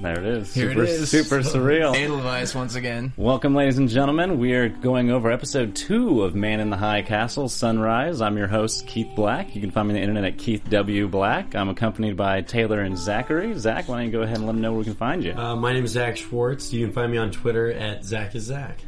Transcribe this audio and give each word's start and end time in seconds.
There 0.00 0.18
it 0.18 0.26
is. 0.26 0.52
Here 0.52 0.70
it 0.70 0.72
super, 0.72 0.84
is. 0.84 1.10
Super 1.10 1.38
surreal. 1.40 1.96
Edelweiss 1.96 2.54
once 2.54 2.74
again. 2.74 3.12
Welcome, 3.16 3.54
ladies 3.54 3.78
and 3.78 3.88
gentlemen. 3.88 4.38
We 4.38 4.52
are 4.52 4.68
going 4.68 5.10
over 5.10 5.30
episode 5.30 5.74
two 5.74 6.22
of 6.22 6.34
Man 6.34 6.60
in 6.60 6.68
the 6.68 6.76
High 6.76 7.00
Castle 7.02 7.48
Sunrise. 7.48 8.20
I'm 8.20 8.36
your 8.36 8.46
host, 8.46 8.86
Keith 8.86 9.10
Black. 9.16 9.54
You 9.54 9.60
can 9.60 9.70
find 9.70 9.88
me 9.88 9.94
on 9.94 9.96
the 9.96 10.02
internet 10.02 10.24
at 10.24 10.38
Keith 10.38 10.62
W. 10.68 11.08
Black. 11.08 11.54
I'm 11.54 11.70
accompanied 11.70 12.16
by 12.16 12.42
Taylor 12.42 12.80
and 12.80 12.96
Zachary. 12.98 13.58
Zach, 13.58 13.88
why 13.88 13.96
don't 13.96 14.06
you 14.06 14.12
go 14.12 14.22
ahead 14.22 14.36
and 14.36 14.46
let 14.46 14.52
them 14.52 14.60
know 14.60 14.72
where 14.72 14.80
we 14.80 14.84
can 14.84 14.96
find 14.96 15.24
you? 15.24 15.32
Uh, 15.32 15.56
my 15.56 15.72
name 15.72 15.84
is 15.84 15.92
Zach 15.92 16.18
Schwartz. 16.18 16.72
You 16.72 16.84
can 16.84 16.92
find 16.92 17.10
me 17.10 17.16
on 17.16 17.30
Twitter 17.30 17.72
at 17.72 18.04
Zach 18.04 18.34
is 18.34 18.44
Zach. 18.44 18.78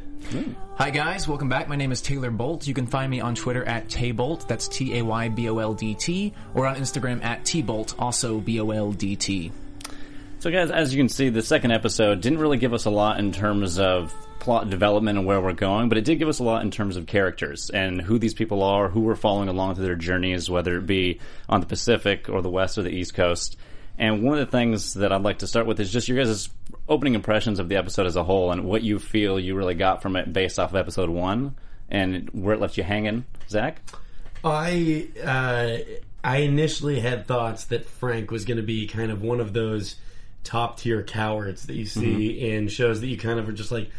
Hi 0.74 0.90
guys, 0.90 1.26
welcome 1.26 1.48
back. 1.48 1.68
My 1.68 1.76
name 1.76 1.90
is 1.90 2.02
Taylor 2.02 2.30
Boldt. 2.30 2.66
You 2.66 2.74
can 2.74 2.86
find 2.86 3.10
me 3.10 3.20
on 3.20 3.34
Twitter 3.34 3.64
at 3.64 3.88
Tayboldt, 3.88 4.46
that's 4.46 4.68
T 4.68 4.98
A 4.98 5.02
Y 5.02 5.28
B 5.30 5.48
O 5.48 5.58
L 5.58 5.72
D 5.72 5.94
T, 5.94 6.34
or 6.54 6.66
on 6.66 6.76
Instagram 6.76 7.24
at 7.24 7.46
T 7.46 7.62
Boldt, 7.62 7.94
also 7.98 8.38
B 8.38 8.60
O 8.60 8.70
L 8.70 8.92
D 8.92 9.16
T. 9.16 9.50
So, 10.40 10.52
guys, 10.52 10.70
as 10.70 10.94
you 10.94 11.00
can 11.00 11.08
see, 11.08 11.30
the 11.30 11.42
second 11.42 11.72
episode 11.72 12.20
didn't 12.20 12.38
really 12.38 12.58
give 12.58 12.72
us 12.72 12.84
a 12.84 12.90
lot 12.90 13.18
in 13.18 13.32
terms 13.32 13.80
of 13.80 14.14
plot 14.38 14.70
development 14.70 15.18
and 15.18 15.26
where 15.26 15.40
we're 15.40 15.52
going, 15.52 15.88
but 15.88 15.98
it 15.98 16.04
did 16.04 16.20
give 16.20 16.28
us 16.28 16.38
a 16.38 16.44
lot 16.44 16.62
in 16.62 16.70
terms 16.70 16.96
of 16.96 17.06
characters 17.06 17.70
and 17.70 18.00
who 18.00 18.20
these 18.20 18.34
people 18.34 18.62
are, 18.62 18.88
who 18.88 19.00
we're 19.00 19.16
following 19.16 19.48
along 19.48 19.74
through 19.74 19.86
their 19.86 19.96
journeys, 19.96 20.48
whether 20.48 20.76
it 20.76 20.86
be 20.86 21.18
on 21.48 21.58
the 21.60 21.66
Pacific 21.66 22.28
or 22.28 22.40
the 22.40 22.48
West 22.48 22.78
or 22.78 22.82
the 22.82 22.90
East 22.90 23.14
Coast. 23.14 23.56
And 23.98 24.22
one 24.22 24.38
of 24.38 24.46
the 24.46 24.50
things 24.56 24.94
that 24.94 25.12
I'd 25.12 25.22
like 25.22 25.40
to 25.40 25.48
start 25.48 25.66
with 25.66 25.80
is 25.80 25.90
just 25.90 26.06
your 26.06 26.24
guys' 26.24 26.48
opening 26.88 27.16
impressions 27.16 27.58
of 27.58 27.68
the 27.68 27.74
episode 27.74 28.06
as 28.06 28.14
a 28.14 28.22
whole 28.22 28.52
and 28.52 28.64
what 28.64 28.84
you 28.84 29.00
feel 29.00 29.40
you 29.40 29.56
really 29.56 29.74
got 29.74 30.02
from 30.02 30.14
it 30.14 30.32
based 30.32 30.60
off 30.60 30.70
of 30.70 30.76
episode 30.76 31.10
one 31.10 31.56
and 31.88 32.30
where 32.30 32.54
it 32.54 32.60
left 32.60 32.78
you 32.78 32.84
hanging. 32.84 33.24
Zach? 33.48 33.80
I 34.44 35.08
uh, 35.20 35.78
I 36.22 36.36
initially 36.38 37.00
had 37.00 37.26
thoughts 37.26 37.64
that 37.64 37.86
Frank 37.86 38.30
was 38.30 38.44
going 38.44 38.58
to 38.58 38.62
be 38.62 38.86
kind 38.86 39.10
of 39.10 39.20
one 39.20 39.40
of 39.40 39.52
those 39.52 39.96
top 40.48 40.78
tier 40.78 41.02
cowards 41.02 41.66
that 41.66 41.74
you 41.74 41.84
see 41.84 42.50
in 42.50 42.68
shows 42.68 43.02
that 43.02 43.06
you 43.06 43.18
kind 43.18 43.38
of 43.38 43.46
are 43.46 43.52
just 43.52 43.70
like, 43.70 43.90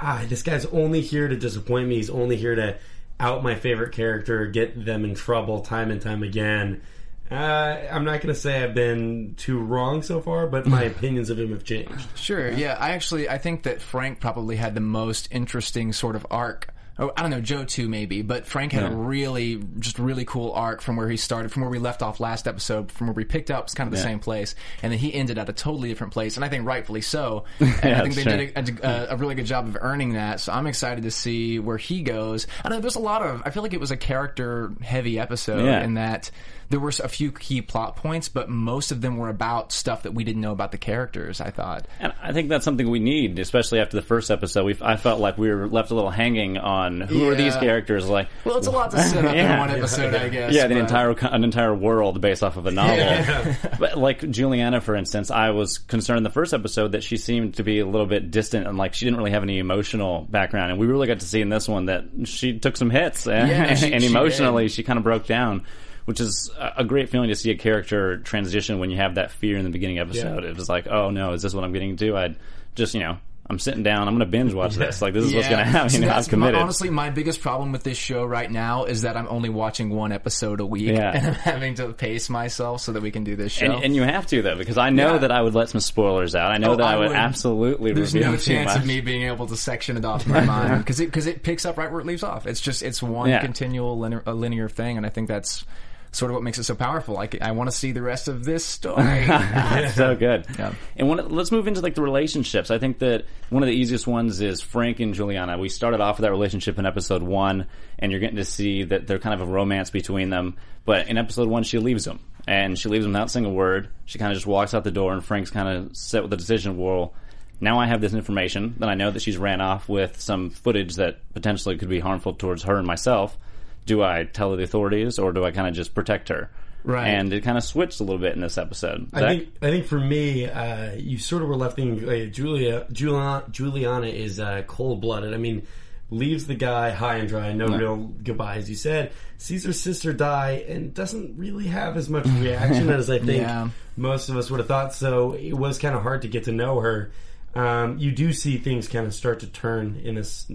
ah, 0.00 0.24
this 0.28 0.42
guy's 0.42 0.66
only 0.66 1.00
here 1.00 1.28
to 1.28 1.36
disappoint 1.36 1.88
me. 1.88 1.94
He's 1.94 2.10
only 2.10 2.36
here 2.36 2.56
to 2.56 2.76
out 3.20 3.44
my 3.44 3.54
favorite 3.54 3.92
character, 3.92 4.46
get 4.46 4.84
them 4.84 5.04
in 5.04 5.14
trouble 5.14 5.60
time 5.60 5.92
and 5.92 6.02
time 6.02 6.24
again. 6.24 6.82
Uh, 7.30 7.78
I'm 7.90 8.04
not 8.04 8.20
going 8.20 8.34
to 8.34 8.40
say 8.40 8.64
I've 8.64 8.74
been 8.74 9.36
too 9.36 9.60
wrong 9.60 10.02
so 10.02 10.20
far, 10.20 10.48
but 10.48 10.66
my 10.66 10.82
opinions 10.92 11.30
of 11.30 11.38
him 11.38 11.50
have 11.50 11.62
changed. 11.62 12.08
Sure, 12.16 12.50
yeah. 12.50 12.76
I 12.80 12.90
actually, 12.90 13.28
I 13.28 13.38
think 13.38 13.62
that 13.62 13.80
Frank 13.80 14.18
probably 14.18 14.56
had 14.56 14.74
the 14.74 14.80
most 14.80 15.28
interesting 15.30 15.92
sort 15.92 16.16
of 16.16 16.26
arc. 16.32 16.74
Oh, 16.98 17.10
I 17.16 17.22
don't 17.22 17.30
know, 17.30 17.40
Joe 17.40 17.64
too, 17.64 17.88
maybe, 17.88 18.20
but 18.20 18.46
Frank 18.46 18.72
had 18.72 18.84
a 18.84 18.94
really, 18.94 19.62
just 19.78 19.98
really 19.98 20.26
cool 20.26 20.52
arc 20.52 20.82
from 20.82 20.96
where 20.96 21.08
he 21.08 21.16
started, 21.16 21.50
from 21.50 21.62
where 21.62 21.70
we 21.70 21.78
left 21.78 22.02
off 22.02 22.20
last 22.20 22.46
episode, 22.46 22.92
from 22.92 23.06
where 23.06 23.14
we 23.14 23.24
picked 23.24 23.50
up, 23.50 23.64
it's 23.64 23.74
kind 23.74 23.88
of 23.88 23.92
the 23.92 23.96
Yeah. 23.98 24.04
same 24.04 24.18
place, 24.20 24.54
and 24.82 24.92
then 24.92 24.98
he 24.98 25.12
ended 25.14 25.38
at 25.38 25.48
a 25.48 25.54
totally 25.54 25.88
different 25.88 26.12
place, 26.12 26.36
and 26.36 26.44
I 26.44 26.48
think 26.50 26.66
rightfully 26.66 27.00
so. 27.00 27.44
And 27.60 27.70
I 27.94 28.02
think 28.02 28.14
they 28.14 28.22
sure. 28.24 28.36
did 28.36 28.80
a, 28.84 28.86
a, 29.10 29.14
a 29.14 29.16
really 29.16 29.34
good 29.34 29.46
job 29.46 29.66
of 29.68 29.78
earning 29.80 30.12
that, 30.12 30.40
so 30.40 30.52
I'm 30.52 30.66
excited 30.66 31.04
to 31.04 31.10
see 31.10 31.58
where 31.58 31.78
he 31.78 32.02
goes. 32.02 32.46
I 32.64 32.68
know 32.68 32.78
there's 32.80 32.96
a 32.96 33.00
lot 33.00 33.22
of, 33.22 33.42
I 33.46 33.50
feel 33.50 33.62
like 33.62 33.72
it 33.72 33.80
was 33.80 33.90
a 33.90 33.96
character 33.96 34.70
heavy 34.82 35.18
episode 35.18 35.64
Yeah. 35.64 35.82
in 35.82 35.94
that 35.94 36.30
there 36.72 36.80
were 36.80 36.92
a 37.04 37.08
few 37.08 37.30
key 37.30 37.60
plot 37.62 37.96
points, 37.96 38.28
but 38.30 38.48
most 38.48 38.90
of 38.92 39.00
them 39.02 39.18
were 39.18 39.28
about 39.28 39.70
stuff 39.72 40.04
that 40.04 40.14
we 40.14 40.24
didn't 40.24 40.40
know 40.40 40.52
about 40.52 40.72
the 40.72 40.78
characters, 40.78 41.40
I 41.40 41.50
thought. 41.50 41.86
And 42.00 42.12
I 42.22 42.32
think 42.32 42.48
that's 42.48 42.64
something 42.64 42.88
we 42.90 42.98
need, 42.98 43.38
especially 43.38 43.78
after 43.80 43.96
the 43.96 44.02
first 44.02 44.30
episode. 44.30 44.64
We 44.64 44.76
I 44.80 44.96
felt 44.96 45.20
like 45.20 45.36
we 45.36 45.50
were 45.50 45.68
left 45.68 45.90
a 45.90 45.94
little 45.94 46.10
hanging 46.10 46.56
on 46.56 47.02
who 47.02 47.28
are 47.28 47.34
these 47.34 47.54
characters? 47.56 48.08
Like, 48.08 48.28
Well, 48.44 48.56
it's 48.56 48.66
a 48.66 48.70
lot 48.70 48.90
to 48.92 49.02
set 49.02 49.24
up 49.24 49.34
Yeah. 49.34 49.52
in 49.52 49.58
one 49.60 49.70
episode, 49.70 50.14
I 50.14 50.28
guess. 50.30 50.54
yeah, 50.54 50.66
the 50.66 50.74
but- 50.74 50.80
entire 50.80 51.10
an 51.10 51.44
entire 51.44 51.74
world 51.74 52.20
based 52.22 52.42
off 52.42 52.56
of 52.56 52.64
a 52.66 52.70
novel. 52.70 53.54
but 53.78 53.98
like 53.98 54.28
Juliana, 54.30 54.80
for 54.80 54.96
instance, 54.96 55.30
I 55.30 55.50
was 55.50 55.76
concerned 55.78 56.16
in 56.18 56.24
the 56.24 56.30
first 56.30 56.54
episode 56.54 56.92
that 56.92 57.02
she 57.04 57.18
seemed 57.18 57.54
to 57.56 57.62
be 57.62 57.80
a 57.80 57.86
little 57.86 58.06
bit 58.06 58.30
distant 58.30 58.66
and 58.66 58.78
like 58.78 58.94
she 58.94 59.04
didn't 59.04 59.18
really 59.18 59.32
have 59.32 59.42
any 59.42 59.58
emotional 59.58 60.22
background. 60.30 60.70
And 60.70 60.80
we 60.80 60.86
really 60.86 61.06
got 61.06 61.20
to 61.20 61.26
see 61.26 61.42
in 61.42 61.50
this 61.50 61.68
one 61.68 61.86
that 61.86 62.04
she 62.24 62.58
took 62.58 62.76
some 62.78 62.88
hits 62.88 63.26
and, 63.26 63.48
Yeah, 63.48 63.74
she- 63.74 63.92
and 63.92 64.02
emotionally 64.02 64.64
did. 64.64 64.72
she 64.72 64.82
kind 64.82 64.96
of 64.96 65.02
broke 65.02 65.26
down. 65.26 65.64
Which 66.04 66.20
is 66.20 66.50
a 66.58 66.84
great 66.84 67.10
feeling 67.10 67.28
to 67.28 67.36
see 67.36 67.50
a 67.52 67.56
character 67.56 68.18
transition 68.18 68.80
when 68.80 68.90
you 68.90 68.96
have 68.96 69.14
that 69.14 69.30
fear 69.30 69.56
in 69.56 69.64
the 69.64 69.70
beginning 69.70 69.98
episode. 70.00 70.42
It 70.44 70.56
was 70.56 70.68
like, 70.68 70.88
oh 70.88 71.10
no, 71.10 71.32
is 71.32 71.42
this 71.42 71.54
what 71.54 71.62
I'm 71.64 71.72
getting 71.72 71.96
to? 71.98 72.16
I'd 72.16 72.36
just, 72.74 72.94
you 72.94 73.00
know, 73.00 73.18
I'm 73.48 73.58
sitting 73.60 73.82
down. 73.84 74.08
I'm 74.08 74.14
going 74.14 74.20
to 74.20 74.30
binge 74.30 74.52
watch 74.54 74.74
this. 74.74 75.00
Like 75.02 75.14
this 75.14 75.24
is 75.24 75.34
what's 75.34 75.48
going 75.48 75.58
to 75.58 75.64
happen. 75.70 75.92
You 75.92 76.00
know, 76.08 76.12
I'm 76.12 76.24
committed. 76.24 76.54
My, 76.54 76.60
honestly, 76.60 76.90
my 76.90 77.10
biggest 77.10 77.40
problem 77.40 77.70
with 77.70 77.84
this 77.84 77.98
show 77.98 78.24
right 78.24 78.50
now 78.50 78.84
is 78.84 79.02
that 79.02 79.16
I'm 79.16 79.28
only 79.28 79.48
watching 79.48 79.90
one 79.90 80.10
episode 80.10 80.58
a 80.60 80.66
week, 80.66 80.88
Yeah. 80.88 81.12
and 81.14 81.26
I'm 81.28 81.34
having 81.34 81.74
to 81.74 81.92
pace 81.92 82.28
myself 82.30 82.80
so 82.80 82.92
that 82.92 83.02
we 83.02 83.10
can 83.12 83.22
do 83.24 83.36
this 83.36 83.52
show. 83.52 83.66
And, 83.66 83.84
and 83.84 83.94
you 83.96 84.02
have 84.02 84.26
to 84.28 84.42
though, 84.42 84.56
because 84.56 84.78
I 84.78 84.90
know 84.90 85.12
Yeah. 85.14 85.18
that 85.18 85.30
I 85.32 85.40
would 85.42 85.54
let 85.54 85.68
some 85.68 85.80
spoilers 85.80 86.34
out. 86.34 86.50
I 86.50 86.58
know 86.58 86.72
Oh, 86.72 86.76
that 86.76 86.84
I 86.86 86.94
I 86.94 86.96
would, 86.96 87.08
would. 87.08 87.16
absolutely 87.16 87.92
There's 87.92 88.14
no 88.14 88.36
chance 88.36 88.74
of 88.74 88.84
me 88.86 89.00
being 89.02 89.22
able 89.22 89.46
to 89.48 89.56
section 89.56 89.96
it 89.96 90.04
off 90.04 90.26
my 90.26 90.40
mind 90.44 90.78
because 90.78 90.98
it 91.00 91.06
because 91.06 91.26
it 91.26 91.42
picks 91.44 91.64
up 91.64 91.76
right 91.76 91.90
where 91.92 92.00
it 92.00 92.06
leaves 92.06 92.22
off. 92.24 92.46
It's 92.46 92.60
just 92.60 92.82
it's 92.82 93.02
one 93.02 93.28
Yeah. 93.28 93.40
continual 93.40 93.98
linear, 93.98 94.22
a 94.26 94.34
linear 94.34 94.68
thing, 94.68 94.96
and 94.96 95.04
I 95.06 95.10
think 95.10 95.28
that's 95.28 95.64
sort 96.12 96.30
of 96.30 96.34
what 96.34 96.42
makes 96.44 96.58
it 96.58 96.64
so 96.64 96.74
powerful. 96.74 97.14
Like 97.14 97.40
I 97.40 97.52
want 97.52 97.70
to 97.70 97.76
see 97.76 97.92
the 97.92 98.02
rest 98.02 98.28
of 98.28 98.44
this 98.44 98.64
story. 98.64 99.26
It's 99.32 99.94
so 99.94 100.14
good. 100.14 100.46
Yeah. 100.58 100.74
And 100.96 101.08
one, 101.08 101.28
let's 101.30 101.50
move 101.50 101.66
into 101.66 101.80
like 101.80 101.94
the 101.94 102.02
relationships. 102.02 102.70
I 102.70 102.78
think 102.78 102.98
that 102.98 103.24
one 103.48 103.62
of 103.62 103.66
the 103.68 103.74
easiest 103.74 104.06
ones 104.06 104.40
is 104.40 104.60
Frank 104.60 105.00
and 105.00 105.14
Juliana. 105.14 105.58
We 105.58 105.70
started 105.70 106.00
off 106.00 106.18
with 106.18 106.22
that 106.22 106.30
relationship 106.30 106.78
in 106.78 106.84
episode 106.84 107.22
one, 107.22 107.66
and 107.98 108.12
you're 108.12 108.20
getting 108.20 108.36
to 108.36 108.44
see 108.44 108.84
that 108.84 109.06
they're 109.06 109.18
kind 109.18 109.40
of 109.40 109.48
a 109.48 109.50
romance 109.50 109.90
between 109.90 110.28
them. 110.30 110.56
But 110.84 111.08
in 111.08 111.16
episode 111.16 111.48
one, 111.48 111.62
she 111.62 111.78
leaves 111.78 112.06
him, 112.06 112.20
and 112.46 112.78
she 112.78 112.88
leaves 112.90 113.06
him 113.06 113.12
without 113.12 113.30
saying 113.30 113.46
a 113.46 113.50
word. 113.50 113.88
She 114.04 114.18
kind 114.18 114.30
of 114.30 114.36
just 114.36 114.46
walks 114.46 114.74
out 114.74 114.84
the 114.84 114.90
door, 114.90 115.12
and 115.14 115.24
Frank's 115.24 115.50
kind 115.50 115.68
of 115.68 115.96
set 115.96 116.22
with 116.22 116.30
the 116.30 116.36
decision. 116.36 116.76
Well, 116.76 117.14
now 117.60 117.78
I 117.78 117.86
have 117.86 118.00
this 118.00 118.12
information. 118.12 118.74
Then 118.78 118.88
I 118.88 118.94
know 118.94 119.10
that 119.10 119.22
she's 119.22 119.38
ran 119.38 119.60
off 119.60 119.88
with 119.88 120.20
some 120.20 120.50
footage 120.50 120.96
that 120.96 121.20
potentially 121.32 121.78
could 121.78 121.88
be 121.88 122.00
harmful 122.00 122.34
towards 122.34 122.64
her 122.64 122.76
and 122.76 122.86
myself. 122.86 123.38
Do 123.86 124.02
I 124.02 124.24
tell 124.24 124.56
the 124.56 124.62
authorities, 124.62 125.18
or 125.18 125.32
do 125.32 125.44
I 125.44 125.50
kind 125.50 125.66
of 125.68 125.74
just 125.74 125.94
protect 125.94 126.28
her? 126.28 126.50
Right. 126.84 127.08
And 127.08 127.32
it 127.32 127.42
kind 127.42 127.56
of 127.56 127.62
switched 127.64 128.00
a 128.00 128.04
little 128.04 128.18
bit 128.20 128.34
in 128.34 128.40
this 128.40 128.58
episode. 128.58 129.08
I 129.12 129.20
think 129.20 129.48
I 129.62 129.70
think 129.70 129.86
for 129.86 130.00
me, 130.00 130.46
uh, 130.46 130.92
you 130.94 131.18
sort 131.18 131.42
of 131.42 131.48
were 131.48 131.56
left 131.56 131.76
thinking 131.76 132.04
like, 132.06 132.32
Julia 132.32 132.86
Juliana, 132.90 133.44
Juliana 133.50 134.06
is 134.08 134.40
uh, 134.40 134.62
cold 134.66 135.00
blooded. 135.00 135.32
I 135.32 135.36
mean, 135.36 135.64
leaves 136.10 136.46
the 136.48 136.54
guy 136.56 136.90
high 136.90 137.16
and 137.16 137.28
dry, 137.28 137.52
no, 137.52 137.66
real 137.68 137.96
goodbye, 137.96 138.56
as 138.56 138.68
you 138.68 138.74
said. 138.76 139.12
Sees 139.38 139.64
her 139.64 139.72
sister 139.72 140.12
die 140.12 140.64
and 140.68 140.92
doesn't 140.92 141.38
really 141.38 141.66
have 141.68 141.96
as 141.96 142.08
much 142.08 142.26
reaction 142.26 142.90
as 142.90 143.08
I 143.10 143.18
think 143.20 143.42
Yeah. 143.42 143.68
most 143.96 144.28
of 144.28 144.36
us 144.36 144.50
would 144.50 144.58
have 144.58 144.68
thought. 144.68 144.92
So 144.92 145.32
it 145.34 145.54
was 145.54 145.78
kind 145.78 145.94
of 145.94 146.02
hard 146.02 146.22
to 146.22 146.28
get 146.28 146.44
to 146.44 146.52
know 146.52 146.80
her. 146.80 147.12
Um, 147.54 147.98
you 147.98 148.10
do 148.12 148.32
see 148.32 148.58
things 148.58 148.88
kind 148.88 149.06
of 149.06 149.14
start 149.14 149.40
to 149.40 149.46
turn 149.46 150.00
in 150.02 150.14
this 150.16 150.46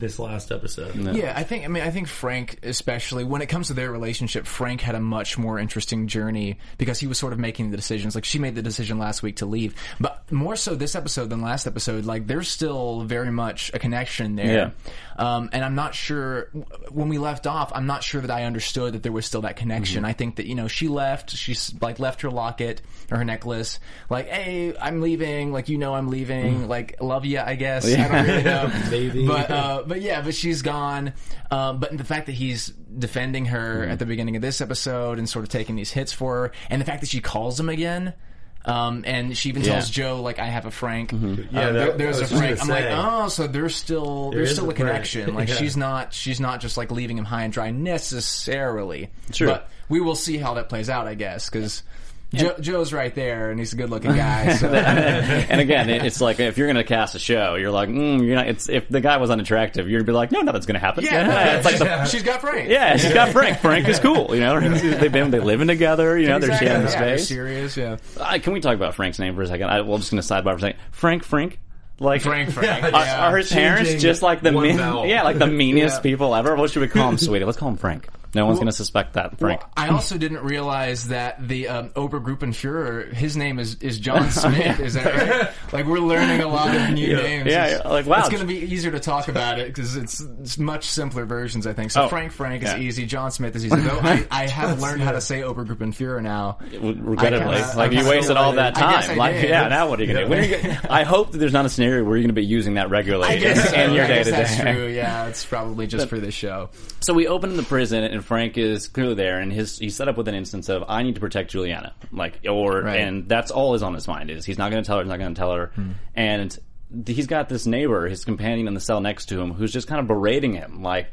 this 0.00 0.18
last 0.18 0.50
episode. 0.50 0.94
Yeah, 0.96 1.32
I 1.36 1.44
think. 1.44 1.64
I 1.64 1.68
mean, 1.68 1.82
I 1.82 1.90
think 1.90 2.08
Frank, 2.08 2.58
especially 2.62 3.24
when 3.24 3.42
it 3.42 3.46
comes 3.46 3.68
to 3.68 3.74
their 3.74 3.92
relationship, 3.92 4.46
Frank 4.46 4.80
had 4.80 4.94
a 4.94 5.00
much 5.00 5.38
more 5.38 5.58
interesting 5.58 6.08
journey 6.08 6.58
because 6.78 6.98
he 6.98 7.06
was 7.06 7.18
sort 7.18 7.32
of 7.32 7.38
making 7.38 7.70
the 7.70 7.76
decisions. 7.76 8.14
Like 8.14 8.24
she 8.24 8.38
made 8.38 8.54
the 8.54 8.62
decision 8.62 8.98
last 8.98 9.22
week 9.22 9.36
to 9.36 9.46
leave, 9.46 9.74
but 10.00 10.30
more 10.32 10.56
so 10.56 10.74
this 10.74 10.94
episode 10.94 11.30
than 11.30 11.42
last 11.42 11.66
episode. 11.66 12.04
Like 12.04 12.26
there's 12.26 12.48
still 12.48 13.02
very 13.02 13.30
much 13.30 13.70
a 13.74 13.78
connection 13.78 14.36
there. 14.36 14.72
Um, 15.20 15.50
and 15.52 15.62
I'm 15.62 15.74
not 15.74 15.94
sure 15.94 16.48
when 16.88 17.10
we 17.10 17.18
left 17.18 17.46
off. 17.46 17.72
I'm 17.74 17.86
not 17.86 18.02
sure 18.02 18.22
that 18.22 18.30
I 18.30 18.44
understood 18.44 18.94
that 18.94 19.02
there 19.02 19.12
was 19.12 19.26
still 19.26 19.42
that 19.42 19.56
connection. 19.56 20.04
I 20.06 20.14
think 20.14 20.36
that 20.36 20.46
you 20.46 20.54
know 20.54 20.66
she 20.66 20.88
left. 20.88 21.30
She's 21.30 21.74
like 21.82 21.98
left 21.98 22.22
her 22.22 22.30
locket 22.30 22.80
or 23.10 23.18
her 23.18 23.24
necklace. 23.24 23.80
Like, 24.08 24.28
hey, 24.28 24.74
I'm 24.78 25.02
leaving. 25.02 25.52
Like 25.52 25.68
you 25.68 25.76
know, 25.76 25.94
I'm 25.94 26.08
leaving. 26.08 26.68
Like, 26.68 27.02
love 27.02 27.26
you. 27.26 27.38
I 27.38 27.54
guess. 27.54 27.86
I 27.86 28.08
don't 28.08 28.26
really 28.26 28.42
know. 28.42 28.72
Maybe. 28.90 29.26
But 29.26 29.50
uh, 29.50 29.82
but 29.90 30.00
yeah, 30.00 30.22
but 30.22 30.34
she's 30.34 30.62
gone. 30.62 31.12
Um, 31.50 31.78
but 31.80 31.94
the 31.98 32.04
fact 32.04 32.24
that 32.26 32.32
he's 32.32 32.68
defending 32.68 33.44
her 33.46 33.84
at 33.84 33.98
the 33.98 34.06
beginning 34.06 34.36
of 34.36 34.42
this 34.42 34.62
episode 34.62 35.18
and 35.18 35.28
sort 35.28 35.42
of 35.44 35.50
taking 35.50 35.76
these 35.76 35.90
hits 35.90 36.12
for 36.14 36.36
her, 36.36 36.52
and 36.70 36.80
the 36.80 36.86
fact 36.86 37.02
that 37.02 37.10
she 37.10 37.20
calls 37.20 37.60
him 37.60 37.68
again. 37.68 38.14
Um, 38.62 39.04
and 39.06 39.34
she 39.38 39.48
even 39.48 39.62
tells 39.62 39.88
Yeah. 39.88 40.04
Joe 40.04 40.20
like 40.20 40.38
I 40.38 40.44
have 40.44 40.66
a 40.66 40.70
Frank. 40.70 41.12
Yeah, 41.12 41.18
Uh, 41.18 41.24
that- 41.24 41.72
there- 41.72 41.92
there's 41.96 42.16
I 42.16 42.18
a 42.18 42.20
was 42.20 42.30
just 42.30 42.42
Frank. 42.42 42.60
I'm 42.60 42.68
gonna 42.68 42.80
like, 42.96 43.22
oh, 43.24 43.28
so 43.28 43.46
there's 43.46 43.74
still 43.74 44.30
there's 44.32 44.52
still 44.52 44.66
a 44.66 44.70
a 44.70 44.74
connection. 44.74 45.34
Like 45.34 45.48
Yeah. 45.48 45.54
she's 45.54 45.78
not 45.78 46.12
she's 46.12 46.40
not 46.40 46.60
just 46.60 46.76
like 46.76 46.90
leaving 46.90 47.16
him 47.16 47.24
high 47.24 47.44
and 47.44 47.52
dry 47.54 47.70
necessarily. 47.70 49.08
Sure. 49.32 49.48
But 49.48 49.68
we 49.88 50.00
will 50.00 50.14
see 50.14 50.36
how 50.36 50.54
that 50.54 50.68
plays 50.68 50.90
out, 50.90 51.06
I 51.06 51.14
guess, 51.14 51.48
because. 51.48 51.82
Joe, 52.32 52.54
Joe's 52.60 52.92
right 52.92 53.12
there, 53.14 53.50
and 53.50 53.58
he's 53.58 53.72
a 53.72 53.76
good-looking 53.76 54.14
guy. 54.14 54.54
So 54.54 54.68
and 54.72 55.60
again, 55.60 55.90
it, 55.90 56.04
it's 56.04 56.20
like 56.20 56.38
if 56.38 56.56
you're 56.58 56.68
going 56.68 56.76
to 56.76 56.84
cast 56.84 57.16
a 57.16 57.18
show, 57.18 57.56
you're 57.56 57.72
like, 57.72 57.88
mm, 57.88 58.24
you're 58.24 58.36
not. 58.36 58.46
It's 58.46 58.68
if 58.68 58.88
the 58.88 59.00
guy 59.00 59.16
was 59.16 59.30
unattractive, 59.30 59.88
you'd 59.90 60.06
be 60.06 60.12
like, 60.12 60.30
no, 60.30 60.40
nothing's 60.42 60.66
going 60.66 60.74
to 60.74 60.80
happen. 60.80 61.02
yeah, 61.04 61.56
it's 61.56 61.64
like 61.64 61.78
the, 61.78 62.04
she's 62.06 62.22
got 62.22 62.40
Frank. 62.40 62.68
yeah, 62.68 62.96
she's 62.96 63.12
got 63.12 63.28
Frank. 63.32 63.58
Frank 63.58 63.88
is 63.88 63.98
cool. 63.98 64.32
You 64.34 64.40
know, 64.40 64.60
they've 64.60 65.10
been 65.10 65.30
they 65.32 65.40
living 65.40 65.66
together. 65.66 66.16
You 66.18 66.28
know, 66.28 66.38
they're 66.38 66.56
sharing 66.56 66.84
the 66.84 66.90
Yeah, 66.90 66.96
space. 67.16 67.26
serious. 67.28 67.76
Yeah, 67.76 67.96
Uh, 68.16 68.38
can 68.40 68.52
we 68.52 68.60
talk 68.60 68.74
about 68.76 68.94
Frank's 68.94 69.18
name 69.18 69.34
for 69.34 69.42
a 69.42 69.46
second? 69.48 69.68
I, 69.68 69.80
well, 69.80 69.94
I'm 69.94 70.00
just 70.00 70.12
going 70.12 70.22
to 70.22 70.28
sidebar 70.28 70.52
for 70.52 70.58
a 70.58 70.60
second. 70.60 70.80
Frank, 70.92 71.24
Frank, 71.24 71.58
like 71.98 72.22
Frank. 72.22 72.50
Frank. 72.52 72.82
Yeah, 72.82 72.86
Are, 72.96 73.04
yeah. 73.04 73.26
are 73.28 73.36
his 73.38 73.50
parents 73.52 73.90
Changing 73.90 74.00
just 74.00 74.22
like 74.22 74.40
the 74.42 74.52
one 74.52 74.68
mean, 74.68 74.76
vowel. 74.76 75.04
yeah, 75.06 75.22
like 75.24 75.38
the 75.38 75.46
meanest 75.48 75.96
Yeah. 75.96 76.02
people 76.02 76.34
ever? 76.36 76.54
What 76.54 76.70
should 76.70 76.80
we 76.82 76.88
call 76.88 77.08
him, 77.08 77.18
sweetie? 77.18 77.44
Let's 77.44 77.58
call 77.58 77.70
him 77.70 77.76
Frank. 77.76 78.08
No 78.34 78.46
one's 78.46 78.58
going 78.58 78.66
to 78.68 78.72
suspect 78.72 79.14
that, 79.14 79.38
Frank. 79.38 79.60
Well, 79.60 79.70
I 79.76 79.88
also 79.88 80.16
didn't 80.18 80.42
realize 80.44 81.08
that 81.08 81.46
the 81.48 81.68
um, 81.68 81.88
Obergruppenführer, 81.90 83.12
his 83.12 83.36
name 83.36 83.58
is, 83.58 83.76
is 83.76 83.98
John 83.98 84.30
Smith. 84.30 84.80
Is 84.80 84.94
that 84.94 85.04
right? 85.04 85.50
Like 85.72 85.86
we're 85.86 85.98
learning 85.98 86.40
a 86.40 86.48
lot 86.48 86.74
of 86.74 86.90
new 86.90 87.16
names. 87.16 87.46
Yeah, 87.50 87.66
It's- 87.66 87.84
like, 87.84 88.06
wow. 88.06 88.20
It's 88.20 88.28
going 88.28 88.40
to 88.40 88.46
be 88.46 88.58
easier 88.58 88.92
to 88.92 89.00
talk 89.00 89.28
about 89.28 89.58
it 89.58 89.68
because 89.68 89.96
it's, 89.96 90.20
it's 90.20 90.58
much 90.58 90.84
simpler 90.84 91.24
versions, 91.24 91.66
I 91.66 91.72
think. 91.72 91.90
So 91.90 92.04
Oh, 92.04 92.08
Frank 92.08 92.32
Frank 92.32 92.62
is 92.62 92.74
easy. 92.74 93.06
John 93.06 93.30
Smith 93.30 93.54
is 93.56 93.66
easy. 93.66 93.76
Though 93.76 93.98
I, 94.00 94.26
I 94.30 94.46
have 94.48 94.80
learned 94.80 95.02
how 95.02 95.12
to 95.12 95.20
say 95.20 95.40
Obergruppenführer 95.42 96.22
now. 96.22 96.58
regrettably. 96.60 97.56
I 97.56 97.60
kinda- 97.60 97.76
like 97.76 97.92
I 97.92 98.00
you 98.02 98.08
wasted 98.08 98.36
all 98.36 98.52
that 98.52 98.74
time. 98.74 99.10
I 99.10 99.14
like 99.14 99.34
did. 99.40 99.50
yeah, 99.50 99.68
now 99.68 99.88
what 99.88 100.00
are 100.00 100.04
you 100.04 100.12
do? 100.14 100.32
Are 100.32 100.40
you 100.42 100.56
gonna, 100.56 100.80
I 100.88 101.02
hope 101.04 101.32
that 101.32 101.38
there's 101.38 101.52
not 101.52 101.66
a 101.66 101.68
scenario 101.68 102.04
where 102.04 102.16
you're 102.16 102.22
gonna 102.24 102.32
be 102.32 102.44
using 102.44 102.74
that 102.74 102.90
regularly 102.90 103.34
in, 103.36 103.42
in 103.74 103.92
your 103.94 104.06
day 104.06 104.22
to 104.24 104.30
that's 104.30 104.56
true. 104.58 104.86
Yeah, 104.88 105.26
it's 105.26 105.44
probably 105.44 105.86
just 105.86 106.08
for 106.08 106.18
this 106.18 106.34
show. 106.34 106.70
So 107.00 107.12
we 107.14 107.26
open 107.26 107.50
in 107.50 107.56
the 107.56 107.62
prison, 107.62 108.04
and 108.04 108.19
Frank 108.22 108.58
is 108.58 108.88
clearly 108.88 109.14
there, 109.14 109.38
and 109.38 109.52
his 109.52 109.78
he's 109.78 109.96
set 109.96 110.08
up 110.08 110.16
with 110.16 110.28
an 110.28 110.34
instance 110.34 110.68
of 110.68 110.84
I 110.88 111.02
need 111.02 111.14
to 111.16 111.20
protect 111.20 111.50
Juliana, 111.50 111.94
like 112.12 112.40
or 112.48 112.82
Right. 112.82 113.00
and 113.00 113.28
that's 113.28 113.50
all 113.50 113.74
is 113.74 113.82
on 113.82 113.94
his 113.94 114.06
mind 114.08 114.30
is 114.30 114.44
he's 114.44 114.58
not 114.58 114.70
going 114.70 114.82
to 114.82 114.86
tell 114.86 114.96
her, 114.98 115.02
he's 115.04 115.10
not 115.10 115.18
going 115.18 115.34
to 115.34 115.38
tell 115.38 115.52
her, 115.54 115.70
and 116.14 116.58
he's 117.06 117.26
got 117.26 117.48
this 117.48 117.66
neighbor, 117.66 118.08
his 118.08 118.24
companion 118.24 118.66
in 118.68 118.74
the 118.74 118.80
cell 118.80 119.00
next 119.00 119.26
to 119.26 119.40
him, 119.40 119.52
who's 119.52 119.72
just 119.72 119.86
kind 119.88 120.00
of 120.00 120.06
berating 120.08 120.52
him, 120.54 120.82
like 120.82 121.08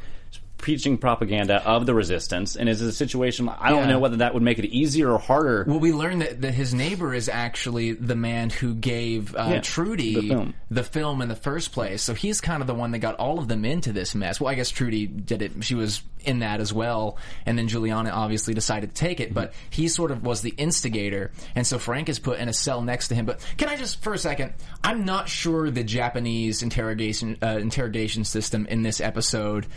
preaching 0.57 0.97
propaganda 0.97 1.61
of 1.67 1.85
the 1.85 1.93
resistance, 1.93 2.55
and 2.55 2.67
is 2.67 2.81
a 2.81 2.91
situation 2.91 3.47
I 3.47 3.69
don't 3.69 3.83
Yeah. 3.83 3.89
know 3.93 3.99
whether 3.99 4.17
that 4.17 4.33
would 4.33 4.41
make 4.41 4.57
it 4.57 4.65
easier 4.65 5.11
or 5.11 5.19
harder. 5.19 5.63
Well, 5.67 5.79
we 5.79 5.93
learned 5.93 6.23
that, 6.23 6.41
that 6.41 6.55
his 6.55 6.73
neighbor 6.73 7.13
is 7.13 7.29
actually 7.29 7.91
the 7.91 8.15
man 8.15 8.49
who 8.49 8.73
gave 8.73 9.35
uh, 9.35 9.49
Yeah, 9.51 9.59
Trudy 9.61 10.15
the 10.15 10.27
film. 10.29 10.53
The 10.69 10.83
film 10.83 11.21
in 11.21 11.29
the 11.29 11.35
first 11.35 11.71
place. 11.71 12.01
So 12.01 12.13
he's 12.13 12.41
kind 12.41 12.61
of 12.61 12.67
the 12.67 12.73
one 12.73 12.91
that 12.91 12.99
got 12.99 13.15
all 13.15 13.39
of 13.39 13.47
them 13.47 13.63
into 13.63 13.93
this 13.93 14.13
mess. 14.13 14.41
Well, 14.41 14.51
I 14.51 14.55
guess 14.55 14.69
Trudy 14.69 15.07
did 15.07 15.41
it. 15.41 15.63
She 15.63 15.75
was 15.75 16.01
in 16.25 16.39
that 16.39 16.59
as 16.59 16.73
well. 16.73 17.17
And 17.45 17.57
then 17.57 17.69
Juliana 17.69 18.09
obviously 18.09 18.53
decided 18.53 18.89
to 18.89 18.95
take 18.95 19.21
it, 19.21 19.33
but 19.33 19.53
he 19.69 19.87
sort 19.87 20.11
of 20.11 20.23
was 20.23 20.41
the 20.41 20.49
instigator. 20.57 21.31
And 21.55 21.65
so 21.65 21.79
Frank 21.79 22.09
is 22.09 22.19
put 22.19 22.39
in 22.39 22.49
a 22.49 22.53
cell 22.53 22.81
next 22.81 23.07
to 23.09 23.15
him. 23.15 23.25
But 23.25 23.39
can 23.55 23.69
I 23.69 23.77
just, 23.77 24.03
for 24.03 24.13
a 24.13 24.17
second, 24.17 24.53
I'm 24.83 25.05
not 25.05 25.29
sure 25.29 25.71
the 25.71 25.85
Japanese 25.85 26.61
interrogation, 26.63 27.37
uh, 27.41 27.59
interrogation 27.61 28.25
system 28.25 28.65
in 28.67 28.81
this 28.81 28.99
episode. 28.99 29.67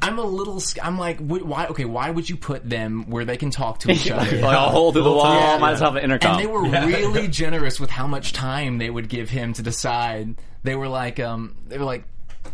I'm 0.00 0.18
a 0.18 0.22
little, 0.22 0.62
I'm 0.82 0.98
like, 0.98 1.18
why, 1.18 1.66
okay, 1.66 1.84
why 1.84 2.08
would 2.08 2.28
you 2.30 2.36
put 2.38 2.68
them 2.68 3.10
where 3.10 3.26
they 3.26 3.36
can 3.36 3.50
talk 3.50 3.80
to 3.80 3.90
each 3.90 4.10
other? 4.10 4.40
like 4.40 4.56
a 4.56 4.60
hole 4.70 4.92
through 4.92 5.02
the 5.02 5.12
wall, 5.12 5.34
Yeah. 5.34 5.58
might 5.58 5.72
as 5.72 5.80
well 5.82 5.90
have 5.92 5.96
an 5.98 6.04
intercom. 6.04 6.32
And 6.32 6.40
they 6.40 6.46
were 6.46 6.62
really 6.62 7.28
generous 7.28 7.78
with 7.78 7.90
how 7.90 8.06
much 8.06 8.32
time 8.32 8.78
they 8.78 8.88
would 8.88 9.10
give 9.10 9.28
him 9.28 9.52
to 9.54 9.62
decide. 9.62 10.36
They 10.62 10.74
were 10.74 10.88
like, 10.88 11.20
um, 11.20 11.56
they 11.68 11.78
were 11.78 11.84
like, 11.84 12.04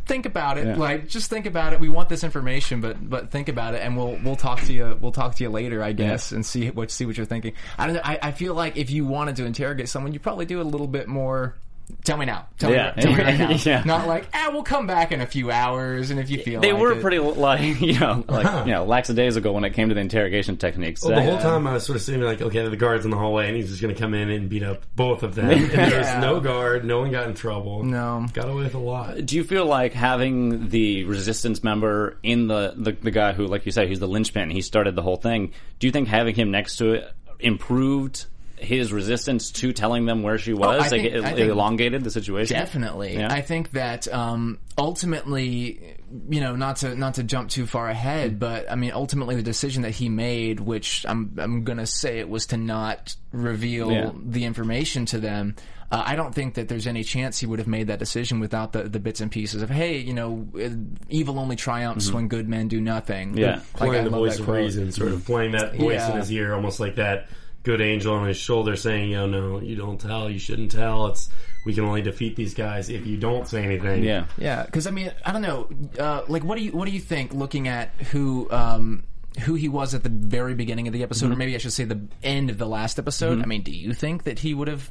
think 0.06 0.26
about 0.26 0.58
it. 0.58 0.66
Yeah. 0.66 0.76
Like, 0.76 1.08
just 1.08 1.30
think 1.30 1.46
about 1.46 1.72
it. 1.72 1.80
We 1.80 1.88
want 1.88 2.08
this 2.08 2.24
information, 2.24 2.80
but 2.80 3.08
but 3.08 3.30
think 3.30 3.48
about 3.48 3.74
it, 3.74 3.82
and 3.82 3.96
we'll 3.96 4.18
we'll 4.22 4.36
talk 4.36 4.60
to 4.62 4.72
you. 4.72 4.98
We'll 5.00 5.12
talk 5.12 5.34
to 5.36 5.44
you 5.44 5.50
later, 5.50 5.82
I 5.82 5.92
guess, 5.92 6.32
and 6.32 6.44
see 6.44 6.70
what 6.70 6.90
see 6.90 7.06
what 7.06 7.16
you're 7.16 7.26
thinking. 7.26 7.54
I 7.78 7.86
don't 7.86 7.96
know. 7.96 8.02
I, 8.04 8.18
I 8.22 8.32
feel 8.32 8.54
like 8.54 8.76
if 8.76 8.90
you 8.90 9.04
wanted 9.06 9.36
to 9.36 9.44
interrogate 9.44 9.88
someone, 9.88 10.12
you 10.12 10.20
probably 10.20 10.46
do 10.46 10.60
it 10.60 10.62
a 10.62 10.68
little 10.68 10.86
bit 10.86 11.08
more. 11.08 11.54
Tell 12.02 12.16
me 12.16 12.24
now. 12.26 12.46
Tell 12.58 12.70
Yeah. 12.72 12.92
me. 12.96 13.02
Tell 13.02 13.12
me 13.12 13.18
right 13.22 13.38
now. 13.38 13.50
Yeah. 13.64 13.82
Not 13.84 14.06
like, 14.06 14.26
ah, 14.34 14.50
we'll 14.52 14.62
come 14.62 14.86
back 14.86 15.12
in 15.12 15.20
a 15.20 15.26
few 15.26 15.50
hours, 15.50 16.10
and 16.10 16.18
if 16.20 16.28
you 16.30 16.38
feel 16.42 16.54
like 16.60 16.62
they 16.62 16.72
like 16.72 16.80
were 16.82 16.92
it. 16.92 17.00
pretty 17.00 17.18
like 17.18 17.60
you 17.80 17.98
know 17.98 18.24
like 18.28 18.66
you 18.66 18.72
know 18.72 18.84
lackadaisical 18.84 19.52
when 19.54 19.64
it 19.64 19.70
came 19.74 19.88
to 19.88 19.94
the 19.94 20.00
interrogation 20.00 20.56
techniques. 20.56 21.02
Well, 21.02 21.14
the 21.14 21.20
They- 21.20 21.26
whole 21.30 21.38
time 21.38 21.66
I 21.66 21.74
was 21.74 21.84
sort 21.84 21.96
of 21.96 22.02
sitting 22.02 22.20
like, 22.22 22.40
okay, 22.42 22.66
the 22.68 22.76
guard's 22.76 23.04
in 23.04 23.10
the 23.10 23.16
hallway, 23.18 23.48
and 23.48 23.56
he's 23.56 23.68
just 23.70 23.80
going 23.82 23.94
to 23.94 24.00
come 24.00 24.12
in 24.14 24.30
and 24.30 24.48
beat 24.48 24.62
up 24.62 24.82
both 24.96 25.22
of 25.22 25.34
them. 25.34 25.50
And 25.50 25.70
there's 25.70 26.06
Yeah. 26.06 26.20
no 26.20 26.40
guard, 26.40 26.84
no 26.84 27.00
one 27.00 27.10
got 27.10 27.28
in 27.28 27.34
trouble. 27.34 27.84
No. 27.84 28.26
got 28.32 28.48
away 28.48 28.64
with 28.64 28.74
a 28.74 28.78
lot. 28.78 29.24
Do 29.24 29.36
you 29.36 29.44
feel 29.44 29.66
like 29.66 29.92
having 29.92 30.68
the 30.68 31.04
resistance 31.04 31.62
member 31.64 32.16
in 32.22 32.48
the, 32.48 32.74
the 32.76 32.92
the 32.92 33.10
guy 33.10 33.32
who, 33.32 33.46
like 33.46 33.66
you 33.66 33.72
said, 33.72 33.88
he's 33.88 34.00
the 34.00 34.08
linchpin, 34.08 34.50
he 34.50 34.60
started 34.62 34.94
the 34.96 35.02
whole 35.02 35.16
thing. 35.16 35.52
Do 35.78 35.86
you 35.86 35.90
think 35.92 36.08
having 36.08 36.34
him 36.34 36.50
next 36.50 36.76
to 36.76 36.92
it 36.94 37.10
improved 37.40 38.26
his 38.64 38.92
resistance 38.92 39.50
to 39.52 39.72
telling 39.72 40.06
them 40.06 40.22
where 40.22 40.38
she 40.38 40.52
was? 40.52 40.76
Oh, 40.76 40.78
like 40.78 40.90
think- 40.90 41.04
it, 41.06 41.14
it 41.38 41.48
elongated 41.48 42.02
the 42.04 42.10
situation. 42.10 42.56
Definitely. 42.56 43.14
Yeah. 43.16 43.32
I 43.32 43.42
think 43.42 43.72
that 43.72 44.12
um, 44.12 44.58
ultimately, 45.04 45.96
you 46.28 46.40
know, 46.40 46.56
not 46.56 46.76
to 46.76 46.94
not 46.94 47.14
to 47.14 47.22
jump 47.22 47.50
too 47.50 47.66
far 47.66 47.88
ahead, 47.88 48.38
but 48.38 48.70
I 48.70 48.74
mean, 48.76 48.92
ultimately, 48.94 49.36
the 49.36 49.42
decision 49.42 49.82
that 49.82 49.90
he 49.92 50.08
made, 50.08 50.60
which 50.60 51.04
I'm 51.08 51.34
I'm 51.38 51.64
gonna 51.64 51.86
say 51.86 52.18
it 52.18 52.28
was 52.28 52.46
to 52.46 52.56
not 52.56 53.14
reveal 53.32 53.90
Yeah. 53.92 54.10
the 54.24 54.44
information 54.44 55.06
to 55.06 55.18
them. 55.18 55.56
Uh, 55.92 56.02
I 56.06 56.16
don't 56.16 56.34
think 56.34 56.54
that 56.54 56.66
there's 56.68 56.86
any 56.86 57.04
chance 57.04 57.38
he 57.38 57.46
would 57.46 57.58
have 57.58 57.68
made 57.68 57.88
that 57.88 57.98
decision 57.98 58.40
without 58.40 58.72
the, 58.72 58.84
the 58.84 58.98
bits 58.98 59.20
and 59.20 59.30
pieces 59.30 59.62
of, 59.62 59.68
hey, 59.70 59.98
you 59.98 60.14
know, 60.14 60.48
uh, 60.58 60.70
evil 61.08 61.38
only 61.38 61.56
triumphs 61.56 62.10
when 62.10 62.26
good 62.26 62.48
men 62.48 62.68
do 62.68 62.80
nothing. 62.80 63.28
Mm-hmm. 63.30 63.38
Yeah. 63.38 63.60
Like, 63.78 63.82
I 63.82 63.86
Playing 63.86 64.04
the 64.04 64.10
voice 64.10 64.38
of 64.38 64.46
quote. 64.46 64.56
reason, 64.56 64.90
sort 64.92 65.12
of 65.12 65.24
playing 65.26 65.52
that 65.52 65.76
voice 65.76 66.02
in 66.08 66.16
his 66.16 66.32
ear, 66.32 66.54
almost 66.54 66.80
like 66.80 66.96
that 66.96 67.28
good 67.64 67.80
angel 67.80 68.14
on 68.14 68.28
his 68.28 68.36
shoulder 68.36 68.76
saying, 68.76 69.10
"Yo, 69.10 69.26
no, 69.26 69.60
you 69.60 69.74
don't 69.74 70.00
tell, 70.00 70.30
you 70.30 70.38
shouldn't 70.38 70.70
tell. 70.70 71.06
It's 71.06 71.28
we 71.66 71.74
can 71.74 71.84
only 71.84 72.02
defeat 72.02 72.36
these 72.36 72.54
guys 72.54 72.88
if 72.88 73.06
you 73.06 73.16
don't 73.16 73.48
say 73.48 73.64
anything." 73.64 74.04
Yeah. 74.04 74.26
Yeah, 74.38 74.64
because 74.64 74.86
I 74.86 74.90
mean, 74.90 75.10
I 75.24 75.32
don't 75.32 75.42
know. 75.42 75.68
Uh, 75.98 76.22
like, 76.28 76.44
what 76.44 76.56
do 76.56 76.64
you 76.64 76.72
what 76.72 76.86
do 76.86 76.92
you 76.92 77.00
think? 77.00 77.34
Looking 77.34 77.66
at 77.66 77.88
who 78.12 78.48
um, 78.52 79.04
who 79.40 79.54
he 79.54 79.68
was 79.68 79.94
at 79.94 80.02
the 80.02 80.08
very 80.10 80.54
beginning 80.54 80.86
of 80.86 80.92
the 80.92 81.02
episode, 81.02 81.32
or 81.32 81.36
maybe 81.36 81.54
I 81.54 81.58
should 81.58 81.72
say 81.72 81.84
the 81.84 82.06
end 82.22 82.50
of 82.50 82.58
the 82.58 82.66
last 82.66 82.98
episode. 82.98 83.42
I 83.42 83.46
mean, 83.46 83.62
do 83.62 83.72
you 83.72 83.92
think 83.92 84.24
that 84.24 84.38
he 84.38 84.54
would 84.54 84.68
have 84.68 84.88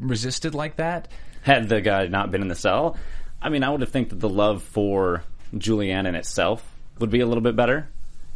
resisted 0.00 0.54
like 0.54 0.76
that? 0.76 1.08
Had 1.42 1.68
the 1.68 1.80
guy 1.80 2.08
not 2.08 2.32
been 2.32 2.42
in 2.42 2.48
the 2.48 2.56
cell, 2.56 2.96
I 3.40 3.48
mean, 3.48 3.62
I 3.62 3.70
would 3.70 3.80
have 3.80 3.90
think 3.90 4.08
that 4.10 4.20
the 4.20 4.28
love 4.28 4.62
for 4.62 5.22
Julianne 5.54 6.06
in 6.06 6.14
itself 6.14 6.64
would 6.98 7.10
be 7.10 7.20
a 7.20 7.26
little 7.26 7.42
bit 7.42 7.54
better. 7.54 7.88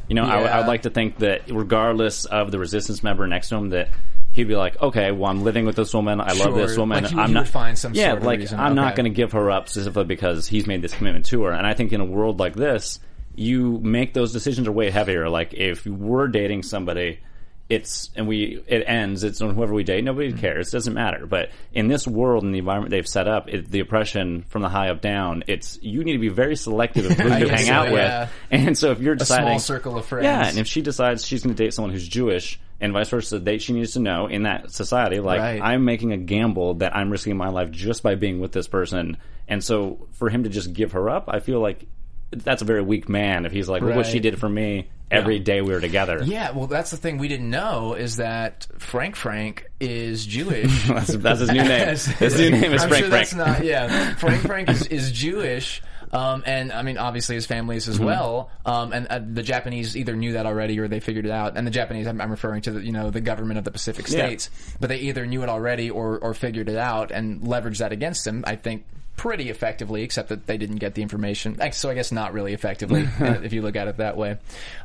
You 0.08 0.14
know, 0.14 0.24
I, 0.24 0.40
would- 0.40 0.50
would 0.58 0.66
like 0.66 0.82
to 0.82 0.90
think 0.90 1.18
that 1.18 1.50
regardless 1.50 2.24
of 2.24 2.50
the 2.50 2.58
resistance 2.58 3.02
member 3.02 3.26
next 3.26 3.48
to 3.50 3.56
him, 3.56 3.70
that 3.70 3.88
he'd 4.32 4.48
be 4.48 4.56
like, 4.56 4.80
okay, 4.80 5.12
well, 5.12 5.30
I'm 5.30 5.42
living 5.44 5.64
with 5.66 5.76
this 5.76 5.94
woman. 5.94 6.20
I 6.20 6.32
love 6.32 6.54
this 6.54 6.76
woman. 6.76 7.04
Like 7.04 7.12
he- 7.12 7.18
I'm 7.18 7.28
he 7.28 7.34
not 7.34 7.48
find 7.48 7.78
some 7.78 7.94
yeah, 7.94 8.14
like 8.14 8.40
reason. 8.40 8.58
I'm 8.60 8.74
not 8.74 8.96
going 8.96 9.04
to 9.04 9.14
give 9.14 9.32
her 9.32 9.50
up 9.50 9.68
specifically 9.68 10.04
because 10.04 10.48
he's 10.48 10.66
made 10.66 10.82
this 10.82 10.94
commitment 10.94 11.26
to 11.26 11.44
her. 11.44 11.52
And 11.52 11.66
I 11.66 11.74
think 11.74 11.92
in 11.92 12.00
a 12.00 12.04
world 12.04 12.40
like 12.40 12.54
this, 12.54 12.98
you 13.34 13.78
make 13.82 14.12
those 14.14 14.32
decisions 14.32 14.68
are 14.68 14.72
way 14.72 14.90
heavier. 14.90 15.28
Like 15.28 15.54
if 15.54 15.86
we're 15.86 16.28
dating 16.28 16.62
somebody. 16.64 17.20
It's 17.68 18.10
and 18.16 18.28
we 18.28 18.62
it 18.66 18.84
ends. 18.86 19.24
It's 19.24 19.40
on 19.40 19.54
whoever 19.54 19.72
we 19.72 19.82
date. 19.84 20.04
Nobody 20.04 20.28
Mm-hmm. 20.30 20.40
cares. 20.40 20.68
It 20.68 20.72
doesn't 20.72 20.92
matter. 20.92 21.24
But 21.26 21.50
in 21.72 21.88
this 21.88 22.06
world 22.06 22.44
and 22.44 22.54
the 22.54 22.58
environment 22.58 22.90
they've 22.90 23.06
set 23.08 23.26
up, 23.28 23.48
it, 23.48 23.70
the 23.70 23.80
oppression 23.80 24.42
from 24.48 24.60
the 24.62 24.68
high 24.68 24.90
up 24.90 25.00
down. 25.00 25.44
It's 25.46 25.78
you 25.80 26.04
need 26.04 26.12
to 26.12 26.18
be 26.18 26.28
very 26.28 26.54
selective 26.56 27.06
of 27.06 27.12
who 27.16 27.28
you 27.38 27.48
hang 27.48 27.66
so, 27.66 27.72
out 27.72 27.90
yeah. 27.92 28.20
with. 28.20 28.30
And 28.50 28.76
so 28.76 28.90
if 28.90 29.00
you're 29.00 29.14
A 29.14 29.18
deciding 29.18 29.46
small 29.46 29.58
circle 29.58 29.96
of 29.96 30.04
friends. 30.04 30.24
yeah, 30.24 30.46
and 30.46 30.58
if 30.58 30.66
she 30.66 30.82
decides 30.82 31.26
she's 31.26 31.42
going 31.42 31.54
to 31.54 31.64
date 31.64 31.72
someone 31.72 31.92
who's 31.92 32.06
Jewish 32.06 32.60
and 32.78 32.92
vice 32.92 33.08
versa, 33.08 33.38
that 33.38 33.62
she 33.62 33.72
needs 33.72 33.92
to 33.92 34.00
know 34.00 34.26
in 34.26 34.42
that 34.42 34.70
society, 34.72 35.20
like 35.20 35.40
Right. 35.40 35.62
I'm 35.62 35.84
making 35.86 36.12
a 36.12 36.18
gamble 36.18 36.74
that 36.74 36.94
I'm 36.94 37.10
risking 37.10 37.36
my 37.38 37.48
life 37.48 37.70
just 37.70 38.02
by 38.02 38.16
being 38.16 38.40
with 38.40 38.52
this 38.52 38.68
person. 38.68 39.16
And 39.48 39.62
so 39.64 40.08
for 40.12 40.28
him 40.28 40.42
to 40.42 40.50
just 40.50 40.72
give 40.74 40.92
her 40.92 41.08
up, 41.08 41.24
I 41.28 41.40
feel 41.40 41.60
like 41.60 41.86
that's 42.32 42.62
a 42.62 42.64
very 42.64 42.82
weak 42.82 43.08
man 43.08 43.46
if 43.46 43.52
he's 43.52 43.68
like, 43.68 43.82
look 43.82 43.94
what 43.96 44.06
she 44.06 44.20
did 44.20 44.38
for 44.38 44.48
me 44.48 44.88
every 45.10 45.38
day 45.38 45.60
we 45.60 45.72
were 45.72 45.80
together. 45.80 46.22
Yeah, 46.24 46.52
well, 46.52 46.66
that's 46.66 46.90
the 46.90 46.96
thing 46.96 47.18
we 47.18 47.28
didn't 47.28 47.50
know 47.50 47.92
is 47.94 48.16
that 48.16 48.66
Frank 48.78 49.14
Frank 49.16 49.66
is 49.78 50.24
Jewish. 50.24 50.84
That's, 50.88 51.14
that's 51.16 51.40
his 51.40 51.50
new 51.50 51.62
name. 51.62 51.88
His 52.18 52.38
new 52.38 52.50
name 52.50 52.72
is 52.72 52.82
I'm 52.82 52.88
Frank 52.88 53.04
sure 53.04 53.10
Frank. 53.10 53.28
That's 53.28 53.34
not, 53.34 53.64
yeah, 53.64 54.14
Frank 54.16 54.40
Frank 54.42 54.70
is, 54.70 54.86
is 54.86 55.12
Jewish. 55.12 55.82
Um, 56.12 56.42
and 56.46 56.72
I 56.72 56.82
mean, 56.82 56.98
obviously, 56.98 57.36
his 57.36 57.46
family 57.46 57.76
is 57.76 57.88
as 57.88 57.96
Mm-hmm. 57.96 58.04
well. 58.04 58.50
Um, 58.66 58.92
and 58.92 59.06
uh, 59.08 59.18
the 59.18 59.42
Japanese 59.42 59.96
either 59.96 60.14
knew 60.14 60.32
that 60.34 60.44
already 60.46 60.78
or 60.78 60.86
they 60.88 61.00
figured 61.00 61.24
it 61.24 61.30
out. 61.30 61.56
And 61.56 61.66
the 61.66 61.70
Japanese, 61.70 62.06
I'm, 62.06 62.20
I'm 62.20 62.30
referring 62.30 62.60
to 62.62 62.70
the 62.72 62.80
you 62.84 62.92
know 62.92 63.10
the 63.10 63.20
government 63.22 63.56
of 63.58 63.64
the 63.64 63.70
Pacific 63.70 64.06
Yeah. 64.08 64.26
states, 64.26 64.50
but 64.78 64.88
they 64.88 64.98
either 64.98 65.24
knew 65.26 65.42
it 65.42 65.48
already 65.48 65.90
or 65.90 66.18
or 66.18 66.34
figured 66.34 66.68
it 66.68 66.76
out 66.76 67.10
and 67.12 67.40
leveraged 67.42 67.78
that 67.78 67.92
against 67.92 68.26
him. 68.26 68.44
I 68.46 68.56
think 68.56 68.84
pretty 69.16 69.50
effectively, 69.50 70.02
except 70.02 70.28
that 70.30 70.46
they 70.46 70.56
didn't 70.56 70.76
get 70.76 70.94
the 70.94 71.02
information. 71.02 71.58
So 71.72 71.90
I 71.90 71.94
guess 71.94 72.12
not 72.12 72.32
really 72.32 72.52
effectively 72.54 73.08
if 73.20 73.52
you 73.52 73.62
look 73.62 73.76
at 73.76 73.88
it 73.88 73.98
that 73.98 74.16
way. 74.16 74.38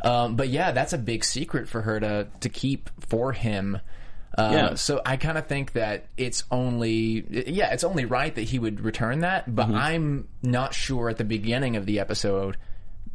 Um, 0.03 0.35
but 0.35 0.49
yeah, 0.49 0.71
that's 0.71 0.93
a 0.93 0.97
big 0.97 1.23
secret 1.23 1.67
for 1.69 1.81
her 1.81 1.99
to 1.99 2.27
to 2.41 2.49
keep 2.49 2.89
for 3.07 3.31
him. 3.33 3.79
Uh, 4.37 4.49
Yeah. 4.53 4.73
So 4.75 5.01
I 5.03 5.17
kind 5.17 5.37
of 5.37 5.47
think 5.47 5.71
that 5.73 6.05
it's 6.17 6.43
only, 6.51 7.25
yeah, 7.47 7.73
it's 7.73 7.83
only 7.83 8.05
right 8.05 8.35
that 8.35 8.41
he 8.43 8.59
would 8.59 8.81
return 8.81 9.21
that, 9.21 9.53
but 9.53 9.69
I'm 9.69 10.27
not 10.43 10.75
sure 10.75 11.09
at 11.09 11.17
the 11.17 11.23
beginning 11.23 11.75
of 11.75 11.87
the 11.87 11.99
episode 11.99 12.57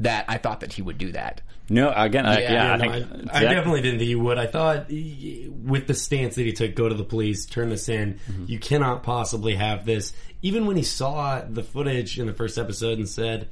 that 0.02 0.24
I 0.28 0.38
thought 0.38 0.60
that 0.60 0.72
he 0.72 0.82
would 0.82 0.98
do 0.98 1.12
that. 1.12 1.40
No, 1.68 1.90
again, 1.94 2.26
I, 2.26 2.40
Yeah, 2.40 2.52
yeah, 2.52 2.52
yeah, 2.52 2.72
I 2.72 2.76
No, 2.76 2.92
think 2.92 3.30
I, 3.32 3.38
I 3.38 3.42
definitely 3.44 3.80
didn't 3.82 3.98
think 4.00 4.08
he 4.08 4.14
would. 4.14 4.36
I 4.36 4.46
thought 4.46 4.90
he- 4.90 5.48
with 5.50 5.86
the 5.86 5.94
stance 5.94 6.34
that 6.34 6.42
he 6.42 6.52
took, 6.52 6.74
go 6.74 6.88
to 6.88 6.94
the 6.94 7.04
police, 7.04 7.46
turn 7.46 7.70
this 7.70 7.88
in. 7.88 8.14
Mm-hmm. 8.14 8.44
You 8.48 8.58
cannot 8.58 9.02
possibly 9.02 9.54
have 9.54 9.86
this. 9.86 10.12
Even 10.42 10.66
when 10.66 10.76
he 10.76 10.82
saw 10.82 11.40
the 11.40 11.62
footage 11.62 12.18
in 12.18 12.26
the 12.26 12.32
first 12.34 12.58
episode 12.58 12.98
and 12.98 13.08
said, 13.08 13.48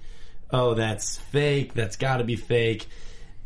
"Oh, 0.51 0.75
that's 0.75 1.19
fake. 1.19 1.73
That's 1.75 1.97
got 1.97 2.19
to 2.19 2.25
be 2.25 2.37
fake." 2.37 2.89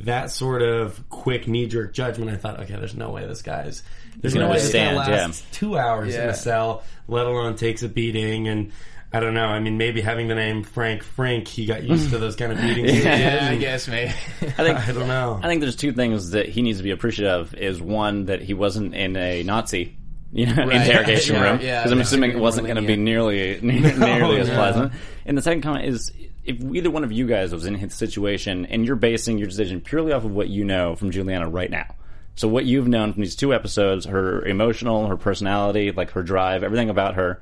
That 0.00 0.30
sort 0.30 0.62
of 0.62 1.08
quick 1.08 1.46
knee 1.46 1.66
jerk 1.66 1.92
judgment. 1.94 2.30
I 2.30 2.36
thought, 2.36 2.58
okay, 2.60 2.74
there's 2.74 2.96
no 2.96 3.10
way 3.10 3.26
this 3.26 3.42
guy's. 3.42 3.82
There's 4.16 4.34
no 4.34 4.48
way 4.48 4.54
this 4.54 4.72
guy 4.72 4.92
withstand, 4.94 4.96
yeah. 4.96 5.26
lasts 5.26 5.46
two 5.52 5.78
hours 5.78 6.14
in 6.14 6.28
a 6.28 6.34
cell, 6.34 6.82
let 7.06 7.26
alone 7.26 7.54
takes 7.56 7.82
a 7.82 7.88
beating 7.88 8.48
and. 8.48 8.72
I 9.14 9.20
don't 9.20 9.32
know. 9.32 9.46
I 9.46 9.60
mean, 9.60 9.78
maybe 9.78 10.00
having 10.00 10.26
the 10.26 10.34
name 10.34 10.64
Frank 10.64 11.04
Frank, 11.04 11.46
he 11.46 11.66
got 11.66 11.84
used 11.84 12.10
to 12.10 12.18
those 12.18 12.34
kind 12.34 12.50
of 12.50 12.58
beatings. 12.60 12.90
as 12.90 13.04
Yeah, 13.04 13.48
I 13.48 13.56
guess 13.56 13.86
maybe. 13.86 14.10
I 14.10 14.64
think 14.64 14.78
I 14.88 14.92
don't 14.92 15.06
know. 15.06 15.38
I 15.40 15.46
think 15.46 15.60
there's 15.60 15.76
two 15.76 15.92
things 15.92 16.30
that 16.30 16.48
he 16.48 16.62
needs 16.62 16.78
to 16.78 16.84
be 16.84 16.90
appreciative 16.90 17.52
of. 17.52 17.54
Is 17.54 17.80
one 17.80 18.24
that 18.24 18.42
he 18.42 18.54
wasn't 18.54 18.92
in 18.92 19.14
a 19.14 19.44
Nazi, 19.44 19.96
you 20.32 20.46
know, 20.46 20.62
interrogation 20.68 21.36
Yeah, 21.36 21.42
room 21.42 21.60
yeah, 21.60 21.80
because 21.80 21.92
I'm 21.92 21.98
yeah. 21.98 22.02
assuming 22.02 22.30
it 22.32 22.38
wasn't 22.40 22.66
going 22.66 22.74
to 22.74 22.82
be 22.82 22.96
lenient. 22.96 23.62
nearly 23.62 23.94
oh, 23.94 23.98
nearly 23.98 24.40
as 24.40 24.48
no. 24.48 24.54
pleasant. 24.54 24.92
And 25.26 25.38
the 25.38 25.42
second 25.42 25.62
comment 25.62 25.84
is, 25.84 26.10
if 26.44 26.60
either 26.60 26.90
one 26.90 27.04
of 27.04 27.12
you 27.12 27.28
guys 27.28 27.52
was 27.52 27.66
in 27.66 27.76
his 27.76 27.94
situation 27.94 28.66
and 28.66 28.84
you're 28.84 28.96
basing 28.96 29.38
your 29.38 29.46
decision 29.46 29.80
purely 29.80 30.12
off 30.12 30.24
of 30.24 30.32
what 30.32 30.48
you 30.48 30.64
know 30.64 30.96
from 30.96 31.12
Juliana 31.12 31.48
right 31.48 31.70
now. 31.70 31.94
So 32.34 32.48
what 32.48 32.64
you've 32.64 32.88
known 32.88 33.12
from 33.12 33.22
these 33.22 33.36
two 33.36 33.54
episodes, 33.54 34.06
her 34.06 34.44
emotional, 34.44 35.06
her 35.06 35.16
personality, 35.16 35.92
like 35.92 36.10
her 36.10 36.24
drive, 36.24 36.64
everything 36.64 36.90
about 36.90 37.14
her, 37.14 37.40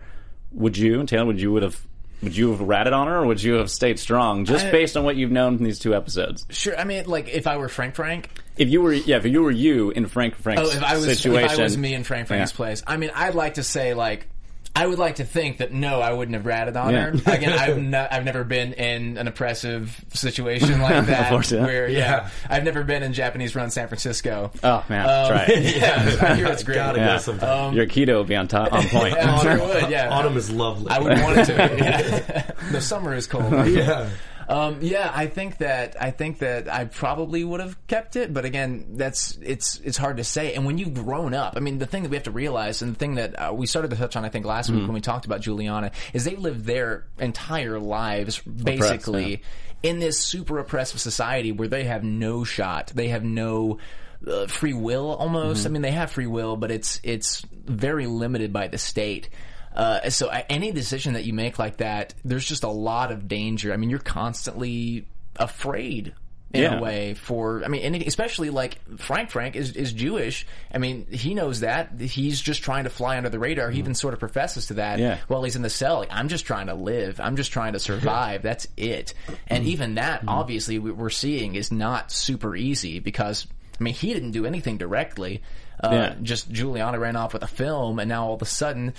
would 0.54 0.76
you, 0.76 1.04
Taylor, 1.04 1.26
would 1.26 1.40
you 1.40 1.52
would 1.52 1.62
have 1.62 1.80
would 2.22 2.36
you 2.36 2.50
have 2.52 2.60
ratted 2.60 2.92
on 2.92 3.08
her 3.08 3.18
or 3.18 3.26
would 3.26 3.42
you 3.42 3.54
have 3.54 3.68
stayed 3.70 3.98
strong 3.98 4.44
just 4.44 4.66
I- 4.66 4.70
based 4.70 4.96
on 4.96 5.04
what 5.04 5.16
you've 5.16 5.32
known 5.32 5.56
from 5.56 5.64
these 5.64 5.78
two 5.80 5.94
episodes? 5.94 6.46
Sure. 6.50 6.78
I 6.78 6.84
mean, 6.84 7.06
like 7.06 7.28
if 7.28 7.46
I 7.48 7.56
were 7.56 7.68
Frank 7.68 7.94
Frank, 7.96 8.30
If 8.56 8.68
you 8.68 8.80
were, 8.80 8.92
yeah, 8.92 9.16
if 9.16 9.26
you 9.26 9.42
were 9.42 9.50
you 9.50 9.90
in 9.90 10.06
Frank 10.06 10.36
Frank's 10.36 10.62
oh, 10.62 10.70
if 10.76 10.82
I 10.84 10.94
was 10.96 11.04
situation, 11.18 11.50
if 11.50 11.58
I 11.58 11.62
was 11.62 11.76
me 11.76 11.94
in 11.94 12.04
Frank 12.04 12.28
Frank's 12.28 12.52
Yeah. 12.52 12.56
place, 12.56 12.82
I 12.86 12.96
mean, 12.96 13.10
I'd 13.14 13.34
like 13.34 13.54
to 13.54 13.62
say 13.64 13.94
like. 13.94 14.28
I 14.74 14.86
would 14.86 14.98
like 14.98 15.16
to 15.16 15.24
think 15.24 15.58
that 15.58 15.70
no, 15.72 16.00
I 16.00 16.12
wouldn't 16.14 16.34
have 16.34 16.46
ratted 16.46 16.76
on 16.78 16.92
Yeah. 16.94 17.10
her. 17.10 17.32
Again, 17.34 17.52
I've, 17.58 17.76
no, 17.82 18.08
I've 18.10 18.24
never 18.24 18.42
been 18.42 18.72
in 18.72 19.18
an 19.18 19.28
oppressive 19.28 20.02
situation 20.14 20.80
like 20.80 21.06
that. 21.06 21.28
course, 21.28 21.52
yeah. 21.52 21.64
Where, 21.64 21.88
yeah, 21.88 21.98
Yeah. 21.98 22.28
I've 22.48 22.64
never 22.64 22.82
been 22.82 23.02
in 23.02 23.12
Japanese 23.12 23.54
run 23.54 23.70
San 23.70 23.88
Francisco. 23.88 24.50
Oh 24.64 24.82
man, 24.88 25.06
Um, 25.08 25.28
try 25.28 25.44
it. 25.48 25.76
yeah, 25.80 26.26
I 26.30 26.34
hear 26.36 26.46
it's 26.46 26.64
great. 26.64 26.76
Gotta 26.76 26.98
Yeah. 27.00 27.06
go 27.14 27.18
sometime. 27.18 27.74
Your 27.74 27.86
keto 27.86 28.18
would 28.18 28.28
be 28.28 28.36
on 28.36 28.48
top, 28.48 28.72
on 28.72 28.82
point. 28.88 29.12
Yeah, 29.16 29.34
Autumn 29.34 29.60
would, 29.60 29.90
yeah. 29.90 30.08
Autumn 30.10 30.36
is 30.38 30.50
lovely. 30.50 30.90
I 30.90 30.98
would 31.00 31.18
want 31.20 31.38
it 31.38 31.44
to. 31.46 31.52
be, 31.76 31.82
Yeah. 31.84 32.50
the 32.72 32.80
summer 32.80 33.14
is 33.14 33.26
cold. 33.26 33.52
yeah. 33.68 34.08
Um, 34.52 34.78
yeah, 34.82 35.10
I 35.14 35.28
think 35.28 35.58
that 35.58 35.96
I 36.00 36.10
think 36.10 36.40
that 36.40 36.70
I 36.72 36.84
probably 36.84 37.42
would 37.42 37.60
have 37.60 37.86
kept 37.86 38.16
it, 38.16 38.34
but 38.34 38.44
again, 38.44 38.96
that's 38.96 39.38
it's 39.40 39.80
it's 39.82 39.96
hard 39.96 40.18
to 40.18 40.24
say. 40.24 40.52
And 40.52 40.66
when 40.66 40.76
you've 40.76 40.92
grown 40.92 41.32
up, 41.32 41.54
I 41.56 41.60
mean, 41.60 41.78
the 41.78 41.86
thing 41.86 42.02
that 42.02 42.10
we 42.10 42.16
have 42.16 42.24
to 42.24 42.30
realize, 42.30 42.82
and 42.82 42.94
the 42.94 42.98
thing 42.98 43.14
that 43.14 43.34
uh, 43.34 43.52
we 43.54 43.66
started 43.66 43.90
to 43.92 43.96
touch 43.96 44.14
on, 44.14 44.26
I 44.26 44.28
think 44.28 44.44
last 44.44 44.68
week 44.70 44.82
when 44.82 44.92
we 44.92 45.00
talked 45.00 45.24
about 45.24 45.40
Juliana, 45.40 45.92
is 46.12 46.24
they 46.24 46.36
lived 46.36 46.66
their 46.66 47.06
entire 47.18 47.80
lives 47.80 48.40
basically 48.40 49.42
in 49.82 49.98
this 50.00 50.20
super 50.20 50.58
oppressive 50.58 51.00
society 51.00 51.50
where 51.52 51.68
they 51.68 51.84
have 51.84 52.04
no 52.04 52.44
shot, 52.44 52.92
they 52.94 53.08
have 53.08 53.24
no. 53.24 53.78
Uh, 54.24 54.46
free 54.46 54.72
will 54.72 55.10
almost. 55.16 55.66
I 55.66 55.68
mean, 55.68 55.82
they 55.82 55.90
have 55.90 56.12
free 56.12 56.28
will, 56.28 56.56
but 56.56 56.70
it's 56.70 57.00
it's 57.02 57.44
very 57.50 58.06
limited 58.06 58.52
by 58.52 58.68
the 58.68 58.78
state. 58.78 59.28
Uh, 59.74 60.10
so 60.10 60.28
any 60.48 60.70
decision 60.72 61.14
that 61.14 61.24
you 61.24 61.32
make 61.32 61.58
like 61.58 61.78
that, 61.78 62.14
there's 62.24 62.44
just 62.44 62.64
a 62.64 62.68
lot 62.68 63.10
of 63.12 63.28
danger. 63.28 63.72
I 63.72 63.76
mean, 63.76 63.90
you're 63.90 63.98
constantly 63.98 65.06
afraid 65.36 66.14
in 66.52 66.60
Yeah. 66.62 66.78
a 66.78 66.82
way 66.82 67.14
for. 67.14 67.64
I 67.64 67.68
mean, 67.68 67.82
and 67.94 68.02
especially 68.02 68.50
like 68.50 68.78
Frank. 68.98 69.30
Frank 69.30 69.56
is 69.56 69.72
is 69.72 69.92
Jewish. 69.94 70.46
I 70.74 70.76
mean, 70.76 71.06
he 71.10 71.32
knows 71.34 71.60
that 71.60 71.98
he's 71.98 72.38
just 72.40 72.62
trying 72.62 72.84
to 72.84 72.90
fly 72.90 73.16
under 73.16 73.30
the 73.30 73.38
radar. 73.38 73.70
He 73.70 73.78
even 73.78 73.94
sort 73.94 74.12
of 74.12 74.20
professes 74.20 74.66
to 74.66 74.74
that 74.74 74.98
Yeah. 74.98 75.16
while 75.28 75.42
he's 75.44 75.56
in 75.56 75.62
the 75.62 75.70
cell. 75.70 76.00
Like, 76.00 76.12
I'm 76.12 76.28
just 76.28 76.44
trying 76.44 76.66
to 76.66 76.74
live. 76.74 77.18
I'm 77.20 77.36
just 77.36 77.52
trying 77.52 77.72
to 77.72 77.78
survive. 77.78 78.42
That's 78.42 78.66
it. 78.76 79.14
And 79.46 79.64
even 79.64 79.94
that, 79.94 80.24
obviously, 80.28 80.78
we- 80.78 80.92
we're 80.92 81.08
seeing 81.08 81.54
is 81.54 81.72
not 81.72 82.12
super 82.12 82.54
easy 82.54 82.98
because. 82.98 83.46
I 83.80 83.84
mean, 83.84 83.94
he 83.94 84.12
didn't 84.12 84.30
do 84.32 84.44
anything 84.46 84.76
directly. 84.76 85.42
Uh, 85.82 85.88
Yeah. 85.90 86.14
Just 86.22 86.52
Juliana 86.52 87.00
ran 87.00 87.16
off 87.16 87.32
with 87.32 87.42
a 87.42 87.48
film, 87.48 87.98
and 87.98 88.08
now 88.08 88.26
all 88.26 88.34
of 88.34 88.42
a 88.42 88.44
sudden, 88.44 88.92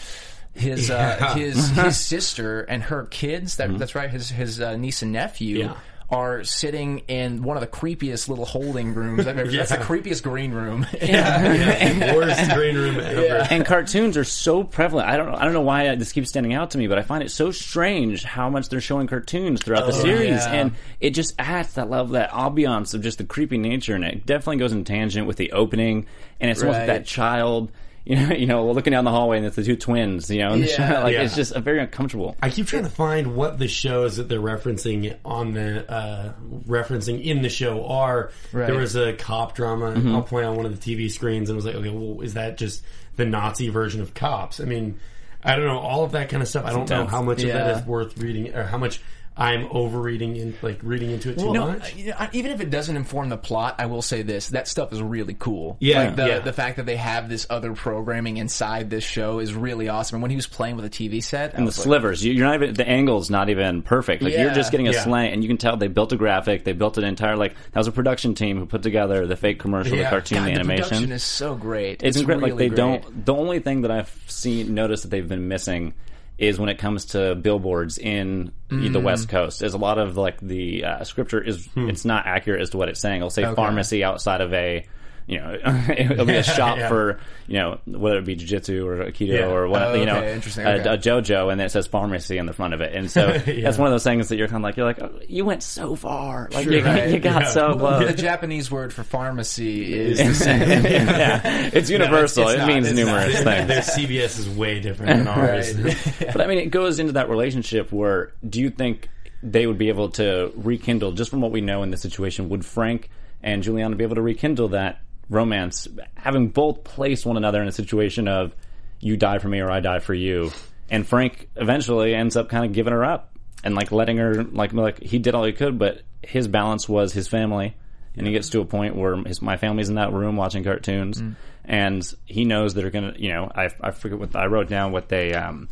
his 0.53 0.89
uh, 0.91 1.33
his 1.36 1.69
his 1.75 1.98
sister 1.98 2.62
and 2.62 2.83
her 2.83 3.05
kids. 3.05 3.57
That, 3.57 3.77
That's 3.77 3.95
right. 3.95 4.10
His 4.10 4.29
his 4.29 4.62
uh, 4.62 4.75
niece 4.77 5.01
and 5.01 5.12
nephew. 5.12 5.60
Yeah. 5.60 5.75
Are 6.10 6.43
sitting 6.43 7.00
in 7.07 7.41
one 7.41 7.57
of 7.57 7.62
the 7.62 7.67
creepiest 7.67 8.27
little 8.29 8.45
holding 8.45 8.93
rooms 8.93 9.25
I've 9.25 9.39
ever. 9.39 9.50
That's 9.50 9.72
the 9.72 9.77
creepiest 9.77 10.22
green 10.22 10.51
room. 10.51 10.86
Yeah. 11.01 12.13
Worst 12.15 12.51
green 12.51 12.75
room 12.75 13.00
ever. 13.00 13.48
and 13.50 13.65
cartoons 13.65 14.15
are 14.15 14.24
so 14.24 14.63
prevalent. 14.63 15.07
I 15.10 15.17
don't 15.17 15.31
know. 15.31 15.38
I 15.38 15.43
don't 15.45 15.53
know 15.53 15.62
why 15.62 15.95
this 15.95 16.12
keeps 16.12 16.29
standing 16.29 16.53
out 16.53 16.72
to 16.72 16.77
me, 16.77 16.86
but 16.88 17.00
I 17.00 17.01
find 17.01 17.24
it 17.24 17.31
so 17.31 17.50
strange 17.50 18.24
how 18.24 18.50
much 18.51 18.69
they're 18.69 18.81
showing 18.81 19.07
cartoons 19.07 19.63
throughout 19.63 19.88
the 19.88 19.93
series, 19.93 20.45
yeah. 20.45 20.51
and 20.53 20.74
it 21.00 21.12
just 21.12 21.33
adds 21.39 21.74
that 21.75 21.89
level, 21.89 22.13
that 22.13 22.29
ambiance 22.29 22.93
of 22.93 23.01
just 23.01 23.17
the 23.17 23.24
creepy 23.24 23.57
nature, 23.57 23.95
and 23.95 24.03
it 24.03 24.24
definitely 24.25 24.57
goes 24.57 24.72
in 24.74 24.83
tangent 24.83 25.25
with 25.25 25.38
the 25.38 25.51
opening, 25.53 26.05
and 26.39 26.51
it's 26.51 26.62
almost 26.62 26.79
Right. 26.79 26.88
that 26.88 27.05
child. 27.07 27.72
You 28.05 28.17
know, 28.17 28.33
you 28.36 28.45
know, 28.48 28.69
looking 28.69 28.91
down 28.91 29.05
the 29.05 29.12
hallway 29.12 29.38
and 29.38 29.45
it's 29.45 29.55
the 29.55 29.63
two 29.63 29.77
twins. 29.77 30.29
You 30.29 30.41
know, 30.43 30.50
and 30.51 30.62
the 30.63 30.67
Yeah. 30.72 30.75
child, 30.75 31.03
like 31.05 31.13
Yeah. 31.13 31.22
it's 31.22 31.36
just 31.38 31.53
a 31.55 31.62
very 31.62 31.79
uncomfortable. 31.79 32.36
I 32.41 32.50
keep 32.50 32.67
trying 32.67 32.83
to 32.83 32.89
find 32.89 33.33
what 33.36 33.60
the 33.60 33.69
shows 33.69 34.17
that 34.17 34.27
they're 34.27 34.41
referencing 34.41 35.15
on 35.24 35.53
the 35.53 35.89
uh, 35.89 36.33
referencing 36.67 37.24
in 37.24 37.41
the 37.41 37.50
show 37.50 37.86
are. 37.86 38.31
Right. 38.51 38.67
There 38.67 38.75
was 38.77 38.95
a 38.98 39.13
cop 39.13 39.55
drama. 39.55 39.91
Mm-hmm. 39.93 40.15
I'll 40.15 40.22
play 40.22 40.43
on 40.43 40.57
one 40.57 40.65
of 40.65 40.77
the 40.79 40.95
TV 40.95 41.10
screens 41.10 41.50
and 41.50 41.55
I 41.55 41.57
was 41.57 41.65
like, 41.65 41.75
okay, 41.75 41.89
well, 41.89 42.22
is 42.22 42.33
that 42.33 42.57
just 42.57 42.83
the 43.15 43.25
Nazi 43.25 43.69
version 43.69 44.01
of 44.01 44.13
Cops? 44.13 44.60
I 44.60 44.65
mean, 44.65 45.00
I 45.41 45.55
don't 45.55 45.65
know 45.65 45.79
all 45.79 46.03
of 46.03 46.12
that 46.13 46.27
kind 46.29 46.43
of 46.43 46.50
stuff. 46.50 46.65
I 46.65 46.72
don't 46.74 46.89
know 46.89 47.05
how 47.05 47.22
much 47.22 47.41
of 47.41 47.48
Yeah. 47.50 47.53
that 47.67 47.77
is 47.81 47.86
worth 47.88 48.17
reading 48.17 48.53
or 48.53 48.63
how 48.65 48.77
much 48.77 49.01
I'm 49.36 49.68
overreading 49.72 50.36
in 50.36 50.56
like 50.62 50.80
reading 50.84 51.10
into 51.10 51.32
it 51.32 51.40
too 51.40 51.52
No, 51.52 51.68
much. 51.72 51.96
you 51.96 52.08
know, 52.12 52.16
I- 52.20 52.30
even 52.34 52.52
if 52.52 52.62
it 52.62 52.70
doesn't 52.70 52.96
inform 52.96 53.30
the 53.30 53.38
plot, 53.38 53.75
I 53.80 53.88
will 53.88 54.04
say 54.04 54.22
this: 54.22 54.50
that 54.50 54.68
stuff 54.68 54.94
is 54.94 55.02
really 55.02 55.34
cool. 55.34 55.75
Yeah, 55.80 56.04
like 56.04 56.16
the 56.16 56.28
yeah. 56.28 56.40
the 56.40 56.54
fact 56.54 56.78
that 56.78 56.86
they 56.86 56.98
have 56.98 57.30
this 57.30 57.48
other 57.50 57.74
programming 57.74 58.38
inside 58.38 58.92
this 58.92 59.04
show 59.04 59.40
is 59.40 59.54
really 59.56 59.90
awesome. 59.90 60.18
And 60.18 60.22
when 60.22 60.30
he 60.30 60.36
was 60.36 60.46
playing 60.46 60.75
with 60.75 60.86
a 60.86 60.90
TV 60.90 61.24
set, 61.24 61.54
And 61.56 61.63
the 61.63 61.66
was 61.70 61.80
like, 61.80 61.86
slivers, 61.86 62.24
you- 62.24 62.34
you're 62.34 62.46
not 62.46 62.56
even 62.62 62.75
the 62.75 62.88
angle's 62.88 63.30
not 63.32 63.50
even 63.50 63.82
perfect. 63.82 64.22
Like 64.22 64.34
you're 64.34 64.54
just 64.54 64.70
getting 64.72 64.88
a 64.88 64.92
Yeah. 64.92 65.04
slant, 65.04 65.34
and 65.34 65.44
you 65.44 65.48
can 65.50 65.58
tell 65.58 65.78
they 65.78 65.88
built 65.88 66.13
a 66.13 66.16
graphic, 66.16 66.63
they 66.63 66.74
built 66.74 67.00
an 67.00 67.04
entire 67.04 67.36
like 67.36 67.56
that 67.72 67.80
was 67.80 67.88
a 67.88 67.92
production 67.92 68.36
team 68.36 68.60
who 68.60 68.68
put 68.68 68.84
together 68.84 69.25
the 69.25 69.36
fake 69.36 69.58
commercial, 69.60 69.98
the 69.98 70.04
cartoon, 70.04 70.38
God, 70.38 70.46
the 70.46 70.52
the 70.52 70.56
animation. 70.60 70.84
production 70.90 71.12
is 71.12 71.24
so 71.24 71.56
great. 71.56 72.04
it's, 72.04 72.18
incredible. 72.18 72.50
really 72.50 72.52
like 72.52 72.60
they 72.60 72.68
great. 72.70 73.02
don't. 73.04 73.25
The 73.25 73.34
only 73.34 73.60
thing 73.60 73.82
that 73.82 73.90
I've 73.90 74.16
seen 74.28 74.75
noticed 74.75 75.04
that 75.04 75.10
they've 75.10 75.28
been 75.28 75.48
missing 75.48 75.96
is 76.38 76.60
when 76.60 76.70
it 76.70 76.78
comes 76.78 77.06
to 77.06 77.36
billboards 77.36 77.98
in 77.98 78.52
the 78.70 78.75
Mm. 78.75 79.04
West 79.04 79.30
Coast. 79.30 79.62
Is 79.62 79.74
a 79.74 79.78
lot 79.78 79.98
of 80.00 80.18
like 80.18 80.40
the 80.42 80.84
uh, 80.86 81.04
scripture 81.04 81.40
is 81.42 81.70
it's 81.75 82.06
not 82.06 82.25
accurate 82.25 82.62
as 82.62 82.72
to 82.72 82.78
what 82.78 82.90
it's 82.90 83.00
saying. 83.00 83.18
It'll 83.18 83.30
say 83.30 83.46
Okay. 83.46 83.56
pharmacy 83.56 84.04
outside 84.04 84.42
of 84.42 84.52
a. 84.54 84.86
You 85.27 85.39
know, 85.39 85.58
it'll 85.98 86.25
be 86.25 86.36
a 86.36 86.44
shop 86.58 86.77
Yeah. 86.77 86.88
for 86.89 87.20
you 87.48 87.58
know 87.60 87.80
whether 87.86 88.18
it 88.18 88.25
be 88.25 88.36
jiu-jitsu 88.36 88.86
or 88.88 89.06
aikido 89.06 89.39
Yeah. 89.39 89.46
or 89.50 89.68
what 89.68 89.82
Oh, 89.82 89.94
you 89.94 90.06
know 90.06 90.18
okay, 90.18 90.34
interesting, 90.34 90.65
a, 90.65 90.70
okay. 90.72 90.89
a 90.89 90.98
JoJo, 90.98 91.50
and 91.51 91.60
then 91.60 91.68
it 91.68 91.70
says 91.72 91.88
pharmacy 91.88 92.39
on 92.39 92.46
the 92.46 92.53
front 92.53 92.74
of 92.74 92.82
it, 92.82 92.94
and 92.94 93.10
so 93.10 93.32
that's 93.38 93.77
one 93.77 93.88
of 93.88 93.92
those 93.94 94.03
things 94.03 94.30
that 94.30 94.36
you're 94.38 94.48
kind 94.48 94.58
of 94.58 94.63
like 94.63 94.75
you're 94.77 94.86
like 94.86 95.01
oh, 95.01 95.12
you 95.30 95.46
went 95.46 95.63
so 95.63 95.96
far, 95.96 96.50
like 96.51 96.65
you, 96.65 96.84
right. 96.84 97.10
you 97.10 97.20
got 97.20 97.44
Yeah. 97.44 97.48
so 97.50 97.75
Well, 97.75 98.00
the 98.00 98.06
close. 98.08 98.20
Japanese 98.22 98.70
word 98.72 98.92
for 98.94 99.03
pharmacy 99.03 99.94
is 99.94 100.18
the 100.18 100.34
same. 100.34 100.70
yeah, 100.70 101.70
it's 101.74 101.89
universal. 101.89 102.44
it's 102.44 102.56
it 102.56 102.58
not, 102.60 102.68
means 102.68 102.88
it's 102.88 102.96
numerous 102.98 103.44
not. 103.44 103.44
things. 103.44 103.68
Their 103.68 103.82
CVS 103.82 104.39
is 104.39 104.50
way 104.50 104.80
different 104.80 105.20
than 105.20 105.27
ours. 105.27 105.74
But 106.20 106.42
I 106.42 106.48
mean, 106.48 106.58
it 106.60 106.70
goes 106.72 107.00
into 107.00 107.13
that 107.13 107.30
relationship 107.30 107.92
where 107.92 108.34
do 108.48 108.60
you 108.60 108.70
think 108.70 109.10
they 109.42 109.68
would 109.68 109.77
be 109.77 109.89
able 109.89 110.10
to 110.12 110.51
rekindle, 110.56 111.12
just 111.13 111.30
from 111.30 111.42
what 111.42 111.51
we 111.51 111.62
know 111.62 111.84
in 111.84 111.92
this 111.92 112.01
situation, 112.01 112.50
would 112.50 112.65
Frank 112.65 113.10
and 113.42 113.62
Juliana 113.62 113.96
be 113.96 114.03
able 114.06 114.15
to 114.15 114.22
rekindle 114.22 114.70
that 114.70 115.00
romance, 115.30 115.88
having 116.15 116.50
both 116.50 116.84
placed 116.84 117.25
one 117.25 117.38
another 117.38 117.62
in 117.62 117.68
a 117.68 117.72
situation 117.72 118.27
of 118.27 118.56
you 119.00 119.18
die 119.18 119.39
for 119.39 119.48
me 119.50 119.60
or 119.60 119.70
I 119.72 119.80
die 119.80 120.00
for 120.00 120.13
you, 120.13 120.51
and 120.89 121.08
Frank 121.08 121.50
eventually 121.56 122.13
ends 122.15 122.36
up 122.38 122.50
kind 122.50 122.65
of 122.65 122.74
giving 122.74 122.94
her 122.94 123.03
up 123.03 123.36
and 123.63 123.75
like 123.75 123.92
letting 123.92 124.18
her 124.18 124.44
like 124.44 124.74
like 124.74 125.01
he 125.01 125.20
did 125.20 125.36
all 125.36 125.44
he 125.44 125.53
could, 125.53 125.77
but 125.80 126.01
his 126.22 126.48
balance 126.48 126.88
was 126.88 127.13
his 127.13 127.27
family, 127.27 127.75
and 128.15 128.25
he 128.27 128.34
gets 128.34 128.50
to 128.50 128.62
a 128.62 128.65
point 128.65 128.96
where 128.96 129.15
his 129.24 129.42
my 129.42 129.58
family's 129.58 129.89
in 129.89 129.96
that 129.96 130.13
room 130.13 130.36
watching 130.38 130.63
cartoons, 130.63 131.22
Mm. 131.22 131.36
and 131.65 132.13
he 132.25 132.46
knows 132.46 132.74
that 132.74 132.82
they're 132.82 132.92
gonna 132.92 133.13
you 133.18 133.32
know 133.34 133.50
I 133.53 133.70
I 133.82 133.92
forget 133.92 134.20
what 134.20 134.36
I 134.36 134.46
wrote 134.48 134.70
down 134.70 134.92
what 134.92 135.10
they 135.10 135.34
um 135.34 135.70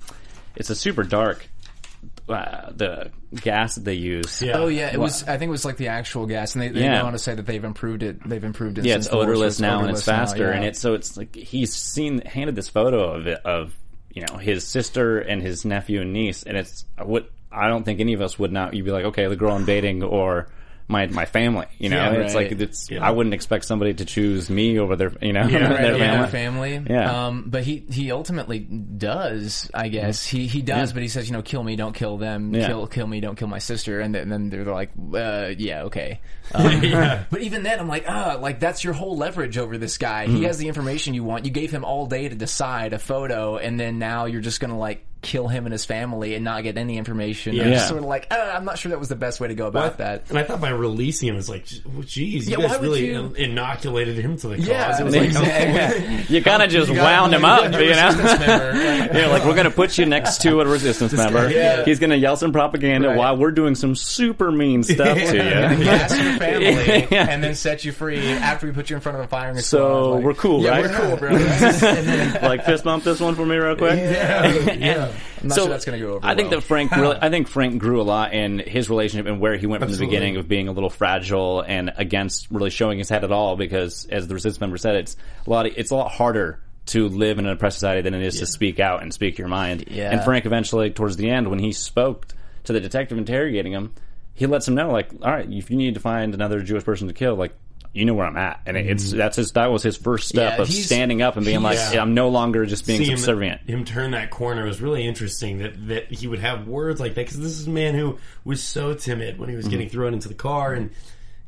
it's 0.55 0.69
a 0.69 0.75
super 0.75 1.03
dark 1.03 1.47
uh, 2.31 2.71
the 2.75 3.11
gas 3.41 3.75
that 3.75 3.83
they 3.85 3.93
use 3.93 4.41
Yeah. 4.41 4.57
Oh 4.57 4.67
yeah, 4.67 4.91
it 4.91 4.99
was. 4.99 5.23
I 5.23 5.37
think 5.37 5.49
it 5.49 5.51
was 5.51 5.65
like 5.65 5.77
the 5.77 5.87
actual 5.89 6.25
gas, 6.25 6.55
and 6.55 6.61
they, 6.61 6.69
they 6.69 6.81
Yeah. 6.81 7.01
go 7.01 7.07
on 7.07 7.13
to 7.13 7.19
say 7.19 7.35
that 7.35 7.45
they've 7.45 7.63
improved 7.63 8.03
it. 8.03 8.27
They've 8.27 8.43
improved 8.43 8.77
it. 8.77 8.85
Yeah, 8.85 8.95
since 8.95 9.05
it's 9.05 9.11
the 9.11 9.17
war, 9.17 9.25
so 9.25 9.29
odorless 9.31 9.59
now 9.59 9.79
and 9.81 9.89
it's 9.91 10.01
odorless 10.01 10.07
now, 10.07 10.13
faster, 10.17 10.49
yeah. 10.49 10.55
and 10.55 10.65
it's 10.65 10.79
so 10.79 10.93
it's 10.93 11.17
like 11.17 11.35
he's 11.35 11.73
seen 11.73 12.21
handed 12.21 12.55
this 12.55 12.69
photo 12.69 13.13
of 13.13 13.27
it 13.27 13.39
of 13.45 13.75
you 14.13 14.25
know 14.25 14.37
his 14.37 14.67
sister 14.67 15.19
and 15.19 15.41
his 15.41 15.65
nephew 15.65 16.01
and 16.01 16.13
niece, 16.13 16.43
and 16.43 16.57
it's 16.57 16.85
what 17.01 17.29
I 17.51 17.67
don't 17.67 17.83
think 17.83 17.99
any 17.99 18.13
of 18.13 18.21
us 18.21 18.39
would 18.39 18.51
not. 18.51 18.73
You'd 18.73 18.85
be 18.85 18.91
like, 18.91 19.05
okay, 19.05 19.27
the 19.27 19.35
girl 19.35 19.53
I'm 19.55 19.65
dating 19.65 20.03
or 20.03 20.49
my 20.91 21.07
my 21.07 21.25
family, 21.25 21.65
you 21.79 21.89
know, 21.89 21.97
Yeah, 21.97 22.11
it's 22.19 22.35
right. 22.35 22.51
like 22.51 22.59
it's. 22.61 22.91
Yeah. 22.91 23.05
I 23.07 23.11
wouldn't 23.11 23.33
expect 23.33 23.65
somebody 23.65 23.93
to 23.95 24.05
choose 24.05 24.49
me 24.49 24.77
over 24.77 24.95
their 24.95 25.11
you 25.21 25.33
know 25.33 25.41
Yeah, 25.47 25.69
their 25.69 25.91
right, 25.93 25.99
yeah, 25.99 26.25
family. 26.27 26.77
family. 26.77 26.93
Yeah. 26.93 27.27
Um, 27.27 27.45
but 27.47 27.63
he 27.63 27.85
he 27.89 28.11
ultimately 28.11 28.59
does. 28.59 29.69
I 29.73 29.87
guess 29.87 30.25
he 30.25 30.47
he 30.47 30.61
does, 30.61 30.89
Yeah. 30.89 30.93
but 30.93 31.01
he 31.03 31.09
says, 31.09 31.27
you 31.29 31.33
know, 31.33 31.41
kill 31.41 31.63
me, 31.63 31.75
don't 31.75 31.93
kill 31.93 32.17
them. 32.17 32.53
Yeah. 32.53 32.67
Kill 32.67 32.87
kill 32.87 33.07
me, 33.07 33.19
don't 33.21 33.35
kill 33.35 33.47
my 33.47 33.59
sister. 33.59 33.99
And 33.99 34.13
then, 34.13 34.23
and 34.23 34.31
then 34.31 34.49
they're 34.49 34.73
like, 34.73 34.91
uh, 35.13 35.53
yeah, 35.57 35.83
okay. 35.83 36.19
Um, 36.53 36.81
But 37.29 37.41
even 37.41 37.63
then, 37.63 37.79
I'm 37.79 37.87
like, 37.87 38.03
ah, 38.09 38.37
like 38.41 38.59
that's 38.59 38.83
your 38.83 38.93
whole 38.93 39.15
leverage 39.15 39.57
over 39.57 39.77
this 39.77 39.97
guy. 39.97 40.25
Mm-hmm. 40.25 40.35
He 40.35 40.43
has 40.43 40.57
the 40.57 40.67
information 40.67 41.13
you 41.13 41.23
want. 41.23 41.45
You 41.45 41.51
gave 41.51 41.71
him 41.71 41.85
all 41.85 42.07
day 42.07 42.27
to 42.27 42.35
decide 42.35 42.91
a 42.91 42.99
photo, 42.99 43.55
and 43.57 43.79
then 43.79 43.99
now 43.99 44.25
you're 44.25 44.41
just 44.41 44.59
gonna 44.59 44.77
like 44.77 45.05
kill 45.21 45.47
him 45.47 45.65
and 45.67 45.71
his 45.71 45.85
family 45.85 46.33
and 46.33 46.43
not 46.43 46.63
get 46.63 46.77
any 46.77 46.97
information. 46.97 47.53
Yeah. 47.55 47.63
You're 47.65 47.73
just 47.73 47.87
sort 47.89 47.99
of 47.99 48.05
like, 48.07 48.25
ah, 48.31 48.55
I'm 48.55 48.65
not 48.65 48.79
sure 48.79 48.89
that 48.89 48.99
was 48.99 49.09
the 49.09 49.15
best 49.15 49.39
way 49.39 49.47
to 49.49 49.53
go 49.53 49.65
Well, 49.69 49.83
about 49.85 49.97
that. 49.99 50.23
And 50.29 50.37
I 50.39 50.43
thought 50.43 50.59
by 50.59 50.69
releasing 50.69 51.29
him, 51.29 51.35
it's 51.37 51.47
like, 51.47 51.65
oh, 51.95 52.01
geez, 52.01 52.49
you 52.49 52.53
Yeah, 52.53 52.57
why 52.57 52.63
guys 52.69 52.79
would 52.79 52.81
really 52.81 53.05
you- 53.07 53.33
inoculated 53.37 54.17
him 54.17 54.35
to 54.37 54.47
the 54.47 54.57
cause. 54.57 54.67
Yeah, 54.67 54.99
it 54.99 55.03
was 55.03 55.15
like, 55.15 55.25
exactly. 55.27 56.35
you 56.35 56.43
kind 56.43 56.63
of 56.63 56.69
just 56.71 56.89
You 56.91 56.97
wound 56.99 57.33
him 57.35 57.41
you 57.41 57.47
up, 57.49 57.71
got 57.71 57.73
your 57.73 57.81
you 57.83 57.95
know. 57.95 58.07
resistance? 58.07 58.41
Yeah, 59.13 59.27
like 59.27 59.45
we're 59.45 59.55
gonna 59.55 59.69
put 59.69 59.97
you 59.97 60.05
next 60.05 60.41
to 60.41 60.61
a 60.61 60.65
resistance 60.65 61.13
member. 61.13 61.49
yeah. 61.51 61.83
He's 61.85 61.99
gonna 61.99 62.15
yell 62.15 62.35
some 62.37 62.51
propaganda 62.51 63.09
Right. 63.09 63.17
while 63.17 63.37
we're 63.37 63.51
doing 63.51 63.75
some 63.75 63.95
super 63.95 64.51
mean 64.51 64.83
stuff 64.83 65.17
to 65.17 65.23
you. 65.23 65.83
gas 65.83 66.17
your 66.17 66.37
family 66.39 67.07
Yeah. 67.11 67.27
and 67.29 67.43
then 67.43 67.53
set 67.55 67.85
you 67.85 67.91
free 67.91 68.25
after 68.27 68.65
we 68.67 68.73
put 68.73 68.89
you 68.89 68.95
in 68.95 69.01
front 69.01 69.17
of 69.19 69.23
a 69.23 69.27
firing 69.27 69.57
squad. 69.59 69.65
So 69.65 70.11
Like, 70.15 70.23
we're 70.23 70.33
cool, 70.33 70.63
yeah, 70.63 70.69
right? 70.71 70.81
we're 70.89 70.97
cool, 70.97 71.17
bro. 71.17 72.47
like 72.49 72.65
fist 72.65 72.83
bump 72.83 73.03
this 73.03 73.19
one 73.19 73.35
for 73.35 73.45
me 73.45 73.55
real 73.57 73.75
quick. 73.75 73.99
yeah. 73.99 75.10
I'm 75.41 75.47
not 75.47 75.55
so 75.55 75.61
sure 75.63 75.69
that's 75.69 75.85
going 75.85 75.99
to 75.99 76.05
go 76.05 76.13
over. 76.13 76.25
I 76.25 76.35
think 76.35 76.49
that 76.49 76.61
Frank 76.61 76.91
really, 76.91 77.17
I 77.21 77.29
think 77.29 77.47
Frank 77.47 77.79
grew 77.79 78.01
a 78.01 78.03
lot 78.03 78.33
in 78.33 78.59
his 78.59 78.89
relationship 78.89 79.27
and 79.27 79.39
where 79.39 79.57
he 79.57 79.67
went 79.67 79.81
from 79.81 79.89
Absolutely. 79.89 80.05
the 80.07 80.19
beginning 80.19 80.37
of 80.37 80.47
being 80.47 80.67
a 80.67 80.71
little 80.71 80.89
fragile 80.89 81.61
and 81.61 81.91
against 81.97 82.49
really 82.51 82.69
showing 82.69 82.97
his 82.97 83.09
head 83.09 83.23
at 83.23 83.31
all 83.31 83.55
because 83.55 84.05
as 84.05 84.27
the 84.27 84.33
resistance 84.33 84.61
member 84.61 84.77
said, 84.77 84.95
it's 84.95 85.17
a 85.45 85.49
lot, 85.49 85.65
it's 85.65 85.91
a 85.91 85.95
lot 85.95 86.11
harder 86.11 86.59
to 86.87 87.07
live 87.07 87.39
in 87.39 87.45
an 87.45 87.51
oppressed 87.51 87.77
society 87.77 88.01
than 88.01 88.13
it 88.13 88.23
is 88.23 88.39
to 88.39 88.45
speak 88.45 88.79
out 88.79 89.01
and 89.01 89.13
speak 89.13 89.37
your 89.37 89.47
mind. 89.47 89.85
Yeah. 89.87 90.11
And 90.11 90.23
Frank 90.23 90.45
eventually, 90.45 90.89
towards 90.89 91.15
the 91.15 91.29
end, 91.29 91.49
when 91.49 91.59
he 91.59 91.71
spoke 91.71 92.27
to 92.63 92.73
the 92.73 92.79
detective 92.79 93.17
interrogating 93.17 93.71
him, 93.71 93.93
he 94.33 94.45
lets 94.45 94.67
him 94.67 94.75
know, 94.75 94.91
like, 94.91 95.11
all 95.21 95.31
right, 95.31 95.47
if 95.51 95.69
you 95.69 95.77
need 95.77 95.93
to 95.93 95.99
find 95.99 96.33
another 96.33 96.61
Jewish 96.61 96.83
person 96.83 97.07
to 97.07 97.13
kill, 97.13 97.35
like, 97.35 97.53
you 97.93 98.05
know 98.05 98.13
where 98.13 98.25
I'm 98.25 98.37
at, 98.37 98.61
and 98.65 98.77
it's 98.77 99.09
mm-hmm. 99.09 99.17
that's 99.17 99.35
his 99.35 99.51
that 99.51 99.71
was 99.71 99.83
his 99.83 99.97
first 99.97 100.29
step 100.29 100.55
Yeah, 100.55 100.61
of 100.61 100.69
he's- 100.69 100.85
standing 100.85 101.21
up 101.21 101.35
and 101.35 101.45
being 101.45 101.61
like, 101.61 101.77
he's- 101.77 101.95
I'm 101.95 102.13
no 102.13 102.29
longer 102.29 102.65
just 102.65 102.87
being 102.87 102.99
See 102.99 103.11
him- 103.11 103.17
subservient. 103.17 103.61
Him, 103.69 103.83
turn 103.83 104.11
that 104.11 104.29
corner 104.29 104.65
was 104.65 104.81
really 104.81 105.05
interesting. 105.05 105.57
That 105.59 105.87
that 105.87 106.11
he 106.11 106.27
would 106.27 106.39
have 106.39 106.67
words 106.67 106.99
like 106.99 107.15
that 107.15 107.25
because 107.25 107.39
this 107.39 107.59
is 107.59 107.67
a 107.67 107.71
man 107.71 107.93
who 107.95 108.17
was 108.45 108.63
so 108.63 108.93
timid 108.93 109.39
when 109.39 109.49
he 109.49 109.55
was 109.55 109.65
mm-hmm. 109.65 109.71
getting 109.71 109.89
thrown 109.89 110.13
into 110.13 110.29
the 110.29 110.33
car, 110.33 110.73
and 110.73 110.91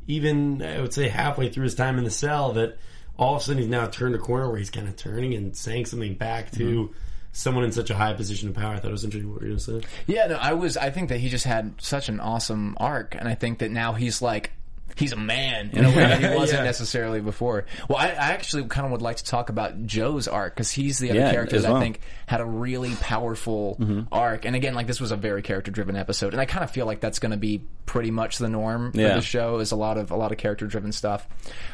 even 0.06 0.60
I 0.60 0.80
would 0.80 0.92
say 0.92 1.08
halfway 1.08 1.48
through 1.48 1.64
his 1.64 1.74
time 1.74 1.96
in 1.96 2.04
the 2.04 2.10
cell, 2.10 2.52
that 2.52 2.76
all 3.16 3.36
of 3.36 3.42
a 3.42 3.44
sudden 3.44 3.62
he's 3.62 3.70
now 3.70 3.86
turned 3.86 4.14
a 4.14 4.18
corner 4.18 4.48
where 4.48 4.58
he's 4.58 4.70
kind 4.70 4.88
of 4.88 4.96
turning 4.96 5.34
and 5.34 5.56
saying 5.56 5.86
something 5.86 6.14
back 6.14 6.50
to 6.52 6.64
mm-hmm. 6.64 6.92
someone 7.32 7.64
in 7.64 7.72
such 7.72 7.88
a 7.88 7.94
high 7.94 8.12
position 8.12 8.50
of 8.50 8.54
power. 8.54 8.74
I 8.74 8.80
thought 8.80 8.88
it 8.88 8.92
was 8.92 9.04
interesting 9.04 9.32
what 9.32 9.40
you 9.40 9.48
were 9.48 9.56
going 9.56 9.80
to 9.80 9.86
say. 9.86 9.88
Yeah, 10.06 10.26
no, 10.26 10.34
I 10.36 10.52
was. 10.52 10.76
I 10.76 10.90
think 10.90 11.08
that 11.08 11.20
he 11.20 11.30
just 11.30 11.46
had 11.46 11.74
such 11.78 12.10
an 12.10 12.20
awesome 12.20 12.76
arc, 12.78 13.14
and 13.14 13.26
I 13.26 13.34
think 13.34 13.60
that 13.60 13.70
now 13.70 13.94
he's 13.94 14.20
like. 14.20 14.52
He's 14.96 15.12
a 15.12 15.16
man 15.16 15.70
in 15.72 15.84
a 15.84 15.88
way 15.88 15.94
that 15.96 16.20
he 16.20 16.28
wasn't 16.36 16.60
Yeah. 16.60 16.64
necessarily 16.64 17.20
before. 17.20 17.64
Well, 17.88 17.98
I, 17.98 18.08
I 18.08 18.30
actually 18.32 18.64
kind 18.66 18.84
of 18.86 18.92
would 18.92 19.02
like 19.02 19.16
to 19.16 19.24
talk 19.24 19.48
about 19.48 19.86
Joe's 19.86 20.28
arc 20.28 20.54
because 20.54 20.70
he's 20.70 20.98
the 20.98 21.10
other 21.10 21.20
Yeah, 21.20 21.30
character 21.32 21.60
that 21.60 21.68
well. 21.68 21.76
I 21.78 21.80
think 21.80 22.00
had 22.26 22.40
a 22.40 22.44
really 22.46 22.94
powerful 23.00 23.78
arc. 24.12 24.44
And 24.44 24.54
again, 24.56 24.74
like 24.74 24.86
this 24.86 25.00
was 25.00 25.10
a 25.12 25.16
very 25.16 25.42
character-driven 25.42 25.96
episode, 25.96 26.32
and 26.32 26.40
I 26.40 26.46
kind 26.46 26.64
of 26.64 26.70
feel 26.70 26.86
like 26.86 27.00
that's 27.00 27.18
going 27.18 27.32
to 27.32 27.36
be 27.38 27.62
pretty 27.86 28.10
much 28.10 28.38
the 28.38 28.48
norm 28.48 28.92
for 28.92 28.98
the 28.98 29.20
show 29.20 29.58
is 29.58 29.72
a 29.72 29.76
lot 29.76 29.98
of 29.98 30.10
a 30.10 30.16
lot 30.16 30.32
of 30.32 30.38
character-driven 30.38 30.92
stuff. 30.92 31.26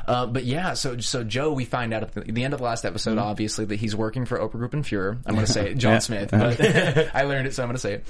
Uh, 0.06 0.26
but 0.26 0.44
yeah, 0.44 0.74
so 0.74 0.98
so 0.98 1.22
Joe, 1.24 1.52
we 1.52 1.64
find 1.64 1.92
out 1.94 2.02
at 2.02 2.12
the, 2.12 2.20
the 2.22 2.42
end 2.44 2.52
of 2.54 2.58
the 2.58 2.64
last 2.64 2.84
episode, 2.84 3.18
obviously 3.18 3.64
that 3.66 3.76
he's 3.76 3.94
working 3.94 4.24
for 4.24 4.38
Obergruppenführer. 4.38 5.18
I'm 5.26 5.34
going 5.34 5.46
to 5.46 5.52
say 5.52 5.70
it, 5.70 5.74
John 5.78 5.92
Yeah. 5.94 5.98
Smith, 6.00 6.30
but 6.30 6.60
I 7.14 7.24
learned 7.24 7.46
it, 7.46 7.54
so 7.54 7.62
I'm 7.62 7.68
going 7.68 7.76
to 7.76 7.80
say 7.80 7.94
it. 7.94 8.06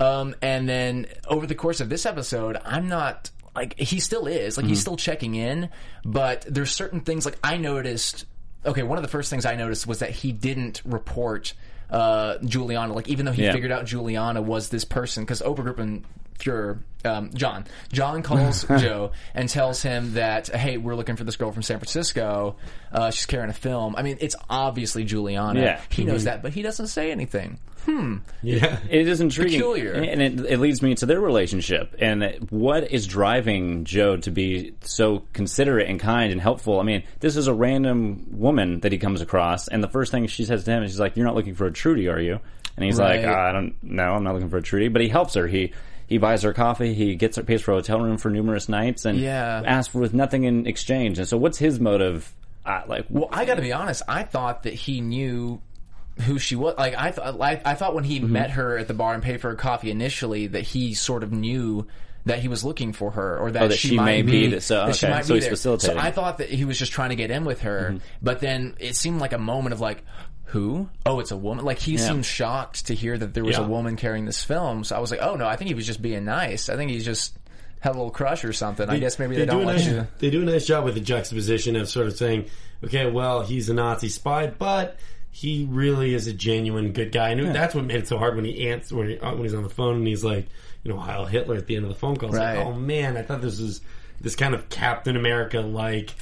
Um, 0.00 0.34
and 0.42 0.68
then 0.68 1.06
over 1.28 1.46
the 1.46 1.54
course 1.54 1.80
of 1.80 1.88
this 1.88 2.06
episode, 2.06 2.56
I'm 2.64 2.88
not 2.88 3.30
like 3.54 3.78
he 3.78 4.00
still 4.00 4.26
is 4.26 4.56
like 4.56 4.66
he's 4.66 4.80
still 4.80 4.96
checking 4.96 5.34
in, 5.34 5.68
but 6.04 6.44
there's 6.48 6.72
certain 6.72 7.00
things 7.00 7.24
like 7.24 7.38
I 7.42 7.56
noticed. 7.56 8.24
Okay, 8.66 8.82
one 8.82 8.96
of 8.98 9.02
the 9.02 9.08
first 9.08 9.28
things 9.30 9.44
I 9.46 9.56
noticed 9.56 9.86
was 9.86 9.98
that 9.98 10.10
he 10.10 10.32
didn't 10.32 10.80
report 10.84 11.52
uh, 11.90 12.38
Juliana. 12.44 12.94
Like 12.94 13.08
even 13.08 13.26
though 13.26 13.32
he 13.32 13.44
Yeah. 13.44 13.52
figured 13.52 13.70
out 13.70 13.84
Juliana 13.84 14.40
was 14.42 14.70
this 14.70 14.84
person, 14.84 15.22
because 15.24 15.42
Oprah 15.42 15.56
Group 15.62 15.78
and 16.34 16.38
Fuhrer, 16.38 16.78
um, 17.04 17.30
John, 17.34 17.66
John 17.92 18.22
calls 18.22 18.64
Joe 18.78 19.12
and 19.34 19.48
tells 19.48 19.82
him 19.82 20.14
that 20.14 20.48
hey, 20.48 20.78
we're 20.78 20.94
looking 20.94 21.16
for 21.16 21.24
this 21.24 21.36
girl 21.36 21.52
from 21.52 21.62
San 21.62 21.78
Francisco. 21.78 22.56
Uh, 22.92 23.10
she's 23.10 23.26
carrying 23.26 23.50
a 23.50 23.54
film. 23.54 23.94
I 23.96 24.02
mean, 24.02 24.18
it's 24.20 24.36
obviously 24.48 25.04
Juliana. 25.04 25.60
Yeah. 25.60 25.80
he 25.90 26.04
knows 26.04 26.24
that, 26.24 26.42
but 26.42 26.52
he 26.54 26.62
doesn't 26.62 26.86
say 26.86 27.10
anything. 27.10 27.58
Hmm. 27.84 28.18
Yeah. 28.42 28.78
It 28.88 29.06
is 29.08 29.20
intriguing, 29.20 29.60
Peculiar. 29.60 29.92
and 29.92 30.22
it, 30.22 30.40
it 30.52 30.58
leads 30.58 30.80
me 30.80 30.94
to 30.94 31.04
their 31.06 31.20
relationship 31.20 31.94
and 31.98 32.46
what 32.48 32.90
is 32.90 33.06
driving 33.06 33.84
Joe 33.84 34.16
to 34.16 34.30
be 34.30 34.72
so 34.80 35.24
considerate 35.34 35.90
and 35.90 36.00
kind 36.00 36.32
and 36.32 36.40
helpful. 36.40 36.80
I 36.80 36.84
mean, 36.84 37.02
this 37.20 37.36
is 37.36 37.46
a 37.46 37.52
random 37.52 38.28
woman 38.38 38.80
that 38.80 38.92
he 38.92 38.96
comes 38.98 39.20
across, 39.20 39.68
and 39.68 39.82
the 39.84 39.88
first 39.88 40.10
thing 40.12 40.26
she 40.28 40.46
says 40.46 40.64
to 40.64 40.70
him 40.70 40.82
is, 40.82 40.92
"She's 40.92 41.00
like, 41.00 41.16
you're 41.16 41.26
not 41.26 41.34
looking 41.34 41.54
for 41.54 41.66
a 41.66 41.72
Trudy, 41.72 42.08
are 42.08 42.20
you?" 42.20 42.40
And 42.76 42.84
he's 42.86 42.98
like, 42.98 43.22
Right. 43.24 43.48
"I 43.50 43.52
don't 43.52 43.74
know, 43.82 44.14
I'm 44.14 44.24
not 44.24 44.32
looking 44.32 44.48
for 44.48 44.56
a 44.56 44.62
Trudy," 44.62 44.88
but 44.88 45.02
he 45.02 45.08
helps 45.08 45.34
her. 45.34 45.46
He 45.46 45.72
he 46.06 46.18
buys 46.18 46.42
her 46.42 46.52
coffee, 46.52 46.94
he 46.94 47.14
gets 47.16 47.36
her 47.36 47.42
pays 47.42 47.62
for 47.62 47.72
a 47.72 47.74
hotel 47.74 48.00
room 48.00 48.18
for 48.18 48.30
numerous 48.30 48.68
nights, 48.68 49.04
and 49.04 49.18
Yeah. 49.18 49.62
asks 49.64 49.92
for 49.92 49.98
with 50.00 50.14
nothing 50.14 50.44
in 50.44 50.66
exchange. 50.66 51.18
And 51.18 51.26
so, 51.28 51.36
what's 51.36 51.58
his 51.58 51.80
motive? 51.80 52.32
Uh, 52.66 52.82
like, 52.86 53.06
Well, 53.10 53.28
I 53.30 53.44
got 53.44 53.56
to 53.56 53.62
be 53.62 53.72
honest. 53.72 54.02
I 54.08 54.22
thought 54.22 54.62
that 54.62 54.74
he 54.74 55.00
knew 55.00 55.60
who 56.22 56.38
she 56.38 56.56
was. 56.56 56.74
Like 56.78 56.94
I 56.96 57.10
thought, 57.10 57.40
I, 57.40 57.60
I 57.64 57.74
thought 57.74 57.94
when 57.94 58.04
he 58.04 58.20
Mm-hmm. 58.20 58.32
met 58.32 58.50
her 58.50 58.78
at 58.78 58.88
the 58.88 58.94
bar 58.94 59.14
and 59.14 59.22
paid 59.22 59.40
for 59.40 59.50
her 59.50 59.56
coffee 59.56 59.90
initially, 59.90 60.46
that 60.48 60.62
he 60.62 60.94
sort 60.94 61.22
of 61.24 61.32
knew 61.32 61.86
that 62.26 62.38
he 62.38 62.48
was 62.48 62.64
looking 62.64 62.92
for 62.94 63.10
her, 63.10 63.36
or 63.38 63.50
that, 63.50 63.62
Oh, 63.64 63.68
that 63.68 63.76
she, 63.76 63.88
she 63.88 63.96
might 63.96 64.04
may 64.04 64.22
be. 64.22 64.48
be 64.50 64.60
so, 64.60 64.86
that 64.86 64.96
she 64.96 65.04
okay, 65.06 65.14
might 65.14 65.24
so 65.26 65.34
be 65.34 65.38
he's 65.38 65.44
there. 65.44 65.50
facilitating. 65.50 65.98
So 65.98 66.02
I 66.06 66.10
thought 66.10 66.38
that 66.38 66.48
he 66.48 66.64
was 66.64 66.78
just 66.78 66.92
trying 66.92 67.10
to 67.10 67.16
get 67.16 67.30
in 67.30 67.44
with 67.44 67.60
her, 67.62 67.88
Mm-hmm. 67.90 68.04
but 68.22 68.40
then 68.40 68.76
it 68.78 68.96
seemed 68.96 69.20
like 69.20 69.32
a 69.34 69.38
moment 69.38 69.72
of 69.74 69.80
like. 69.80 70.02
Who? 70.54 70.88
Oh, 71.04 71.18
it's 71.18 71.32
a 71.32 71.36
woman. 71.36 71.64
Like 71.64 71.80
he 71.80 71.92
Yeah. 71.92 71.98
seemed 72.08 72.24
shocked 72.24 72.86
to 72.86 72.94
hear 72.94 73.18
that 73.18 73.34
there 73.34 73.44
was 73.44 73.56
Yeah. 73.58 73.64
a 73.64 73.68
woman 73.68 73.96
carrying 73.96 74.24
this 74.24 74.42
film. 74.44 74.84
So 74.84 74.94
I 74.94 75.00
was 75.00 75.10
like, 75.10 75.20
oh 75.20 75.34
no, 75.34 75.46
I 75.48 75.56
think 75.56 75.66
he 75.68 75.74
was 75.74 75.84
just 75.84 76.00
being 76.00 76.24
nice. 76.24 76.68
I 76.68 76.76
think 76.76 76.92
he 76.92 77.00
just 77.00 77.36
had 77.80 77.90
a 77.90 77.98
little 77.98 78.12
crush 78.12 78.44
or 78.44 78.52
something. 78.52 78.88
I 78.88 78.98
guess 78.98 79.18
maybe 79.18 79.34
they, 79.34 79.42
do 79.46 79.50
don't 79.50 79.62
a 79.62 79.66
want 79.66 79.78
nice, 79.78 79.86
you. 79.88 80.06
They 80.20 80.30
do 80.30 80.42
a 80.42 80.44
nice 80.44 80.64
job 80.64 80.84
with 80.84 80.94
the 80.94 81.00
juxtaposition 81.00 81.74
of 81.74 81.88
sort 81.88 82.06
of 82.06 82.16
saying, 82.16 82.46
okay, 82.84 83.10
well, 83.10 83.42
he's 83.42 83.68
a 83.68 83.74
Nazi 83.74 84.08
spy, 84.08 84.46
but 84.46 84.96
he 85.32 85.66
really 85.68 86.14
is 86.14 86.28
a 86.28 86.32
genuine 86.32 86.92
good 86.92 87.10
guy. 87.10 87.30
And 87.30 87.52
that's 87.54 87.74
what 87.74 87.84
made 87.84 87.96
it 87.96 88.06
so 88.08 88.16
hard 88.18 88.36
when 88.36 88.44
he 88.44 88.68
answers 88.68 88.92
when, 88.92 89.08
he, 89.08 89.18
uh, 89.18 89.32
when 89.32 89.42
he's 89.42 89.54
on 89.54 89.64
the 89.64 89.68
phone 89.68 89.96
and 89.96 90.06
he's 90.06 90.22
like, 90.22 90.46
you 90.84 90.92
know, 90.92 91.00
Heil 91.00 91.24
Hitler 91.26 91.56
at 91.56 91.66
the 91.66 91.74
end 91.74 91.84
of 91.84 91.88
the 91.88 91.96
phone 91.96 92.16
call. 92.16 92.30
Right. 92.30 92.58
like, 92.58 92.64
oh 92.66 92.72
man, 92.74 93.16
I 93.16 93.22
thought 93.22 93.42
this 93.42 93.60
was 93.60 93.80
this 94.20 94.36
kind 94.36 94.54
of 94.54 94.68
Captain 94.68 95.16
America 95.16 95.60
like. 95.60 96.14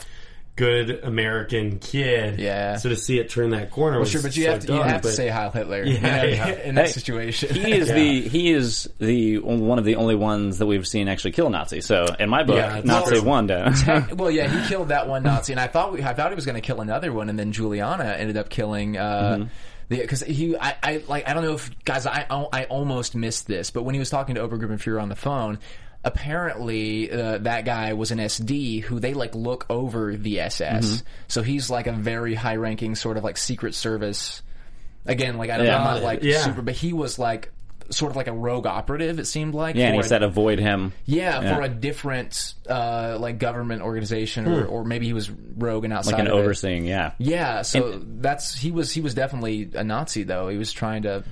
Good 0.54 1.02
American 1.02 1.78
kid. 1.78 2.38
Yeah. 2.38 2.76
So 2.76 2.90
to 2.90 2.96
see 2.96 3.18
it 3.18 3.30
turn 3.30 3.50
that 3.50 3.70
corner 3.70 3.92
Well, 3.96 4.00
was 4.00 4.10
sure, 4.10 4.20
but 4.22 4.36
you 4.36 4.44
so 4.44 4.50
have 4.50 4.60
to 4.60 4.66
you 4.72 4.78
dark, 4.78 4.88
have 4.90 5.00
to 5.02 5.08
say 5.12 5.28
Heil 5.28 5.50
Hitler. 5.50 5.82
Yeah, 5.82 5.92
you 5.94 6.00
know, 6.00 6.24
yeah. 6.24 6.46
in 6.64 6.74
that 6.74 6.86
Hey, 6.86 6.92
situation. 6.92 7.54
He 7.54 7.72
is 7.72 7.88
the 7.92 8.20
he 8.28 8.50
is 8.52 8.88
the 8.98 9.38
one 9.38 9.78
of 9.78 9.86
the 9.86 9.96
only 9.96 10.14
ones 10.14 10.58
that 10.58 10.66
we've 10.66 10.86
seen 10.86 11.08
actually 11.08 11.32
kill 11.32 11.46
a 11.46 11.50
Nazi. 11.50 11.80
So 11.80 12.04
in 12.20 12.28
my 12.28 12.42
book, 12.42 12.56
Yeah, 12.56 12.82
Nazi 12.84 13.16
awesome. 13.16 13.24
won. 13.26 13.46
Well, 14.16 14.30
yeah, 14.30 14.46
he 14.48 14.68
killed 14.68 14.88
that 14.88 15.08
one 15.08 15.22
Nazi, 15.22 15.54
and 15.54 15.60
I 15.60 15.68
thought 15.68 15.92
we, 15.94 16.02
I 16.02 16.12
thought 16.12 16.30
he 16.30 16.34
was 16.34 16.44
going 16.44 16.56
to 16.56 16.60
kill 16.66 16.82
another 16.82 17.12
one, 17.14 17.30
and 17.30 17.38
then 17.38 17.52
Juliana 17.52 18.04
ended 18.04 18.36
up 18.36 18.50
killing 18.50 18.98
uh, 18.98 19.46
because 19.88 20.22
he, 20.22 20.56
I, 20.56 20.74
I, 20.82 21.02
like, 21.08 21.28
I 21.28 21.34
don't 21.34 21.44
know 21.44 21.54
if 21.54 21.70
guys, 21.84 22.06
I, 22.06 22.26
I 22.30 22.64
almost 22.64 23.14
missed 23.14 23.46
this, 23.46 23.70
but 23.70 23.82
when 23.84 23.94
he 23.94 23.98
was 23.98 24.10
talking 24.10 24.34
to 24.36 24.46
Obergruppenführer 24.46 25.00
on 25.00 25.08
the 25.08 25.16
phone, 25.16 25.58
apparently 26.04 27.10
uh, 27.10 27.38
that 27.38 27.64
guy 27.64 27.92
was 27.92 28.10
an 28.10 28.18
SD 28.18 28.82
who 28.82 29.00
they 29.00 29.14
like 29.14 29.34
look 29.34 29.66
over 29.70 30.16
the 30.16 30.40
SS. 30.40 30.86
Mm-hmm. 30.86 31.06
So 31.28 31.42
he's 31.42 31.70
like 31.70 31.86
a 31.86 31.92
very 31.92 32.34
high 32.34 32.56
ranking 32.56 32.94
sort 32.94 33.16
of 33.16 33.24
like 33.24 33.36
Secret 33.36 33.74
Service. 33.74 34.42
Again, 35.06 35.36
like 35.36 35.50
I 35.50 35.56
don't 35.58 35.66
Yeah. 35.66 35.78
I'm 35.78 35.84
not 35.84 36.02
like 36.02 36.22
Yeah. 36.22 36.42
super, 36.44 36.62
but 36.62 36.74
he 36.74 36.92
was 36.92 37.18
like 37.18 37.50
sort 37.90 38.10
of 38.10 38.16
like 38.16 38.28
a 38.28 38.32
rogue 38.32 38.66
operative. 38.66 39.18
It 39.18 39.26
seemed 39.26 39.54
like. 39.54 39.74
Yeah, 39.76 39.86
and 39.88 39.92
for 39.96 40.02
he 40.02 40.06
a- 40.06 40.08
said 40.08 40.22
avoid 40.22 40.58
him. 40.60 40.92
Yeah, 41.04 41.42
Yeah. 41.42 41.56
for 41.56 41.62
a 41.62 41.68
different 41.68 42.54
uh, 42.68 43.16
like 43.20 43.38
government 43.38 43.82
organization, 43.82 44.46
or, 44.46 44.64
or 44.64 44.84
maybe 44.84 45.06
he 45.06 45.12
was 45.12 45.28
rogue 45.30 45.84
and 45.84 45.92
outside 45.92 46.12
Hmm. 46.12 46.18
Like 46.20 46.26
an 46.28 46.32
of 46.32 46.38
it. 46.38 46.42
overseeing, 46.42 46.86
yeah. 46.86 47.12
Yeah, 47.18 47.62
so 47.62 48.00
that's 48.20 48.54
he 48.54 48.70
was 48.70 48.92
he 48.92 49.00
was 49.00 49.14
definitely 49.14 49.70
a 49.74 49.82
Nazi 49.84 50.22
though. 50.22 50.48
He 50.48 50.56
was 50.58 50.72
trying 50.72 51.02
to, 51.02 51.24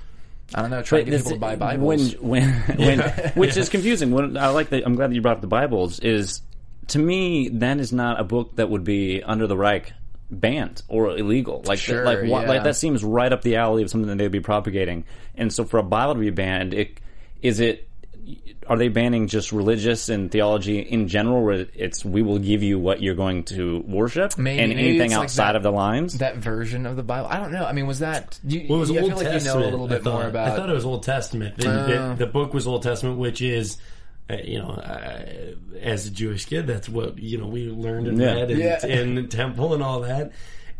I 0.55 0.63
don't 0.63 0.71
know, 0.71 0.83
trying 0.83 1.05
to 1.05 1.11
get 1.11 1.19
people 1.19 1.33
to 1.33 1.39
buy 1.39 1.57
Bibles. 1.57 2.17
When, 2.17 2.29
when, 2.29 2.53
when, 2.77 3.01
which 3.35 3.57
is 3.57 3.69
confusing. 3.69 4.11
When, 4.11 4.37
I 4.37 4.49
like 4.49 4.71
that. 4.71 4.85
I'm 4.85 4.97
glad 4.97 5.11
that 5.11 5.15
you 5.15 5.23
brought 5.23 5.37
up 5.37 5.41
the 5.41 5.47
Bibles. 5.47 6.01
Is 6.01 6.43
to 6.89 6.99
me 6.99 7.49
that 7.51 7.79
is 7.79 7.93
not 7.93 8.21
a 8.21 8.25
book 8.25 8.57
that 8.57 8.69
would 8.69 8.85
be 8.85 9.23
under 9.23 9.47
the 9.47 9.57
Reich 9.57 9.93
banned 10.31 10.83
or 10.89 11.17
illegal. 11.17 11.63
Like, 11.65 11.79
Sure, 11.79 12.05
like, 12.05 12.19
yeah. 12.25 12.49
like 12.49 12.65
that 12.65 12.77
seems 12.77 13.05
right 13.05 13.33
up 13.33 13.43
the 13.43 13.57
alley 13.57 13.83
of 13.83 13.91
something 13.91 14.09
that 14.09 14.19
they'd 14.19 14.29
be 14.29 14.41
propagating. 14.41 15.05
And 15.35 15.53
so, 15.53 15.65
for 15.65 15.79
a 15.79 15.83
Bible 15.83 16.15
to 16.15 16.21
be 16.21 16.31
banned, 16.31 16.75
it 16.75 17.01
is 17.43 17.61
it. 17.61 17.89
Are 18.66 18.77
they 18.77 18.88
banning 18.88 19.27
just 19.27 19.51
religious 19.53 20.09
and 20.09 20.31
theology 20.31 20.79
in 20.79 21.09
general, 21.09 21.43
where 21.43 21.66
it's 21.75 22.05
we 22.05 22.23
will 22.23 22.38
give 22.38 22.62
you 22.62 22.79
what 22.79 23.03
you're 23.03 23.14
going 23.16 23.43
to 23.45 23.83
worship, 23.88 24.38
Maybe- 24.38 24.61
and 24.62 24.71
maybe 24.75 24.88
anything 24.90 25.07
it's 25.07 25.14
like 25.14 25.25
outside 25.25 25.47
that- 25.49 25.57
of 25.57 25.62
the 25.64 25.73
lines? 25.73 26.19
that 26.19 26.37
version 26.37 26.87
of 26.87 26.97
the 26.97 27.03
Bible. 27.03 27.29
I 27.31 27.38
don't 27.40 27.51
know. 27.53 27.64
I 27.64 27.73
mean, 27.73 27.87
was 27.87 27.99
that? 27.99 28.38
You, 28.45 28.66
Well, 28.69 28.79
it 28.79 28.81
was 28.81 28.90
you- 28.90 28.99
I 28.99 29.03
Old 29.03 29.11
feel 29.11 29.16
like 29.19 29.27
Testament. 29.29 29.57
you 29.57 29.62
know 29.62 29.69
a 29.69 29.73
little 29.73 29.88
bit 29.88 30.05
thought. 30.05 30.12
more 30.14 30.29
about. 30.29 30.49
I 30.53 30.57
thought 30.57 30.71
it 30.71 30.75
was 30.75 30.85
Old 30.85 31.03
Testament. 31.03 31.57
The, 31.59 31.69
Uh. 31.71 32.09
the, 32.11 32.27
the 32.27 32.31
book 32.31 32.55
was 32.55 32.66
Old 32.66 32.83
Testament, 32.85 33.19
which 33.19 33.43
is, 33.43 33.79
uh, 34.31 34.37
you 34.45 34.59
know, 34.61 34.69
uh, 34.71 35.19
as 35.83 36.07
a 36.07 36.11
Jewish 36.11 36.45
kid, 36.45 36.66
that's 36.69 36.88
what 36.88 37.19
you 37.19 37.38
know 37.38 37.49
we 37.49 37.69
learned 37.69 38.07
and 38.07 38.19
Yeah. 38.19 38.35
read 38.35 38.51
and, 38.53 38.61
Yeah. 38.61 38.87
in 38.87 39.14
the 39.16 39.25
temple 39.25 39.75
and 39.75 39.83
all 39.83 40.01
that. 40.03 40.31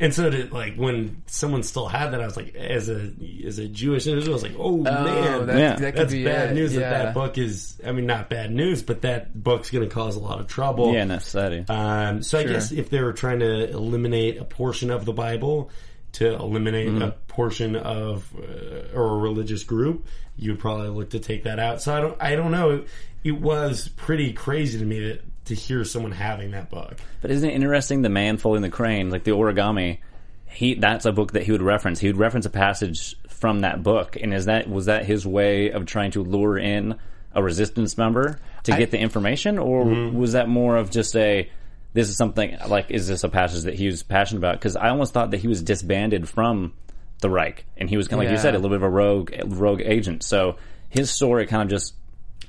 And 0.01 0.15
so, 0.15 0.31
to, 0.31 0.47
like 0.53 0.77
when 0.77 1.23
someone 1.27 1.63
still 1.63 1.87
had 1.87 2.13
that, 2.13 2.23
I 2.23 2.25
was 2.25 2.37
like, 2.37 2.55
as 2.55 2.89
a 2.89 3.13
as 3.47 3.59
a 3.59 3.69
Jewish 3.69 4.07
individual, 4.07 4.33
I 4.33 4.37
was 4.37 4.43
like, 4.43 4.57
oh, 4.59 4.79
man, 4.79 5.47
that, 5.47 5.59
Yeah. 5.59 5.77
that 5.77 5.93
could 5.93 5.95
that's 6.03 6.13
be 6.13 6.25
bad 6.25 6.51
it. 6.51 6.55
news. 6.55 6.75
Yeah. 6.75 6.89
That 6.89 7.05
that 7.05 7.15
book 7.15 7.37
is, 7.37 7.79
I 7.87 7.93
mean, 7.93 8.07
not 8.07 8.31
bad 8.31 8.51
news, 8.51 8.83
but 8.83 9.03
that 9.03 9.35
book's 9.41 9.71
going 9.71 9.87
to 9.89 9.95
cause 9.95 10.17
a 10.17 10.21
lot 10.21 10.41
of 10.41 10.47
trouble. 10.47 10.95
yeah, 10.95 11.05
necessity. 11.05 11.67
Um, 11.69 12.23
so 12.23 12.39
I 12.39 12.45
guess 12.45 12.73
if 12.73 12.89
they 12.89 13.01
were 13.03 13.13
trying 13.13 13.41
to 13.41 13.69
eliminate 13.71 14.39
a 14.39 14.45
portion 14.45 14.91
of 14.91 15.05
the 15.05 15.13
Bible 15.13 15.71
to 16.13 16.33
eliminate 16.35 16.89
Mm-hmm. 16.89 17.03
a 17.03 17.11
portion 17.29 17.77
of 17.77 18.27
uh, 18.37 18.97
or 18.99 19.11
a 19.15 19.19
religious 19.19 19.63
group, 19.65 20.07
you 20.37 20.53
would 20.53 20.61
probably 20.61 20.89
look 20.89 21.11
to 21.11 21.21
take 21.21 21.45
that 21.45 21.59
out. 21.61 21.83
So 21.83 21.95
I 21.95 22.01
don't, 22.01 22.17
I 22.23 22.35
don't 22.37 22.51
know. 22.51 22.71
It, 22.71 22.89
it 23.23 23.33
was 23.33 23.89
pretty 23.97 24.33
crazy 24.33 24.79
to 24.79 24.85
me 24.85 24.99
that 25.09 25.30
to 25.51 25.55
hear 25.55 25.85
someone 25.85 26.13
having 26.13 26.53
that 26.53 26.71
book. 26.71 26.97
But 27.21 27.31
isn't 27.31 27.49
it 27.49 27.55
interesting? 27.55 28.03
The 28.03 28.09
man 28.09 28.39
folding 28.39 28.63
the 28.63 28.71
crane, 28.71 29.11
like 29.11 29.25
the 29.25 29.33
origami, 29.33 29.99
he 30.47 30.75
that's 30.75 31.05
a 31.05 31.13
book 31.13 31.33
that 31.33 31.43
he 31.43 31.53
would 31.53 31.63
reference. 31.63 32.01
He 32.01 32.07
would 32.07 32.17
reference 32.17 32.47
a 32.47 32.51
passage 32.51 33.17
from 33.29 33.61
that 33.61 33.83
book, 33.83 34.17
and 34.21 34.33
is 34.33 34.47
that 34.47 34.69
was 34.69 34.87
that 34.87 35.05
his 35.05 35.27
way 35.27 35.71
of 35.71 35.87
trying 35.87 36.13
to 36.13 36.23
lure 36.23 36.59
in 36.59 36.97
a 37.33 37.43
resistance 37.43 37.97
member 37.97 38.39
to 38.65 38.77
get 38.77 38.91
the 38.91 38.99
information, 38.99 39.59
or 39.59 39.85
mm-hmm. 39.85 40.17
was 40.17 40.33
that 40.33 40.49
more 40.49 40.77
of 40.77 40.91
just 40.91 41.15
a 41.17 41.51
this 41.93 42.09
is 42.09 42.17
something 42.17 42.57
like 42.69 42.91
is 42.91 43.09
this 43.09 43.25
a 43.25 43.29
passage 43.29 43.65
that 43.65 43.75
he 43.75 43.87
was 43.87 44.03
passionate 44.03 44.39
about? 44.39 44.55
Because 44.55 44.77
I 44.77 44.91
almost 44.91 45.13
thought 45.13 45.33
that 45.33 45.41
he 45.41 45.49
was 45.49 45.63
disbanded 45.63 46.29
from 46.29 46.75
the 47.21 47.31
Reich, 47.31 47.65
and 47.77 47.91
he 47.91 47.97
was 47.97 48.09
kind 48.09 48.23
of 48.23 48.27
like 48.27 48.33
you 48.33 48.41
said, 48.41 48.55
a 48.55 48.59
little 48.59 48.71
bit 48.71 48.77
of 48.77 48.83
a 48.85 48.91
rogue 48.91 49.33
rogue 49.47 49.83
agent. 49.85 50.23
So 50.23 50.57
his 50.89 51.11
story 51.11 51.47
kind 51.47 51.63
of 51.63 51.69
just 51.69 51.95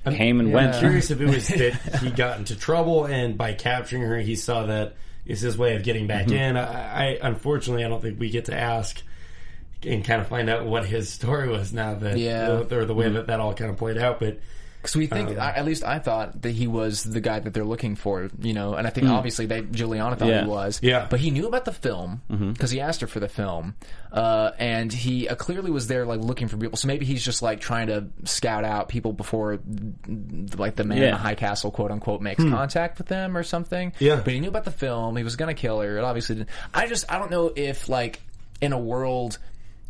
came 0.05 0.39
and 0.39 0.51
went. 0.51 0.73
yeah. 0.73 0.79
Curious 0.79 1.11
if 1.11 1.21
it 1.21 1.25
was 1.27 1.47
that 1.49 1.99
he 2.01 2.09
got 2.11 2.39
into 2.39 2.55
trouble 2.55 3.05
and 3.05 3.37
by 3.37 3.53
capturing 3.53 4.01
her, 4.03 4.17
he 4.19 4.35
saw 4.35 4.65
that 4.65 4.95
is 5.25 5.41
his 5.41 5.57
way 5.57 5.75
of 5.75 5.83
getting 5.83 6.07
back 6.07 6.25
Mm-hmm. 6.25 6.35
in. 6.35 6.57
I, 6.57 7.09
I 7.13 7.19
unfortunately, 7.21 7.85
I 7.85 7.89
don't 7.89 8.01
think 8.01 8.19
we 8.19 8.29
get 8.29 8.45
to 8.45 8.57
ask 8.59 9.01
and 9.83 10.03
kind 10.05 10.21
of 10.21 10.27
find 10.27 10.49
out 10.49 10.65
what 10.65 10.85
his 10.85 11.09
story 11.09 11.49
was 11.49 11.73
now 11.73 11.95
that 11.95 12.17
Yeah. 12.17 12.61
the, 12.63 12.79
or 12.79 12.85
the 12.85 12.93
way 12.93 13.09
that 13.09 13.27
that 13.27 13.39
all 13.39 13.53
kind 13.53 13.69
of 13.71 13.77
played 13.77 13.97
out. 13.97 14.19
But 14.19 14.39
Because 14.81 14.95
we 14.95 15.05
think, 15.05 15.29
Um, 15.29 15.39
I, 15.39 15.51
at 15.53 15.63
least 15.65 15.83
I 15.83 15.99
thought 15.99 16.41
that 16.41 16.51
he 16.51 16.65
was 16.65 17.03
the 17.03 17.21
guy 17.21 17.39
that 17.39 17.53
they're 17.53 17.63
looking 17.63 17.95
for, 17.95 18.29
you 18.41 18.53
know, 18.53 18.73
and 18.73 18.87
I 18.87 18.89
think 18.89 19.07
obviously 19.07 19.45
they 19.45 19.61
Juliana 19.61 20.15
thought 20.15 20.27
Yeah. 20.29 20.41
he 20.43 20.47
was, 20.49 20.79
Yeah. 20.81 21.05
But 21.07 21.19
he 21.19 21.29
knew 21.29 21.47
about 21.47 21.65
the 21.65 21.71
film 21.71 22.21
because 22.53 22.71
he 22.71 22.81
asked 22.81 23.01
her 23.01 23.07
for 23.07 23.19
the 23.19 23.27
film, 23.27 23.75
uh, 24.11 24.51
and 24.57 24.91
he 24.91 25.27
uh, 25.29 25.35
clearly 25.35 25.69
was 25.69 25.87
there 25.87 26.05
like 26.05 26.19
looking 26.21 26.47
for 26.47 26.57
people. 26.57 26.77
So 26.77 26.87
maybe 26.87 27.05
he's 27.05 27.23
just 27.23 27.41
like 27.43 27.59
trying 27.59 27.87
to 27.87 28.07
scout 28.23 28.63
out 28.65 28.89
people 28.89 29.13
before, 29.13 29.59
like 30.57 30.75
the 30.75 30.83
man 30.83 30.97
in 30.97 31.11
the 31.11 31.17
high 31.17 31.35
castle, 31.35 31.71
quote 31.71 31.91
unquote, 31.91 32.21
makes 32.21 32.43
contact 32.43 32.97
with 32.97 33.07
them 33.07 33.37
or 33.37 33.43
something. 33.43 33.93
Yeah. 33.99 34.15
but 34.23 34.33
he 34.33 34.39
knew 34.39 34.49
about 34.49 34.65
the 34.65 34.71
film. 34.71 35.15
He 35.15 35.23
was 35.23 35.35
gonna 35.35 35.53
kill 35.53 35.79
her. 35.81 35.97
It 35.97 36.03
obviously 36.03 36.35
didn't. 36.37 36.49
I 36.73 36.87
just 36.87 37.11
I 37.11 37.19
don't 37.19 37.31
know 37.31 37.51
if 37.55 37.87
like 37.89 38.21
in 38.61 38.73
a 38.73 38.79
world 38.79 39.37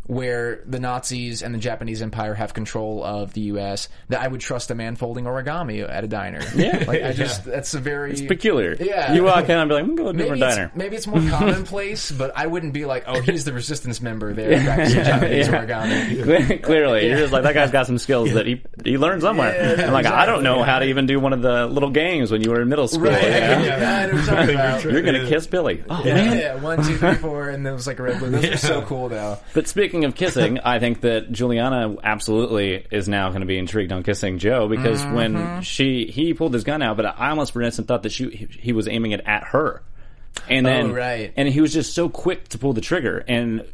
where 0.08 0.62
the 0.66 0.80
Nazis 0.80 1.42
and 1.44 1.54
the 1.54 1.60
Japanese 1.60 2.02
Empire 2.02 2.34
have 2.34 2.54
control 2.54 3.04
of 3.04 3.34
the 3.34 3.42
U.S., 3.42 3.88
that 4.10 4.22
I 4.22 4.28
would 4.28 4.42
trust 4.42 4.70
a 4.72 4.76
man 4.76 4.96
folding 4.96 5.26
origami 5.26 5.88
at 5.88 6.04
a 6.04 6.08
diner. 6.08 6.42
Yeah. 6.56 6.84
like 6.88 7.02
I 7.04 7.14
just 7.14 7.46
that's 7.46 7.74
a 7.74 7.80
very 7.80 8.28
Peculiar. 8.28 8.76
Yeah. 8.80 9.14
You 9.14 9.24
walk 9.24 9.46
in 9.50 9.58
and 9.58 9.70
be 9.70 9.76
like, 9.76 9.84
I'm 9.84 9.96
going 9.96 10.06
to 10.06 10.10
a 10.10 10.14
Maybe 10.14 10.40
different 10.40 10.42
diner. 10.42 10.72
maybe 10.76 10.96
it's 10.96 11.08
more 11.08 11.22
commonplace, 11.30 12.12
but 12.12 12.32
I 12.36 12.48
wouldn't 12.48 12.74
be 12.74 12.86
like, 12.86 13.04
"Oh, 13.08 13.22
he's 13.22 13.46
the 13.46 13.54
resistance 13.54 14.02
member 14.02 14.34
there." 14.34 14.62
practicing 14.64 15.04
Japanese 15.04 15.48
Yeah. 15.48 15.66
origami. 15.66 16.48
Cle- 16.48 16.58
Clearly, 16.60 17.08
you're 17.08 17.18
just 17.18 17.34
like 17.34 17.44
that 17.44 17.54
guy's 17.54 17.72
got 17.72 17.86
some 17.88 17.98
skills 17.98 18.34
that 18.34 18.46
he 18.46 18.62
he 18.84 18.98
learned 18.98 19.22
somewhere. 19.22 19.54
Yeah, 19.54 19.84
and 19.86 19.94
like 19.94 20.06
I 20.06 20.26
don't 20.26 20.44
know 20.44 20.64
how 20.64 20.80
to 20.80 20.86
even 20.86 21.06
do 21.06 21.20
one 21.20 21.34
of 21.34 21.42
the 21.42 21.68
little 21.68 21.90
games 21.92 22.32
when 22.32 22.42
you 22.42 22.50
were 22.52 22.62
in 22.62 22.70
middle 22.70 22.88
school. 22.88 23.04
Right? 23.04 23.24
you 23.24 23.30
know? 23.30 23.62
Yeah, 23.72 24.00
I 24.00 24.06
know 24.08 24.14
what 24.14 24.26
you're 24.26 24.36
talking 24.36 24.56
about. 24.56 24.84
You're 24.84 25.02
gonna 25.02 25.28
kiss 25.28 25.48
Billy. 25.48 25.84
Oh 25.90 26.02
Yeah, 26.04 26.14
man! 26.16 26.38
yeah, 26.38 26.56
one, 26.56 26.84
two, 26.84 26.98
three, 26.98 27.16
four, 27.16 27.50
and 27.50 27.66
then 27.66 27.74
it 27.74 27.76
was 27.76 27.88
like 27.88 28.00
a 28.00 28.04
red 28.04 28.20
blue. 28.20 28.30
Those 28.32 28.46
are 28.46 28.58
so 28.58 28.82
cool, 28.84 29.10
though. 29.10 29.38
But 29.54 29.68
speaking 29.68 29.91
of 29.94 30.16
kissing, 30.16 30.60
I 30.64 30.80
think 30.80 31.02
that 31.02 31.32
Juliana 31.32 31.96
absolutely 32.04 32.86
is 32.92 33.08
now 33.08 33.30
going 33.30 33.42
to 33.42 33.48
be 33.48 33.58
intrigued 33.58 33.92
on 33.92 34.04
kissing 34.04 34.38
Joe 34.40 34.68
because 34.68 35.02
Mm-hmm. 35.02 35.14
when 35.16 35.62
she 35.62 36.06
he 36.08 36.34
pulled 36.34 36.54
his 36.54 36.64
gun 36.64 36.82
out, 36.82 36.98
but 36.98 37.06
I 37.06 37.30
almost 37.30 37.54
for 37.54 37.60
an 37.62 37.66
instant 37.66 37.88
thought 37.88 38.04
that 38.04 38.12
she 38.12 38.30
he, 38.30 38.46
he 38.46 38.74
was 38.74 38.88
aiming 38.88 39.12
it 39.12 39.22
at 39.26 39.44
her, 39.46 39.84
and 40.50 40.66
then 40.66 40.92
Oh, 40.92 40.94
right. 40.94 41.34
and 41.36 41.48
he 41.48 41.62
was 41.62 41.74
just 41.74 41.94
so 41.94 42.10
quick 42.10 42.48
to 42.50 42.58
pull 42.58 42.74
the 42.74 42.82
trigger 42.82 43.24
and. 43.28 43.66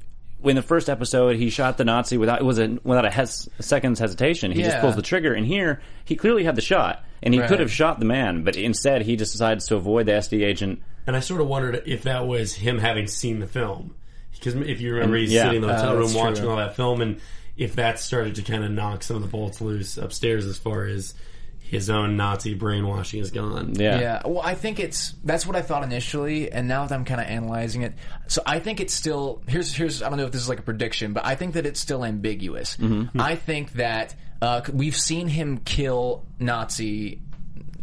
In 0.43 0.55
the 0.55 0.61
first 0.61 0.87
episode, 0.87 1.35
he 1.35 1.49
shot 1.49 1.79
the 1.79 1.83
Nazi 1.83 2.15
without 2.15 2.39
it 2.39 2.43
was 2.43 2.59
a, 2.59 2.77
without 2.83 3.05
a, 3.05 3.09
hes, 3.09 3.49
a 3.57 3.63
second's 3.63 3.99
hesitation. 3.99 4.51
He 4.51 4.61
just 4.61 4.77
pulls 4.79 4.95
the 4.95 5.01
trigger, 5.01 5.33
and 5.33 5.43
here 5.43 5.81
he 6.05 6.15
clearly 6.15 6.43
had 6.43 6.55
the 6.55 6.61
shot, 6.61 7.03
and 7.23 7.33
he 7.33 7.39
Right. 7.39 7.49
could 7.49 7.59
have 7.59 7.71
shot 7.71 7.97
the 7.97 8.05
man, 8.05 8.43
but 8.43 8.55
instead 8.55 9.01
he 9.01 9.15
just 9.15 9.31
decides 9.31 9.65
to 9.69 9.75
avoid 9.75 10.05
the 10.05 10.11
SD 10.11 10.45
agent. 10.45 10.79
and 11.07 11.15
I 11.15 11.21
sort 11.21 11.41
of 11.41 11.47
wondered 11.47 11.81
if 11.87 12.03
that 12.03 12.27
was 12.27 12.53
him 12.53 12.77
having 12.77 13.07
seen 13.07 13.39
the 13.39 13.47
film 13.47 13.95
because 14.39 14.55
if 14.55 14.81
you 14.81 14.93
remember, 14.93 15.17
he's 15.17 15.31
yeah. 15.31 15.43
sitting 15.45 15.61
in 15.63 15.67
the 15.67 15.75
hotel 15.75 15.91
Uh, 15.91 15.99
room 15.99 16.13
watching 16.13 16.43
true. 16.43 16.51
all 16.51 16.57
that 16.57 16.75
film, 16.75 17.01
and 17.01 17.19
if 17.57 17.75
that 17.75 17.99
started 17.99 18.35
to 18.35 18.41
kind 18.43 18.63
of 18.63 18.71
knock 18.71 19.03
some 19.03 19.15
of 19.17 19.21
the 19.23 19.27
bolts 19.27 19.61
loose 19.61 19.97
upstairs 19.97 20.45
as 20.45 20.57
far 20.57 20.85
as 20.85 21.13
his 21.59 21.89
own 21.89 22.15
Nazi 22.15 22.53
brainwashing 22.53 23.19
is 23.19 23.29
gone. 23.31 23.73
Yeah, 23.75 23.99
Yeah, 23.99 24.21
well, 24.25 24.41
I 24.41 24.55
think 24.55 24.79
it's 24.79 25.13
that's 25.25 25.45
what 25.45 25.55
I 25.57 25.61
thought 25.61 25.83
initially, 25.83 26.49
and 26.51 26.67
now 26.67 26.85
that 26.85 26.95
I'm 26.95 27.03
kind 27.03 27.19
of 27.19 27.27
analyzing 27.27 27.81
it, 27.81 27.93
so 28.27 28.41
I 28.45 28.59
think 28.59 28.79
it's 28.79 28.93
still 28.93 29.41
here's 29.47 29.73
here's 29.75 30.01
I 30.01 30.07
don't 30.09 30.17
know 30.17 30.25
if 30.25 30.31
this 30.31 30.41
is 30.41 30.47
like 30.47 30.59
a 30.59 30.63
prediction, 30.63 31.11
but 31.13 31.25
I 31.25 31.35
think 31.35 31.55
that 31.55 31.65
it's 31.65 31.79
still 31.79 32.05
ambiguous. 32.05 32.77
I 33.19 33.35
think 33.35 33.73
that 33.73 34.15
uh, 34.41 34.61
we've 34.71 34.95
seen 34.95 35.27
him 35.27 35.57
kill 35.57 36.23
Nazi. 36.39 37.19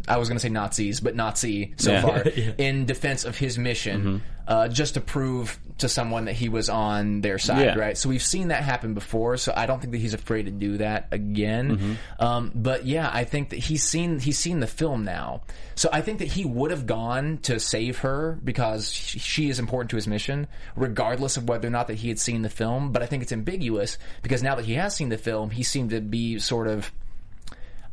I 0.07 0.17
was 0.17 0.29
going 0.29 0.37
to 0.37 0.41
say 0.41 0.49
Nazis, 0.49 0.99
but 0.99 1.15
Nazi 1.15 1.73
so 1.77 1.91
Yeah. 1.91 2.01
far 2.01 2.19
in 2.57 2.85
defense 2.85 3.25
of 3.25 3.37
his 3.37 3.57
mission, 3.57 4.21
uh, 4.47 4.67
just 4.67 4.93
to 4.93 5.01
prove 5.01 5.59
to 5.79 5.89
someone 5.89 6.25
that 6.25 6.33
he 6.33 6.47
was 6.49 6.69
on 6.69 7.21
their 7.21 7.37
side, 7.37 7.65
Yeah. 7.65 7.75
right? 7.75 7.97
So 7.97 8.07
we've 8.09 8.23
seen 8.23 8.47
that 8.49 8.63
happen 8.63 8.93
before, 8.93 9.37
so 9.37 9.51
I 9.55 9.65
don't 9.65 9.81
think 9.81 9.91
that 9.91 9.97
he's 9.97 10.13
afraid 10.13 10.45
to 10.45 10.51
do 10.51 10.77
that 10.77 11.07
again. 11.11 11.97
Um, 12.19 12.51
but 12.55 12.85
yeah, 12.85 13.09
I 13.11 13.25
think 13.25 13.49
that 13.49 13.57
he's 13.59 13.83
seen 13.83 14.19
he's 14.19 14.37
seen 14.37 14.59
the 14.61 14.67
film 14.67 15.03
now, 15.03 15.41
so 15.75 15.89
I 15.91 16.01
think 16.01 16.19
that 16.19 16.27
he 16.29 16.45
would 16.45 16.71
have 16.71 16.85
gone 16.85 17.39
to 17.43 17.59
save 17.59 17.99
her 17.99 18.39
because 18.43 18.91
she 18.91 19.49
is 19.49 19.59
important 19.59 19.89
to 19.89 19.95
his 19.97 20.07
mission, 20.07 20.47
regardless 20.75 21.35
of 21.37 21.49
whether 21.49 21.67
or 21.67 21.71
not 21.71 21.87
that 21.87 21.95
he 21.95 22.07
had 22.07 22.19
seen 22.19 22.41
the 22.41 22.49
film. 22.49 22.91
But 22.91 23.03
I 23.03 23.07
think 23.07 23.23
it's 23.23 23.33
ambiguous 23.33 23.97
because 24.21 24.41
now 24.41 24.55
that 24.55 24.65
he 24.65 24.75
has 24.75 24.95
seen 24.95 25.09
the 25.09 25.17
film, 25.17 25.49
he 25.49 25.63
seemed 25.63 25.89
to 25.89 25.99
be 26.01 26.39
sort 26.39 26.67
of. 26.67 26.91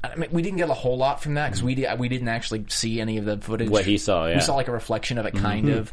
I 0.05 0.17
mean, 0.17 0.31
we 0.33 0.43
didn't 0.43 0.59
get 0.59 0.69
a 0.69 0.75
whole 0.75 0.97
lot 0.97 1.23
from 1.23 1.35
that 1.35 1.49
because 1.49 1.63
we 1.63 1.77
di- 1.77 1.95
we 1.95 2.09
didn't 2.09 2.29
actually 2.29 2.65
see 2.69 3.01
any 3.01 3.19
of 3.19 3.25
the 3.25 3.39
footage. 3.39 3.69
What 3.71 3.85
he 3.85 3.99
saw, 3.99 4.27
yeah. 4.27 4.35
we 4.35 4.41
saw 4.41 4.57
like 4.57 4.69
a 4.69 4.73
reflection 4.73 5.17
of 5.19 5.27
it, 5.27 5.35
kind 5.35 5.69
of. 5.69 5.93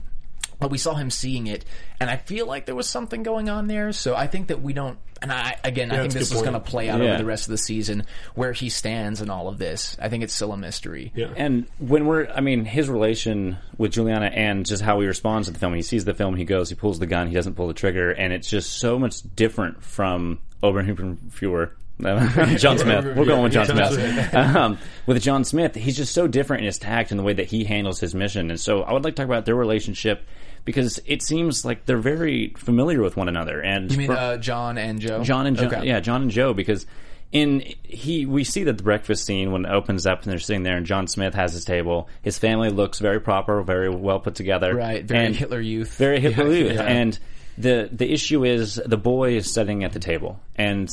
But 0.59 0.71
we 0.71 0.77
saw 0.77 0.93
him 0.95 1.09
seeing 1.09 1.47
it, 1.47 1.63
and 2.01 2.09
I 2.09 2.17
feel 2.17 2.45
like 2.45 2.65
there 2.65 2.75
was 2.75 2.89
something 2.89 3.23
going 3.23 3.47
on 3.47 3.67
there. 3.67 3.93
So 3.93 4.13
I 4.13 4.27
think 4.27 4.47
that 4.47 4.61
we 4.61 4.73
don't. 4.73 4.97
and 5.21 5.31
I 5.31 5.55
again, 5.63 5.89
I 5.91 5.99
think 6.01 6.11
this 6.13 6.33
is 6.33 6.41
going 6.41 6.53
to 6.53 6.59
play 6.59 6.89
out 6.89 6.99
Yeah. 6.99 7.09
over 7.11 7.17
the 7.17 7.25
rest 7.25 7.45
of 7.45 7.51
the 7.51 7.57
season 7.57 8.03
where 8.35 8.51
he 8.51 8.67
stands 8.67 9.21
in 9.21 9.29
all 9.29 9.47
of 9.47 9.57
this. 9.57 9.95
I 10.01 10.09
think 10.09 10.23
it's 10.23 10.33
still 10.33 10.51
a 10.51 10.57
mystery. 10.57 11.13
Yeah. 11.15 11.27
And 11.37 11.65
when 11.77 12.05
we're, 12.07 12.27
I 12.29 12.41
mean, 12.41 12.65
his 12.65 12.89
relation 12.89 13.57
with 13.77 13.93
Juliana 13.93 14.25
and 14.25 14.65
just 14.65 14.81
how 14.83 14.99
he 14.99 15.07
responds 15.07 15.47
to 15.47 15.53
the 15.53 15.59
film. 15.59 15.71
When 15.71 15.77
He 15.79 15.83
sees 15.83 16.03
the 16.03 16.13
film, 16.13 16.35
he 16.35 16.43
goes, 16.43 16.67
he 16.67 16.75
pulls 16.75 16.99
the 16.99 17.05
gun, 17.07 17.27
he 17.29 17.33
doesn't 17.35 17.55
pull 17.55 17.67
the 17.69 17.73
trigger, 17.73 18.11
and 18.11 18.33
it's 18.33 18.49
just 18.49 18.79
so 18.79 18.99
much 18.99 19.21
different 19.37 19.81
from 19.81 20.39
Oberhuber. 20.61 21.71
John 22.57 22.77
Smith. 22.77 23.05
We're 23.17 23.25
going 23.25 23.43
with 23.43 23.51
John 23.53 23.65
John 23.67 23.91
Smith. 23.93 24.33
um, 24.35 24.77
with 25.05 25.21
John 25.21 25.43
Smith, 25.43 25.75
he's 25.75 25.97
just 25.97 26.13
so 26.13 26.27
different 26.27 26.61
in 26.61 26.65
his 26.67 26.77
tact 26.77 27.11
and 27.11 27.19
the 27.19 27.23
way 27.23 27.33
that 27.33 27.47
he 27.47 27.63
handles 27.65 27.99
his 27.99 28.15
mission. 28.15 28.49
And 28.49 28.59
so 28.59 28.83
I 28.83 28.93
would 28.93 29.03
like 29.03 29.15
to 29.15 29.21
talk 29.21 29.25
about 29.29 29.45
their 29.45 29.55
relationship 29.55 30.25
because 30.69 30.99
it 31.08 31.23
seems 31.23 31.65
like 31.65 31.86
they're 31.88 31.97
very 31.97 32.53
familiar 32.58 33.01
with 33.01 33.17
one 33.17 33.27
another. 33.27 33.60
And 33.60 33.91
You 33.91 33.97
mean 33.97 34.08
for- 34.08 34.13
uh, 34.17 34.38
John 34.38 34.77
and 34.77 34.99
Joe? 35.01 35.23
John 35.23 35.47
and 35.47 35.58
Joe, 35.58 35.65
Okay. 35.65 35.86
yeah, 35.88 35.99
John 35.99 36.21
and 36.21 36.29
Joe, 36.32 36.53
because 36.53 36.86
in 37.32 37.63
he 37.84 38.25
we 38.27 38.43
see 38.43 38.63
that 38.65 38.77
the 38.77 38.84
breakfast 38.84 39.25
scene 39.25 39.51
when 39.51 39.65
it 39.65 39.69
opens 39.71 40.05
up 40.05 40.23
and 40.23 40.32
they're 40.32 40.39
sitting 40.39 40.63
there 40.63 40.77
and 40.77 40.86
John 40.86 41.08
Smith 41.08 41.34
has 41.34 41.53
his 41.53 41.65
table. 41.65 42.08
His 42.21 42.38
family 42.38 42.69
looks 42.69 42.99
very 42.99 43.19
proper, 43.19 43.62
very 43.63 43.89
well 43.89 44.19
put 44.19 44.36
together, 44.36 44.75
Right, 44.75 45.03
very 45.03 45.25
and 45.25 45.36
Hitler 45.36 45.60
Youth. 45.62 45.95
very 45.97 46.19
Hitler 46.19 46.51
Yeah, 46.51 46.58
Youth, 46.60 46.73
yeah. 46.75 46.84
and 46.84 47.19
the 47.58 47.89
the 47.91 48.12
issue 48.12 48.45
is 48.45 48.82
the 48.86 48.97
boy 48.97 49.34
is 49.38 49.51
sitting 49.51 49.84
at 49.84 49.93
the 49.93 49.99
table 49.99 50.39
and. 50.55 50.89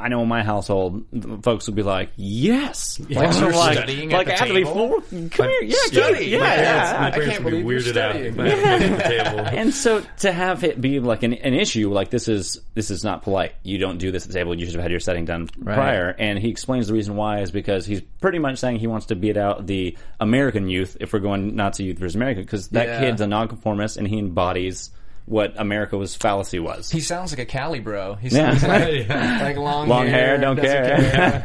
I 0.00 0.08
know 0.08 0.22
in 0.22 0.28
my 0.28 0.42
household, 0.42 1.04
folks 1.42 1.66
would 1.66 1.76
be 1.76 1.82
like, 1.82 2.10
"Yes, 2.16 2.98
like, 3.00 3.10
you're 3.38 3.52
like, 3.52 3.76
studying 3.78 4.10
like 4.10 4.28
at 4.28 4.48
the 4.48 4.54
table? 4.54 5.00
come 5.30 5.48
here, 5.48 5.62
yeah, 5.62 5.76
Study. 5.86 6.26
yeah, 6.26 6.38
My 6.38 6.46
yeah, 6.46 6.54
parents, 6.56 6.90
yeah. 6.92 7.00
my 7.00 7.06
I 7.06 7.10
can't 7.10 7.44
would 7.44 7.50
be 7.52 7.62
believe 7.62 7.86
you're 7.86 7.94
weirded 7.94 7.96
out 8.00 8.12
studying. 8.14 8.34
by 8.34 8.44
looking 8.44 8.64
at 8.64 8.96
the 8.98 9.02
table. 9.32 9.40
And 9.60 9.74
so 9.74 10.02
to 10.18 10.32
have 10.32 10.64
it 10.64 10.80
be 10.80 11.00
like 11.00 11.22
an, 11.22 11.34
an 11.34 11.54
issue, 11.54 11.92
like 11.92 12.10
this 12.10 12.28
is 12.28 12.60
this 12.74 12.90
is 12.90 13.04
not 13.04 13.22
polite. 13.22 13.54
You 13.62 13.78
don't 13.78 13.98
do 13.98 14.10
this 14.10 14.24
at 14.24 14.28
the 14.32 14.34
table. 14.38 14.54
You 14.58 14.64
should 14.66 14.74
have 14.74 14.82
had 14.82 14.90
your 14.90 15.00
setting 15.00 15.24
done 15.24 15.48
prior. 15.48 16.14
And 16.18 16.38
he 16.38 16.48
explains 16.48 16.86
the 16.88 16.94
reason 16.94 17.16
why 17.16 17.40
is 17.40 17.50
because 17.50 17.86
he's 17.86 18.00
pretty 18.20 18.38
much 18.38 18.58
saying 18.58 18.78
he 18.78 18.86
wants 18.86 19.06
to 19.06 19.16
beat 19.16 19.36
out 19.36 19.66
the 19.66 19.96
American 20.18 20.68
youth 20.68 20.96
if 21.00 21.12
we're 21.12 21.18
going 21.20 21.56
Nazi 21.56 21.84
youth 21.84 21.98
versus 21.98 22.14
American 22.16 22.42
because 22.44 22.68
that 22.68 22.86
Yeah. 22.86 23.00
kid's 23.00 23.20
a 23.20 23.26
nonconformist 23.26 23.96
and 23.96 24.06
he 24.08 24.18
embodies 24.18 24.90
what 25.30 25.52
America 25.60 25.96
was 25.96 26.16
fallacy 26.16 26.58
was. 26.58 26.90
He 26.90 26.98
sounds 26.98 27.30
like 27.30 27.38
a 27.38 27.44
Cali 27.44 27.78
bro. 27.78 28.16
He 28.16 28.30
Yeah. 28.30 28.56
sounds 28.58 28.64
like, 28.64 29.08
like 29.42 29.56
long, 29.56 29.88
Long 29.88 30.08
hair, 30.08 30.38
don't 30.38 30.56
doesn't 30.56 30.70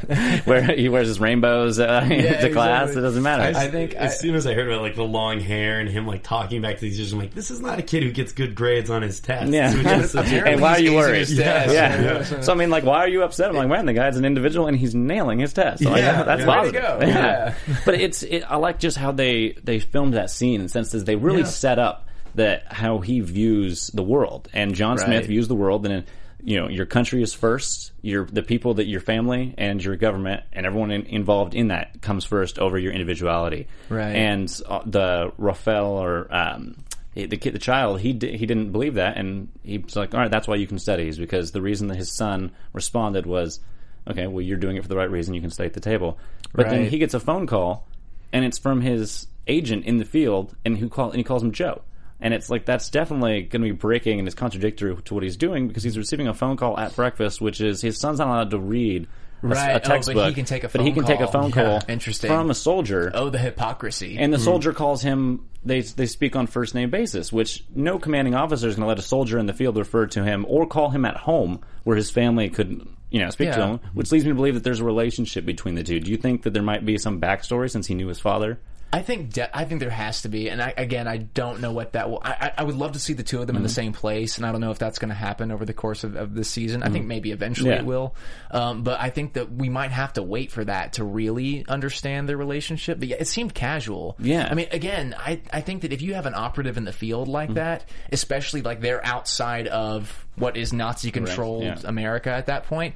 care. 0.08 0.42
Where 0.46 0.64
he 0.76 0.90
wears 0.90 1.08
his 1.08 1.20
rainbows 1.20 1.80
uh, 1.80 2.00
to 2.10 2.50
class, 2.52 2.96
it 2.96 3.02
doesn't 3.02 3.22
matter. 3.22 3.56
I 3.56 3.68
think 3.68 3.94
as 3.94 4.14
I- 4.14 4.16
soon 4.16 4.34
as 4.34 4.48
I 4.48 4.56
heard 4.56 4.68
about 4.68 4.82
like 4.82 4.96
the 4.96 5.04
long 5.04 5.40
hair 5.40 5.80
and 5.80 5.88
him 5.88 6.08
like 6.08 6.24
talking 6.24 6.64
back 6.64 6.78
to 6.78 6.82
these 6.82 6.98
teachers, 6.98 7.14
I'm 7.14 7.20
like, 7.20 7.36
this 7.36 7.52
is 7.52 7.60
not 7.62 7.78
a 7.78 7.84
kid 7.84 8.02
who 8.02 8.12
gets 8.12 8.32
good 8.32 8.56
grades 8.56 8.90
on 8.90 9.04
his 9.04 9.20
tests. 9.20 9.54
Yeah. 9.54 9.72
Which 9.76 9.86
is 9.86 10.12
such 10.12 10.32
why 10.60 10.72
are 10.74 10.80
you 10.80 10.96
worried? 10.96 11.28
acing. 11.28 11.38
Yeah. 11.38 11.72
Yeah. 11.72 12.24
So 12.42 12.52
I 12.54 12.56
mean, 12.56 12.72
like, 12.72 12.86
why 12.86 12.98
are 13.02 13.08
you 13.08 13.22
upset? 13.22 13.50
I'm 13.52 13.56
like, 13.56 13.70
man, 13.70 13.86
the 13.86 13.94
guy's 13.94 14.18
an 14.18 14.26
individual 14.26 14.66
and 14.66 14.76
he's 14.76 14.96
nailing 14.96 15.38
his 15.38 15.54
test. 15.54 15.84
So, 15.84 15.92
like, 15.92 16.02
Yeah. 16.02 16.24
that's 16.24 16.42
Yeah. 16.42 16.48
Way 16.48 16.72
to 16.72 16.80
positive. 16.82 16.82
go. 16.82 17.06
Yeah. 17.06 17.54
but 17.86 17.94
it's, 18.02 18.24
it, 18.24 18.44
I 18.50 18.56
like 18.56 18.80
just 18.80 18.98
how 18.98 19.12
they 19.12 19.56
they 19.64 19.80
filmed 19.80 20.16
that 20.16 20.32
scene 20.32 20.56
in 20.62 20.64
the 20.64 20.70
sense 20.70 20.92
that 20.94 21.06
they 21.06 21.16
really 21.16 21.42
Yeah. 21.42 21.46
set 21.46 21.78
up 21.78 22.02
that 22.36 22.72
how 22.72 23.00
he 23.00 23.20
views 23.20 23.88
the 23.88 24.04
world, 24.04 24.50
and 24.54 24.76
John 24.76 24.98
Smith 24.98 25.28
views 25.28 25.48
the 25.48 25.56
world, 25.56 25.86
and 25.86 26.06
you 26.46 26.60
know, 26.60 26.70
your 26.70 26.86
country 26.86 27.24
is 27.24 27.34
first. 27.34 27.92
Your 28.02 28.26
the 28.26 28.44
people 28.44 28.76
that 28.76 28.86
your 28.86 29.02
family 29.02 29.56
and 29.58 29.84
your 29.84 29.96
government 29.96 30.44
and 30.54 30.66
everyone 30.66 30.92
in, 30.92 31.06
involved 31.08 31.56
in 31.56 31.70
that 31.70 32.02
comes 32.02 32.24
first 32.24 32.60
over 32.60 32.78
your 32.78 32.94
individuality. 32.94 33.68
Right. 33.90 34.16
And 34.16 34.62
uh, 34.68 34.82
the 34.86 35.34
Raphael 35.38 35.88
or 35.88 36.28
um, 36.30 36.76
the 37.16 37.38
kid, 37.38 37.54
the 37.54 37.60
child, 37.60 38.00
he 38.00 38.14
di- 38.14 38.38
he 38.38 38.46
didn't 38.46 38.72
believe 38.72 38.96
that, 38.96 39.18
and 39.18 39.50
he's 39.64 39.96
like, 39.96 40.14
"All 40.14 40.20
right, 40.20 40.30
that's 40.30 40.48
why 40.48 40.56
you 40.56 40.68
can 40.68 40.78
study." 40.78 41.08
Is 41.08 41.18
because 41.18 41.52
the 41.52 41.62
reason 41.62 41.88
that 41.88 41.96
his 41.98 42.12
son 42.12 42.52
responded 42.74 43.26
was, 43.26 43.60
"Okay, 44.08 44.28
well, 44.28 44.42
you're 44.42 44.58
doing 44.58 44.78
it 44.78 44.84
for 44.84 44.90
the 44.90 44.98
right 44.98 45.10
reason. 45.10 45.34
You 45.34 45.42
can 45.42 45.50
stay 45.50 45.66
at 45.66 45.74
the 45.74 45.80
table." 45.80 46.20
But 46.54 46.70
then 46.70 46.86
he 46.86 47.00
gets 47.00 47.14
a 47.14 47.20
phone 47.20 47.48
call, 47.48 47.88
and 48.32 48.46
it's 48.46 48.60
from 48.60 48.82
his 48.82 49.28
agent 49.48 49.86
in 49.86 49.98
the 49.98 50.06
field, 50.06 50.56
and 50.64 50.78
who 50.78 50.90
call 50.90 51.10
and 51.10 51.18
he 51.18 51.24
calls 51.24 51.42
him 51.42 51.54
Joe. 51.54 51.82
And 52.22 52.34
it's 52.34 52.50
like 52.50 52.66
that's 52.66 52.90
definitely 52.90 53.42
going 53.42 53.62
to 53.62 53.68
be 53.68 53.72
breaking 53.72 54.20
and 54.20 54.28
it's 54.28 54.36
contradictory 54.36 54.96
to 54.96 55.14
what 55.14 55.24
he's 55.24 55.38
doing 55.38 55.68
because 55.68 55.84
he's 55.84 55.98
receiving 55.98 56.28
a 56.28 56.34
phone 56.34 56.58
call 56.58 56.80
at 56.80 56.96
breakfast, 56.96 57.42
which 57.42 57.62
is 57.62 57.82
his 57.82 58.00
son's 58.00 58.20
not 58.20 58.28
allowed 58.28 58.52
to 58.52 58.60
read 58.60 59.08
a, 59.44 59.48
Right. 59.48 59.88
a 59.88 59.94
Oh, 59.94 60.02
but 60.14 60.30
he 60.30 60.34
can 60.34 60.46
take 60.46 60.64
a 60.64 60.70
but 60.70 60.82
he 60.82 60.88
phone 60.88 60.96
can 60.96 61.06
take 61.06 61.20
a 61.20 61.24
call. 61.24 61.32
phone 61.32 61.50
Yeah. 61.50 61.80
call 61.80 61.82
Interesting. 61.88 62.30
from 62.30 62.50
a 62.50 62.54
soldier. 62.54 63.12
Oh, 63.14 63.30
the 63.30 63.38
hypocrisy. 63.38 64.18
And 64.18 64.34
the 64.34 64.38
hmm. 64.38 64.44
soldier 64.44 64.74
calls 64.74 65.02
him. 65.02 65.42
They 65.64 65.82
they 65.82 66.06
speak 66.06 66.36
on 66.36 66.48
first 66.48 66.76
name 66.76 66.90
basis, 66.90 67.34
which 67.34 67.64
no 67.76 68.00
commanding 68.00 68.36
officer 68.36 68.68
is 68.68 68.76
going 68.76 68.84
to 68.84 68.88
let 68.88 69.00
a 69.00 69.04
soldier 69.04 69.38
in 69.40 69.46
the 69.46 69.54
field 69.54 69.78
refer 69.78 70.08
to 70.08 70.24
him 70.24 70.46
or 70.48 70.68
call 70.68 70.90
him 70.90 71.06
at 71.06 71.18
home 71.18 71.62
where 71.84 71.98
his 71.98 72.12
family 72.12 72.50
could 72.50 72.88
you 73.10 73.20
know 73.20 73.30
speak 73.30 73.52
to 73.52 73.66
him. 73.66 73.80
Which 73.94 74.12
leads 74.12 74.26
me 74.26 74.32
to 74.32 74.36
believe 74.36 74.54
that 74.56 74.64
there's 74.64 74.80
a 74.80 74.86
relationship 74.86 75.46
between 75.46 75.76
the 75.76 75.84
two. 75.84 76.00
Do 76.00 76.12
you 76.12 76.18
think 76.18 76.44
that 76.44 76.54
there 76.54 76.64
might 76.64 76.86
be 76.86 76.98
some 76.98 77.20
backstory 77.20 77.70
since 77.70 77.88
he 77.88 77.94
knew 77.96 78.08
his 78.08 78.20
father? 78.20 78.60
I 78.96 79.02
think 79.02 79.34
de- 79.34 79.58
I 79.58 79.66
think 79.66 79.82
there 79.82 79.90
has 79.90 80.22
to 80.22 80.30
be, 80.30 80.48
and 80.48 80.62
I, 80.62 80.74
again, 80.78 81.06
I 81.06 81.18
don't 81.18 81.60
know 81.60 81.74
what 81.74 81.92
that 81.94 82.10
will. 82.10 82.22
I, 82.24 82.54
I- 82.58 82.64
would 82.64 82.76
love 82.76 82.94
to 82.94 83.00
see 83.00 83.12
the 83.12 83.24
two 83.24 83.42
of 83.42 83.48
them 83.48 83.58
in 83.58 83.62
the 83.62 83.68
mm-hmm. 83.68 83.74
same 83.74 83.92
place, 83.92 84.38
and 84.38 84.46
I 84.46 84.54
don't 84.54 84.62
know 84.62 84.72
if 84.72 84.80
that's 84.80 85.00
going 85.00 85.10
to 85.10 85.16
happen 85.16 85.52
over 85.52 85.66
the 85.66 85.74
course 85.74 86.06
of, 86.06 86.16
of 86.16 86.34
this 86.34 86.50
season. 86.50 86.82
I 86.82 86.86
think 86.86 87.02
mm-hmm. 87.02 87.10
maybe 87.10 87.32
eventually 87.32 87.72
Yeah. 87.72 87.80
it 87.80 87.86
will, 87.86 88.16
um, 88.52 88.84
but 88.84 89.02
I 89.02 89.10
think 89.10 89.34
that 89.34 89.52
we 89.52 89.68
might 89.68 89.92
have 89.92 90.14
to 90.14 90.24
wait 90.24 90.50
for 90.50 90.64
that 90.64 90.94
to 90.94 91.04
really 91.04 91.66
understand 91.68 92.30
their 92.30 92.38
relationship. 92.38 92.98
But 93.00 93.10
yeah, 93.10 93.18
it 93.20 93.28
seemed 93.28 93.54
casual. 93.54 94.16
Yeah. 94.18 94.48
I 94.50 94.54
mean, 94.54 94.70
again, 94.72 95.14
I 95.18 95.42
I 95.52 95.60
think 95.60 95.82
that 95.82 95.92
if 95.92 96.02
you 96.02 96.14
have 96.14 96.26
an 96.26 96.34
operative 96.34 96.78
in 96.78 96.86
the 96.86 96.94
field 96.94 97.28
like 97.28 97.50
mm-hmm. 97.50 97.56
that, 97.56 97.84
especially 98.14 98.62
like 98.62 98.80
they're 98.80 99.06
outside 99.06 99.68
of 99.68 100.26
what 100.38 100.56
is 100.56 100.72
Nazi 100.72 101.12
controlled 101.12 101.64
yeah. 101.64 101.82
America 101.84 102.30
at 102.30 102.46
that 102.46 102.64
point. 102.68 102.96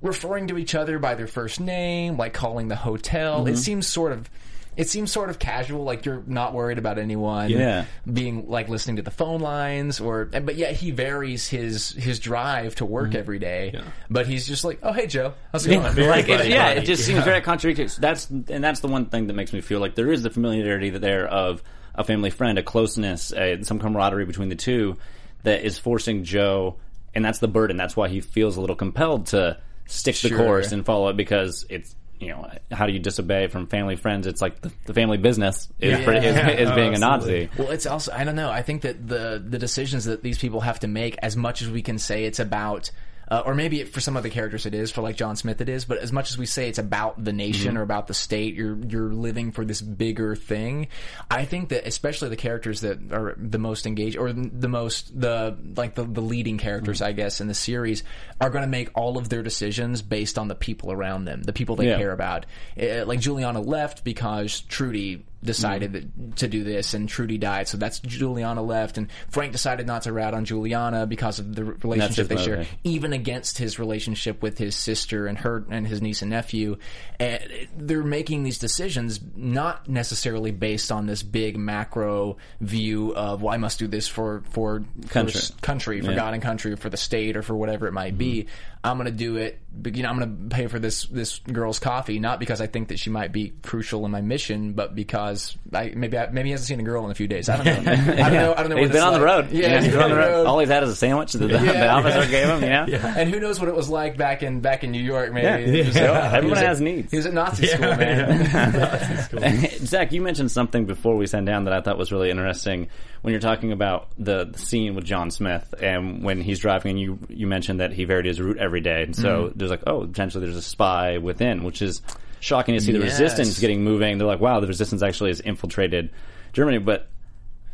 Referring 0.00 0.46
to 0.48 0.58
each 0.58 0.76
other 0.76 1.00
by 1.00 1.16
their 1.16 1.26
first 1.26 1.58
name, 1.58 2.18
like 2.18 2.34
calling 2.34 2.68
the 2.68 2.76
hotel, 2.76 3.48
it 3.48 3.56
seems 3.56 3.86
sort 3.86 4.12
of 4.12 4.30
it 4.76 4.88
seems 4.88 5.12
sort 5.12 5.30
of 5.30 5.38
casual, 5.38 5.84
like 5.84 6.04
you're 6.04 6.22
not 6.26 6.52
worried 6.52 6.78
about 6.78 6.98
anyone 6.98 7.50
Yeah. 7.50 7.84
being 8.10 8.48
like 8.48 8.68
listening 8.68 8.96
to 8.96 9.02
the 9.02 9.10
phone 9.10 9.40
lines 9.40 10.00
or 10.00 10.24
but 10.24 10.56
yet 10.56 10.74
he 10.74 10.90
varies 10.90 11.48
his 11.48 11.90
his 11.92 12.18
drive 12.18 12.74
to 12.76 12.84
work 12.84 13.10
mm-hmm. 13.10 13.18
every 13.18 13.38
day. 13.38 13.80
But 14.10 14.26
he's 14.26 14.46
just 14.46 14.64
like, 14.64 14.80
Oh 14.82 14.92
hey 14.92 15.06
Joe, 15.06 15.34
how's 15.52 15.66
it 15.66 15.70
going? 15.70 15.82
like 16.08 16.28
it, 16.28 16.48
yeah, 16.48 16.70
it 16.70 16.84
just 16.84 17.04
seems 17.04 17.24
very 17.24 17.40
contradictory. 17.40 17.88
So 17.88 18.00
That's 18.00 18.28
and 18.28 18.62
that's 18.62 18.80
the 18.80 18.88
one 18.88 19.06
thing 19.06 19.28
that 19.28 19.34
makes 19.34 19.52
me 19.52 19.60
feel 19.60 19.80
like 19.80 19.94
there 19.94 20.12
is 20.12 20.22
the 20.22 20.30
familiarity 20.30 20.90
that 20.90 21.00
there 21.00 21.26
of 21.26 21.62
a 21.94 22.04
family 22.04 22.30
friend, 22.30 22.58
a 22.58 22.62
closeness, 22.62 23.32
a, 23.32 23.62
some 23.62 23.78
camaraderie 23.78 24.24
between 24.24 24.48
the 24.48 24.56
two 24.56 24.96
that 25.44 25.64
is 25.64 25.78
forcing 25.78 26.24
Joe, 26.24 26.76
and 27.14 27.24
that's 27.24 27.38
the 27.38 27.48
burden. 27.48 27.76
That's 27.76 27.96
why 27.96 28.08
he 28.08 28.20
feels 28.20 28.56
a 28.56 28.60
little 28.60 28.76
compelled 28.76 29.26
to 29.26 29.58
stick 29.86 30.16
the 30.16 30.30
course 30.30 30.72
and 30.72 30.84
follow 30.84 31.08
it 31.08 31.16
because 31.16 31.64
it's. 31.68 31.94
You 32.24 32.32
know, 32.32 32.50
how 32.72 32.86
do 32.86 32.92
you 32.92 32.98
disobey 32.98 33.46
from 33.48 33.66
family 33.66 33.96
friends? 33.96 34.26
It's 34.26 34.40
like 34.42 34.60
the, 34.60 34.72
the 34.86 34.94
family 34.94 35.18
business 35.18 35.68
is, 35.80 35.98
Yeah. 35.98 36.04
pretty, 36.04 36.26
is, 36.26 36.36
is 36.60 36.70
Oh, 36.70 36.74
being 36.74 36.94
a. 36.94 36.98
Nazi. 36.98 37.48
Well, 37.58 37.70
it's 37.70 37.86
also 37.86 38.12
I 38.12 38.24
don't 38.24 38.36
know. 38.36 38.50
I 38.50 38.62
think 38.62 38.82
that 38.82 39.06
the 39.06 39.42
the 39.46 39.58
decisions 39.58 40.04
that 40.06 40.22
these 40.22 40.38
people 40.38 40.60
have 40.60 40.80
to 40.80 40.88
make, 40.88 41.16
as 41.22 41.36
much 41.36 41.62
as 41.62 41.70
we 41.70 41.82
can 41.82 41.98
say 41.98 42.24
it's 42.24 42.38
about. 42.40 42.90
Uh, 43.34 43.42
or 43.46 43.54
maybe 43.54 43.80
it, 43.80 43.88
for 43.88 44.00
some 44.00 44.16
other 44.16 44.28
characters 44.28 44.64
it 44.64 44.74
is. 44.74 44.92
For 44.92 45.02
like 45.02 45.16
John 45.16 45.34
Smith, 45.34 45.60
it 45.60 45.68
is. 45.68 45.84
But 45.84 45.98
as 45.98 46.12
much 46.12 46.30
as 46.30 46.38
we 46.38 46.46
say 46.46 46.68
it's 46.68 46.78
about 46.78 47.22
the 47.22 47.32
nation 47.32 47.76
or 47.76 47.82
about 47.82 48.06
the 48.06 48.14
state, 48.14 48.54
you're 48.54 48.76
you're 48.86 49.12
living 49.12 49.50
for 49.50 49.64
this 49.64 49.80
bigger 49.82 50.36
thing. 50.36 50.86
I 51.30 51.44
think 51.44 51.70
that 51.70 51.86
especially 51.86 52.28
the 52.28 52.36
characters 52.36 52.82
that 52.82 53.12
are 53.12 53.34
the 53.36 53.58
most 53.58 53.86
engaged 53.86 54.16
or 54.16 54.32
the 54.32 54.68
most 54.68 55.18
the 55.20 55.56
like 55.76 55.94
the, 55.96 56.04
the 56.04 56.20
leading 56.22 56.58
characters, 56.58 57.02
I 57.02 57.10
guess, 57.12 57.40
in 57.40 57.48
the 57.48 57.54
series 57.54 58.04
are 58.40 58.50
going 58.50 58.62
to 58.62 58.70
make 58.70 58.90
all 58.94 59.18
of 59.18 59.28
their 59.28 59.42
decisions 59.42 60.00
based 60.02 60.38
on 60.38 60.46
the 60.48 60.54
people 60.54 60.92
around 60.92 61.24
them, 61.24 61.42
the 61.42 61.52
people 61.52 61.74
they 61.76 61.88
Yeah. 61.88 61.98
care 61.98 62.12
about. 62.12 62.46
Uh, 62.80 63.04
like 63.04 63.18
Juliana 63.20 63.60
left 63.60 64.04
because 64.04 64.60
Trudy 64.60 65.24
decided 65.44 65.92
that, 65.92 66.36
to 66.36 66.48
do 66.48 66.64
this, 66.64 66.94
and 66.94 67.08
Trudy 67.08 67.38
died, 67.38 67.68
so 67.68 67.76
that's 67.76 68.00
Juliana 68.00 68.62
left, 68.62 68.98
and 68.98 69.08
Frank 69.28 69.52
decided 69.52 69.86
not 69.86 70.02
to 70.02 70.12
rat 70.12 70.34
on 70.34 70.44
Juliana 70.44 71.06
because 71.06 71.38
of 71.38 71.54
the 71.54 71.64
relationship 71.64 72.28
they 72.28 72.36
share, 72.36 72.66
even 72.82 73.12
against 73.12 73.58
his 73.58 73.78
relationship 73.78 74.42
with 74.42 74.58
his 74.58 74.74
sister 74.74 75.26
and 75.26 75.38
her 75.38 75.64
and 75.70 75.86
his 75.86 76.02
niece 76.02 76.22
and 76.22 76.30
nephew. 76.30 76.76
And 77.20 77.42
they're 77.76 78.02
making 78.02 78.42
these 78.42 78.58
decisions 78.58 79.20
not 79.36 79.88
necessarily 79.88 80.50
based 80.50 80.90
on 80.90 81.06
this 81.06 81.22
big 81.22 81.56
macro 81.56 82.36
view 82.60 83.14
of 83.14 83.42
well, 83.42 83.54
I 83.54 83.58
must 83.58 83.78
do 83.78 83.86
this 83.86 84.08
for 84.08 84.42
for 84.50 84.84
Country. 85.08 85.40
for 85.40 85.60
country, 85.60 86.00
for 86.00 86.10
Yeah. 86.10 86.16
God 86.16 86.34
and 86.34 86.42
country, 86.42 86.72
or 86.72 86.76
for 86.76 86.90
the 86.90 86.96
state, 86.96 87.36
or 87.36 87.42
for 87.42 87.54
whatever 87.54 87.86
it 87.86 87.92
might 87.92 88.16
be. 88.18 88.46
I'm 88.82 88.98
going 88.98 89.06
to 89.06 89.12
do 89.12 89.36
it. 89.36 89.60
You 89.82 90.02
know, 90.02 90.10
I'm 90.10 90.18
going 90.18 90.48
to 90.48 90.54
pay 90.54 90.66
for 90.66 90.78
this 90.78 91.06
this 91.06 91.38
girl's 91.38 91.78
coffee, 91.78 92.18
not 92.18 92.38
because 92.38 92.60
I 92.60 92.66
think 92.66 92.88
that 92.88 92.98
she 92.98 93.08
might 93.08 93.32
be 93.32 93.54
crucial 93.62 94.04
in 94.04 94.10
my 94.10 94.20
mission, 94.20 94.74
but 94.74 94.94
because 94.94 95.33
has 95.34 95.56
I, 95.72 95.92
maybe 95.94 96.16
I, 96.18 96.28
maybe 96.30 96.48
he 96.48 96.52
hasn't 96.52 96.68
seen 96.68 96.80
a 96.80 96.82
girl 96.82 97.04
in 97.04 97.10
a 97.10 97.14
few 97.14 97.26
days. 97.28 97.48
I 97.48 97.62
don't 97.62 97.84
know. 97.84 97.92
I 97.92 97.96
don't 97.96 98.32
know. 98.32 98.54
I 98.56 98.60
don't 98.62 98.70
know. 98.70 98.76
He's 98.76 98.88
what 98.88 98.92
been 98.92 98.96
it's 98.96 99.00
on 99.02 99.12
the 99.14 99.20
road. 99.20 99.50
Yeah, 99.50 99.80
he's 99.80 99.92
been 99.92 100.02
on 100.02 100.10
the 100.10 100.16
road. 100.16 100.46
All 100.46 100.58
he's 100.58 100.68
had 100.68 100.82
is 100.82 100.90
a 100.90 100.96
sandwich 100.96 101.32
that 101.32 101.38
the, 101.38 101.46
the 101.48 101.64
Yeah. 101.64 101.94
officer 101.96 102.26
gave 102.30 102.48
him. 102.48 102.62
Yeah. 102.62 103.14
And 103.18 103.28
who 103.32 103.38
knows 103.40 103.60
what 103.60 103.68
it 103.68 103.74
was 103.74 103.88
like 103.88 104.16
back 104.16 104.42
in 104.42 104.60
back 104.60 104.84
in 104.84 104.90
New 104.92 105.02
York? 105.02 105.32
Maybe 105.32 105.46
Yeah. 105.46 105.58
He 105.58 105.82
was- 105.82 105.94
So, 105.94 106.12
everyone 106.14 106.50
was 106.50 106.58
at- 106.60 106.66
has 106.66 106.80
needs. 106.80 107.10
He 107.10 107.16
was 107.18 107.26
at 107.26 107.34
Nazi 107.34 107.66
school, 107.66 107.96
man. 107.96 109.68
Zach, 109.86 110.12
you 110.12 110.20
mentioned 110.20 110.50
something 110.50 110.86
before 110.86 111.16
we 111.16 111.26
sat 111.26 111.44
down 111.44 111.64
that 111.64 111.72
I 111.74 111.80
thought 111.80 111.98
was 111.98 112.12
really 112.12 112.30
interesting 112.30 112.88
when 113.22 113.32
you're 113.32 113.40
talking 113.40 113.72
about 113.72 114.08
the, 114.18 114.44
the 114.46 114.58
scene 114.58 114.94
with 114.94 115.04
John 115.04 115.30
Smith 115.30 115.74
and 115.80 116.22
when 116.22 116.40
he's 116.40 116.58
driving 116.58 116.90
and 116.92 117.00
you 117.00 117.18
you 117.28 117.46
mentioned 117.46 117.80
that 117.80 117.92
he 117.92 118.04
varied 118.04 118.26
his 118.26 118.40
route 118.40 118.58
every 118.58 118.80
day. 118.80 119.02
And 119.02 119.14
so 119.16 119.24
Mm-hmm. 119.44 119.58
there's 119.58 119.70
like, 119.70 119.82
oh, 119.86 120.06
potentially 120.06 120.44
there's 120.44 120.56
a 120.56 120.62
spy 120.62 121.18
within, 121.18 121.64
which 121.64 121.82
is 121.82 122.02
shocking 122.44 122.74
to 122.74 122.80
see 122.80 122.92
the 122.92 122.98
Yes. 122.98 123.18
resistance 123.18 123.58
getting 123.58 123.82
moving. 123.82 124.18
They're 124.18 124.26
like, 124.26 124.40
wow, 124.40 124.60
the 124.60 124.66
resistance 124.66 125.02
actually 125.02 125.30
has 125.30 125.40
infiltrated 125.40 126.10
Germany, 126.52 126.78
but 126.78 127.08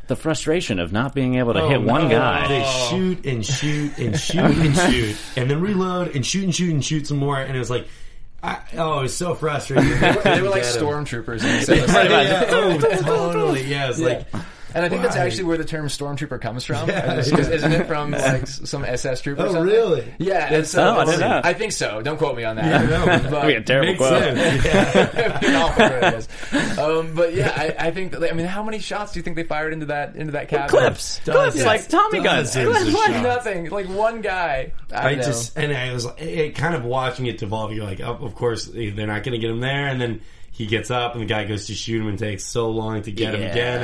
the 0.07 0.17
frustration 0.17 0.79
of 0.79 0.93
not 0.93 1.15
being 1.15 1.37
able 1.37 1.53
to 1.55 1.61
oh, 1.63 1.69
hit 1.69 1.83
one 1.83 2.05
no. 2.05 2.11
guy. 2.11 2.49
They 2.49 2.65
shoot 2.89 3.27
and 3.27 3.45
shoot 3.45 3.99
and 3.99 4.19
shoot 4.19 4.39
and 4.39 4.77
shoot, 4.93 5.17
and 5.37 5.51
then 5.51 5.61
reload 5.61 6.15
and 6.15 6.25
shoot 6.25 6.45
and 6.45 6.55
shoot 6.55 6.71
and 6.73 6.85
shoot 6.85 7.07
some 7.07 7.19
more. 7.19 7.39
And 7.39 7.55
it 7.55 7.59
was 7.59 7.71
like, 7.71 7.89
I, 8.43 8.59
oh, 8.77 9.01
it 9.01 9.03
was 9.03 9.17
so 9.17 9.35
frustrating. 9.35 9.91
they 9.91 10.41
were 10.41 10.49
like 10.49 10.63
stormtroopers. 10.63 11.43
And, 11.43 11.67
so 11.67 11.75
it's 11.75 11.93
Pretty. 11.93 12.09
Yeah, 12.09 12.45
oh, 12.51 12.79
totally. 12.79 13.65
Yeah, 13.65 13.91
it's 13.91 13.99
like 13.99 14.27
and 14.75 14.85
I 14.85 14.89
think 14.89 15.03
that's 15.03 15.17
Why? 15.17 15.25
actually 15.27 15.45
where 15.45 15.59
the 15.59 15.65
term 15.65 15.87
stormtrooper 15.87 16.41
comes 16.41 16.65
from. 16.65 16.89
Yeah. 16.89 17.23
Because 17.31 17.49
isn't 17.49 17.73
it 17.73 17.87
from 17.87 18.11
like 18.13 18.47
some 18.47 18.85
SS 18.85 19.21
trooper? 19.21 19.43
or 19.43 19.47
Oh, 19.47 19.53
something? 19.53 19.73
really? 19.73 20.15
Yeah. 20.19 20.53
And 20.55 20.67
so 20.67 20.83
Oh, 20.83 20.91
I 20.99 21.03
it's- 21.03 21.17
didn't 21.19 21.31
know. 21.31 21.41
I 21.45 21.53
think 21.55 21.73
so. 21.73 22.03
Don't 22.03 22.17
quote 22.19 22.37
me 22.37 22.45
on 22.45 22.57
that. 22.57 22.65
Yeah, 22.89 22.99
no. 22.99 23.07
But- 23.07 23.31
That'd 23.31 23.49
be 23.49 23.55
a 23.55 23.63
terrible 23.63 23.87
makes 23.93 23.99
quote. 23.99 24.23
sense. 24.23 24.65
Yeah. 24.65 25.39
an 25.43 25.55
awful 25.57 25.89
quote 25.89 26.03
it 26.05 26.15
is. 26.15 26.79
Um, 26.79 27.15
but 27.15 27.35
yeah, 27.35 27.53
I, 27.57 27.87
I 27.89 27.91
think. 27.91 28.13
That, 28.13 28.31
I 28.31 28.35
mean, 28.35 28.47
how 28.47 28.63
many 28.63 28.79
shots 28.79 29.13
do 29.13 29.19
you 29.19 29.23
think 29.23 29.37
they 29.37 29.43
fired 29.45 29.73
into 29.73 29.87
that 29.87 30.17
into 30.17 30.33
that 30.33 30.49
cabin? 30.49 30.69
Clips, 30.69 31.21
clips, 31.25 31.37
Dozens. 31.37 31.65
like 31.65 31.89
Tommy 31.89 32.23
guns. 32.23 32.55
Dozens 32.55 32.89
of 32.89 32.95
Like 32.95 33.13
shots. 33.13 33.23
nothing. 33.23 33.71
Like 33.71 33.89
one 33.89 34.21
guy. 34.21 34.73
I, 34.93 35.11
I 35.11 35.15
know. 35.17 35.23
just 35.23 35.57
and 35.59 35.73
I 35.77 35.93
was 35.93 36.05
it, 36.19 36.21
it 36.21 36.55
kind 36.55 36.75
of 36.75 36.85
watching 36.85 37.27
it 37.27 37.39
devolve. 37.39 37.73
You're 37.73 37.85
like, 37.85 38.01
oh, 38.01 38.15
of 38.21 38.35
course 38.35 38.67
they're 38.67 39.07
not 39.07 39.23
going 39.23 39.33
to 39.33 39.39
get 39.39 39.51
him 39.51 39.61
there, 39.61 39.87
and 39.89 40.01
then 40.01 40.21
he 40.51 40.67
gets 40.67 40.91
up 40.91 41.13
and 41.15 41.23
the 41.23 41.27
guy 41.27 41.45
goes 41.45 41.67
to 41.69 41.75
shoot 41.75 42.01
him 42.03 42.09
and 42.09 42.19
takes 42.19 42.45
so 42.45 42.71
long 42.71 43.03
to 43.03 43.13
get 43.13 43.35
him 43.35 43.43
again 43.51 43.83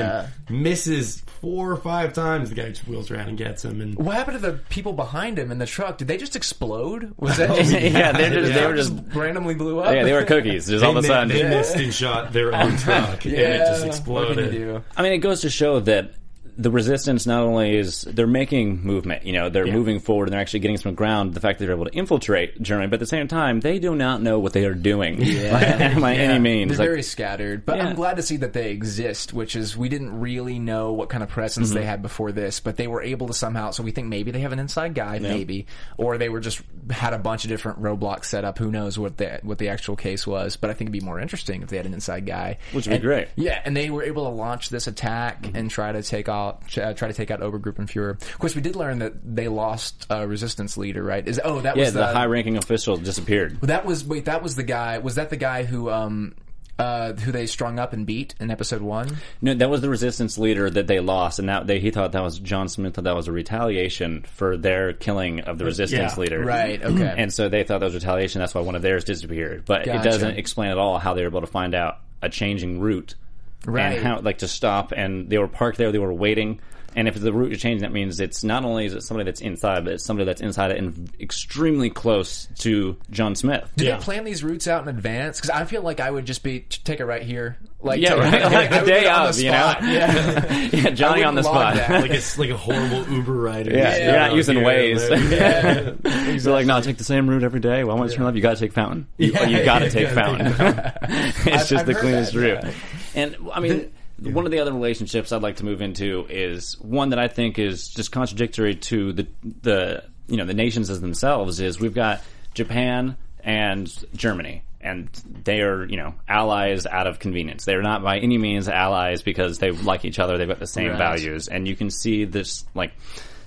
and 0.49 0.61
misses 0.61 1.21
four 1.41 1.71
or 1.71 1.77
five 1.77 2.13
times. 2.13 2.51
The 2.51 2.55
guy 2.55 2.69
just 2.71 2.87
wheels 2.87 3.11
around 3.11 3.29
and 3.29 3.39
gets 3.39 3.65
him. 3.65 3.81
And 3.81 3.95
What 3.97 4.15
happened 4.17 4.41
to 4.43 4.51
the 4.51 4.59
people 4.69 4.93
behind 4.93 5.39
him 5.39 5.51
in 5.51 5.59
the 5.59 5.67
truck? 5.67 5.97
Did 5.99 6.09
they 6.09 6.17
just 6.19 6.37
explode? 6.37 7.15
Was 7.19 7.37
that 7.39 7.51
oh, 7.51 7.55
yeah, 7.57 8.13
they're 8.13 8.31
just, 8.41 8.53
they 8.55 8.67
were 8.67 8.75
just 8.77 8.93
randomly 9.15 9.55
blew 9.55 9.81
up? 9.81 9.95
yeah, 9.95 10.03
they 10.05 10.13
were 10.13 10.25
cookies. 10.25 10.67
Just 10.69 10.85
all 10.85 10.97
of 10.97 11.03
a 11.05 11.07
sudden, 11.07 11.29
they 11.29 11.45
missed 11.49 11.77
and 11.77 11.95
shot 11.95 12.33
their 12.33 12.55
own 12.55 12.77
truck, 12.79 13.25
and 13.25 13.35
it 13.35 13.59
just 13.59 13.81
What 13.83 13.89
exploded. 13.89 14.37
can 14.51 14.61
you 14.61 14.67
do? 14.67 14.85
I 14.97 15.03
mean, 15.03 15.13
it 15.13 15.19
goes 15.19 15.43
to 15.43 15.51
show 15.51 15.81
that 15.81 16.13
the 16.59 16.71
resistance 16.71 17.27
not 17.27 17.43
only 17.43 17.77
is 17.77 18.03
they're 18.03 18.27
making 18.27 18.83
movement, 18.83 19.27
you 19.27 19.33
know, 19.33 19.49
they're 19.51 19.67
moving 19.67 20.01
forward 20.01 20.25
and 20.29 20.33
they're 20.33 20.41
actually 20.41 20.61
getting 20.61 20.77
some 20.79 20.95
ground. 20.95 21.35
The 21.35 21.41
fact 21.41 21.59
that 21.59 21.67
they're 21.67 21.75
able 21.75 21.85
to 21.87 21.95
infiltrate 21.95 22.61
Germany, 22.63 22.89
but 22.89 22.95
at 22.95 23.01
the 23.01 23.07
same 23.07 23.29
time, 23.29 23.61
they 23.61 23.79
do 23.79 23.95
not 23.95 24.23
know 24.23 24.39
what 24.39 24.53
they 24.55 24.65
are 24.65 24.75
doing 24.75 25.19
by 26.01 26.15
any 26.15 26.39
means. 26.39 26.71
They're 26.71 26.79
Like, 26.79 26.89
very 26.89 27.03
scattered, 27.03 27.67
but 27.67 27.77
Yeah. 27.77 27.89
I'm 27.89 27.95
glad 27.95 28.17
to 28.17 28.23
see 28.23 28.37
that 28.39 28.53
they 28.53 28.71
exist. 28.71 29.33
Which 29.33 29.57
is, 29.57 29.77
we 29.77 29.89
didn't 29.89 30.19
really 30.21 30.59
know 30.59 30.93
what 30.93 31.09
kind 31.09 31.23
of 31.23 31.29
presence 31.29 31.69
Mm-hmm. 31.69 31.79
they 31.79 31.85
had 31.85 32.03
before 32.03 32.33
this, 32.33 32.61
but 32.61 32.77
they 32.77 32.87
were 32.87 33.03
able 33.03 33.27
to 33.27 33.35
somehow. 33.35 33.71
So 33.71 33.83
we 33.83 33.91
think 33.91 34.09
maybe 34.09 34.31
they 34.31 34.41
have 34.41 34.53
an 34.53 34.59
inside 34.59 34.95
guy, 34.95 35.19
maybe, 35.19 35.67
or 35.99 36.17
they 36.19 36.29
were 36.29 36.41
just 36.41 36.63
had 36.91 37.13
a 37.13 37.19
bunch 37.19 37.45
of 37.45 37.49
different 37.51 37.83
roadblocks 37.83 38.27
set 38.27 38.45
up. 38.45 38.59
Who 38.59 38.71
knows 38.71 38.99
what 38.99 39.17
the 39.17 39.41
what 39.43 39.59
the 39.59 39.69
actual 39.69 39.97
case 39.97 40.27
was? 40.27 40.57
But 40.57 40.71
I 40.71 40.73
think 40.73 40.89
it'd 40.89 41.01
be 41.01 41.05
more 41.05 41.21
interesting 41.21 41.63
if 41.63 41.69
they 41.69 41.77
had 41.77 41.87
an 41.87 41.95
inside 41.95 42.25
guy, 42.27 42.59
Which 42.73 42.87
would 42.87 43.01
be 43.01 43.07
great. 43.07 43.29
Yeah, 43.37 43.61
and 43.65 43.77
they 43.77 43.91
were 43.91 44.03
able 44.03 44.25
to 44.25 44.31
launch 44.31 44.71
this 44.71 44.87
attack 44.87 45.27
Mm-hmm. 45.43 45.57
and 45.57 45.71
try 45.71 45.93
to 45.93 46.03
take 46.03 46.29
out 46.47 46.79
uh, 46.79 46.95
try 46.95 47.09
to 47.09 47.15
take 47.15 47.31
out 47.31 47.41
Obergruppenführer. 47.41 48.23
Of 48.23 48.39
course, 48.39 48.55
we 48.55 48.63
did 48.63 48.77
learn 48.77 48.99
that 49.01 49.13
they 49.37 49.49
lost 49.49 50.07
a 50.11 50.27
resistance 50.27 50.77
leader, 50.77 51.03
right? 51.03 51.27
Is 51.27 51.41
oh 51.45 51.61
that 51.61 51.77
yeah, 51.77 51.85
was 51.85 51.95
the, 51.95 52.07
high-ranking 52.07 52.57
official 52.57 52.97
disappeared. 52.97 53.61
that 53.63 53.85
was 53.85 54.05
wait. 54.05 54.25
That 54.27 54.43
was 54.43 54.57
the 54.57 54.63
guy. 54.63 54.99
Was 54.99 55.17
that 55.17 55.31
the 55.31 55.37
guy 55.37 55.65
who 55.65 55.91
um 55.91 56.35
uh 56.79 57.15
who 57.15 57.33
they 57.33 57.47
strung 57.47 57.79
up 57.79 57.93
and 57.95 58.05
beat 58.07 58.35
in 58.39 58.51
episode 58.51 58.83
one? 58.83 59.17
No, 59.41 59.55
that 59.55 59.71
was 59.71 59.81
the 59.81 59.89
resistance 59.89 60.37
leader 60.37 60.69
that 60.69 60.87
they 60.87 61.01
lost, 61.01 61.39
and 61.39 61.49
that 61.49 61.67
they, 61.67 61.81
he 61.81 61.91
thought 61.91 62.13
that 62.13 62.23
was 62.23 62.39
John 62.39 62.69
Smith 62.69 62.95
that 62.95 63.15
was 63.15 63.29
a 63.29 63.33
retaliation 63.33 64.23
for 64.29 64.57
their 64.59 64.93
killing 64.93 65.41
of 65.41 65.57
the 65.59 65.65
resistance 65.65 66.15
Yeah. 66.17 66.21
leader. 66.21 66.45
Right. 66.45 66.83
Okay. 66.83 67.15
And 67.17 67.33
so 67.33 67.49
they 67.49 67.63
thought 67.65 67.81
that 67.81 67.87
was 67.87 67.95
retaliation. 67.95 68.41
That's 68.41 68.55
why 68.55 68.61
one 68.61 68.75
of 68.75 68.83
theirs 68.83 69.05
disappeared. 69.05 69.65
But 69.65 69.87
it 69.87 70.03
doesn't 70.03 70.37
explain 70.39 70.71
at 70.71 70.77
all 70.79 70.99
how 70.99 71.15
they 71.15 71.23
were 71.23 71.29
able 71.29 71.41
to 71.41 71.47
find 71.47 71.75
out 71.75 71.99
a 72.23 72.29
changing 72.29 72.81
route 72.81 73.15
Right. 73.65 73.97
and 73.99 74.07
how 74.07 74.21
like 74.21 74.39
to 74.39 74.49
stop. 74.49 74.93
And 74.93 75.29
they 75.31 75.39
were 75.39 75.49
parked 75.49 75.79
there. 75.79 75.93
They 75.93 75.99
were 75.99 76.13
waiting. 76.13 76.61
And 76.95 77.09
if 77.09 77.21
the 77.21 77.31
route 77.31 77.53
is 77.53 77.61
changing, 77.61 77.83
that 77.83 77.93
means 77.93 78.21
it's 78.21 78.43
not 78.43 78.65
only 78.65 78.87
is 78.87 78.95
it 78.95 79.03
somebody 79.03 79.27
that's 79.27 79.43
inside, 79.43 79.85
but 79.85 79.93
it's 79.93 80.05
somebody 80.05 80.25
that's 80.25 80.41
inside 80.41 80.71
it 80.71 80.79
and 80.79 81.11
extremely 81.21 81.91
close 81.91 82.49
to 82.61 82.97
John 83.11 83.35
Smith. 83.35 83.71
Did 83.77 83.89
Yeah. 83.89 83.97
they 83.99 84.03
plan 84.03 84.25
these 84.25 84.43
routes 84.43 84.67
out 84.67 84.83
in 84.83 84.89
advance? 84.89 85.37
Because 85.39 85.51
I 85.51 85.65
feel 85.67 85.83
like 85.83 86.01
I 86.01 86.11
would 86.11 86.25
just 86.25 86.43
be 86.43 86.61
t- 86.61 86.81
take 86.85 87.01
it 87.01 87.05
right 87.05 87.21
here, 87.21 87.59
like 87.83 88.01
Yeah, 88.01 88.15
take- 88.15 88.19
right. 88.21 88.35
I 88.45 88.49
Like 88.49 88.71
the 88.71 88.77
would 88.79 88.87
day 88.87 89.01
be 89.03 89.09
on 89.09 89.27
of, 89.29 89.37
the 89.37 89.43
you 89.43 89.51
know? 89.51 89.59
spot. 89.59 89.83
Yeah. 89.85 90.69
yeah, 90.73 90.91
Johnny 90.93 91.23
on 91.23 91.35
the 91.35 91.43
wouldn't 91.43 91.55
log 91.55 91.75
spot. 91.75 91.89
that. 91.89 92.01
like 92.01 92.11
it's 92.13 92.39
like 92.39 92.49
a 92.49 92.57
horrible 92.57 93.07
Uber 93.13 93.33
rider. 93.35 93.73
Yeah, 93.77 93.91
Just 93.91 94.03
you're 94.03 94.13
not 94.13 94.35
using 94.35 94.57
here 94.57 94.67
and 94.71 94.99
Waze. 94.99 95.09
there. 95.29 95.95
Yeah. 96.03 96.37
They're 96.39 96.53
like, 96.55 96.65
no, 96.65 96.81
take 96.81 96.97
the 96.97 97.05
same 97.05 97.29
route 97.29 97.43
every 97.43 97.61
day. 97.61 97.85
Well, 97.85 97.99
once 97.99 98.13
you 98.13 98.17
turn 98.17 98.25
left, 98.25 98.37
you 98.37 98.43
got 98.43 98.55
to 98.57 98.61
take 98.61 98.73
Fountain. 98.73 99.07
You, 99.19 99.33
Yeah, 99.33 99.45
you 99.45 99.65
got 99.67 99.81
to 99.81 99.85
you 99.85 99.91
take 99.91 100.15
gotta 100.15 100.15
Fountain. 100.15 100.47
it's 100.47 101.47
I've- 101.47 101.57
just 101.59 101.73
I've 101.75 101.87
the 101.87 101.93
heard 101.93 102.01
cleanest 102.01 102.33
that, 102.33 102.41
route. 102.65 102.75
Yeah. 103.17 103.23
And 103.23 103.37
I 103.53 103.61
mean, 103.61 103.93
one 104.21 104.45
of 104.45 104.51
the 104.53 104.59
other 104.61 104.73
relationships 104.73 105.33
I'd 105.33 105.43
like 105.43 105.57
to 105.57 105.65
move 105.65 105.81
into 105.83 106.27
is 106.29 106.79
one 106.81 107.11
that 107.11 107.19
I 107.19 107.29
think 107.29 107.59
is 107.59 107.89
just 107.89 108.13
contradictory 108.13 108.75
to 108.77 109.13
the 109.13 109.27
the 109.63 110.05
you 110.29 110.37
know 110.37 110.45
the 110.45 110.55
nations 110.55 110.91
as 110.91 111.01
themselves. 111.01 111.61
Is 111.61 111.81
we've 111.81 111.95
got 111.95 112.21
Japan 112.55 113.17
and 113.43 113.93
Germany. 114.15 114.63
And 114.79 115.09
they 115.43 115.63
are, 115.63 115.85
you 115.85 115.97
know, 115.97 116.15
allies 116.29 116.87
out 116.87 117.09
of 117.09 117.19
convenience. 117.19 117.65
They're 117.65 117.83
not 117.83 118.05
by 118.05 118.19
any 118.19 118.39
means 118.39 118.69
allies 118.69 119.21
because 119.21 119.59
they 119.59 119.73
like 119.73 120.05
each 120.05 120.21
other. 120.21 120.39
They've 120.39 120.47
got 120.47 120.61
the 120.61 120.67
same 120.69 120.91
Right. 120.91 120.99
values, 120.99 121.49
and 121.49 121.67
you 121.67 121.75
can 121.75 121.91
see 121.91 122.25
this, 122.25 122.65
like, 122.73 122.93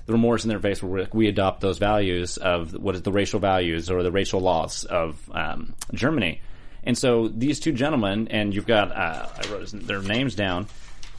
the 0.04 0.12
remorse 0.12 0.44
in 0.44 0.50
their 0.50 0.58
face 0.58 0.82
where 0.82 1.08
we 1.14 1.28
adopt 1.28 1.62
those 1.62 1.78
values 1.78 2.36
of 2.36 2.74
what 2.74 2.94
is 2.94 3.00
the 3.02 3.12
racial 3.12 3.40
values 3.40 3.90
or 3.90 4.02
the 4.02 4.10
racial 4.12 4.40
laws 4.40 4.84
of 4.84 5.18
um, 5.32 5.72
Germany. 5.94 6.42
And 6.84 6.96
so 6.96 7.28
these 7.28 7.60
two 7.60 7.72
gentlemen, 7.72 8.28
and 8.28 8.54
you've 8.54 8.66
got 8.66 8.90
uh, 8.92 9.28
I 9.36 9.52
wrote 9.52 9.68
their 9.72 10.02
names 10.02 10.34
down. 10.34 10.66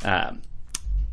Um 0.04 0.41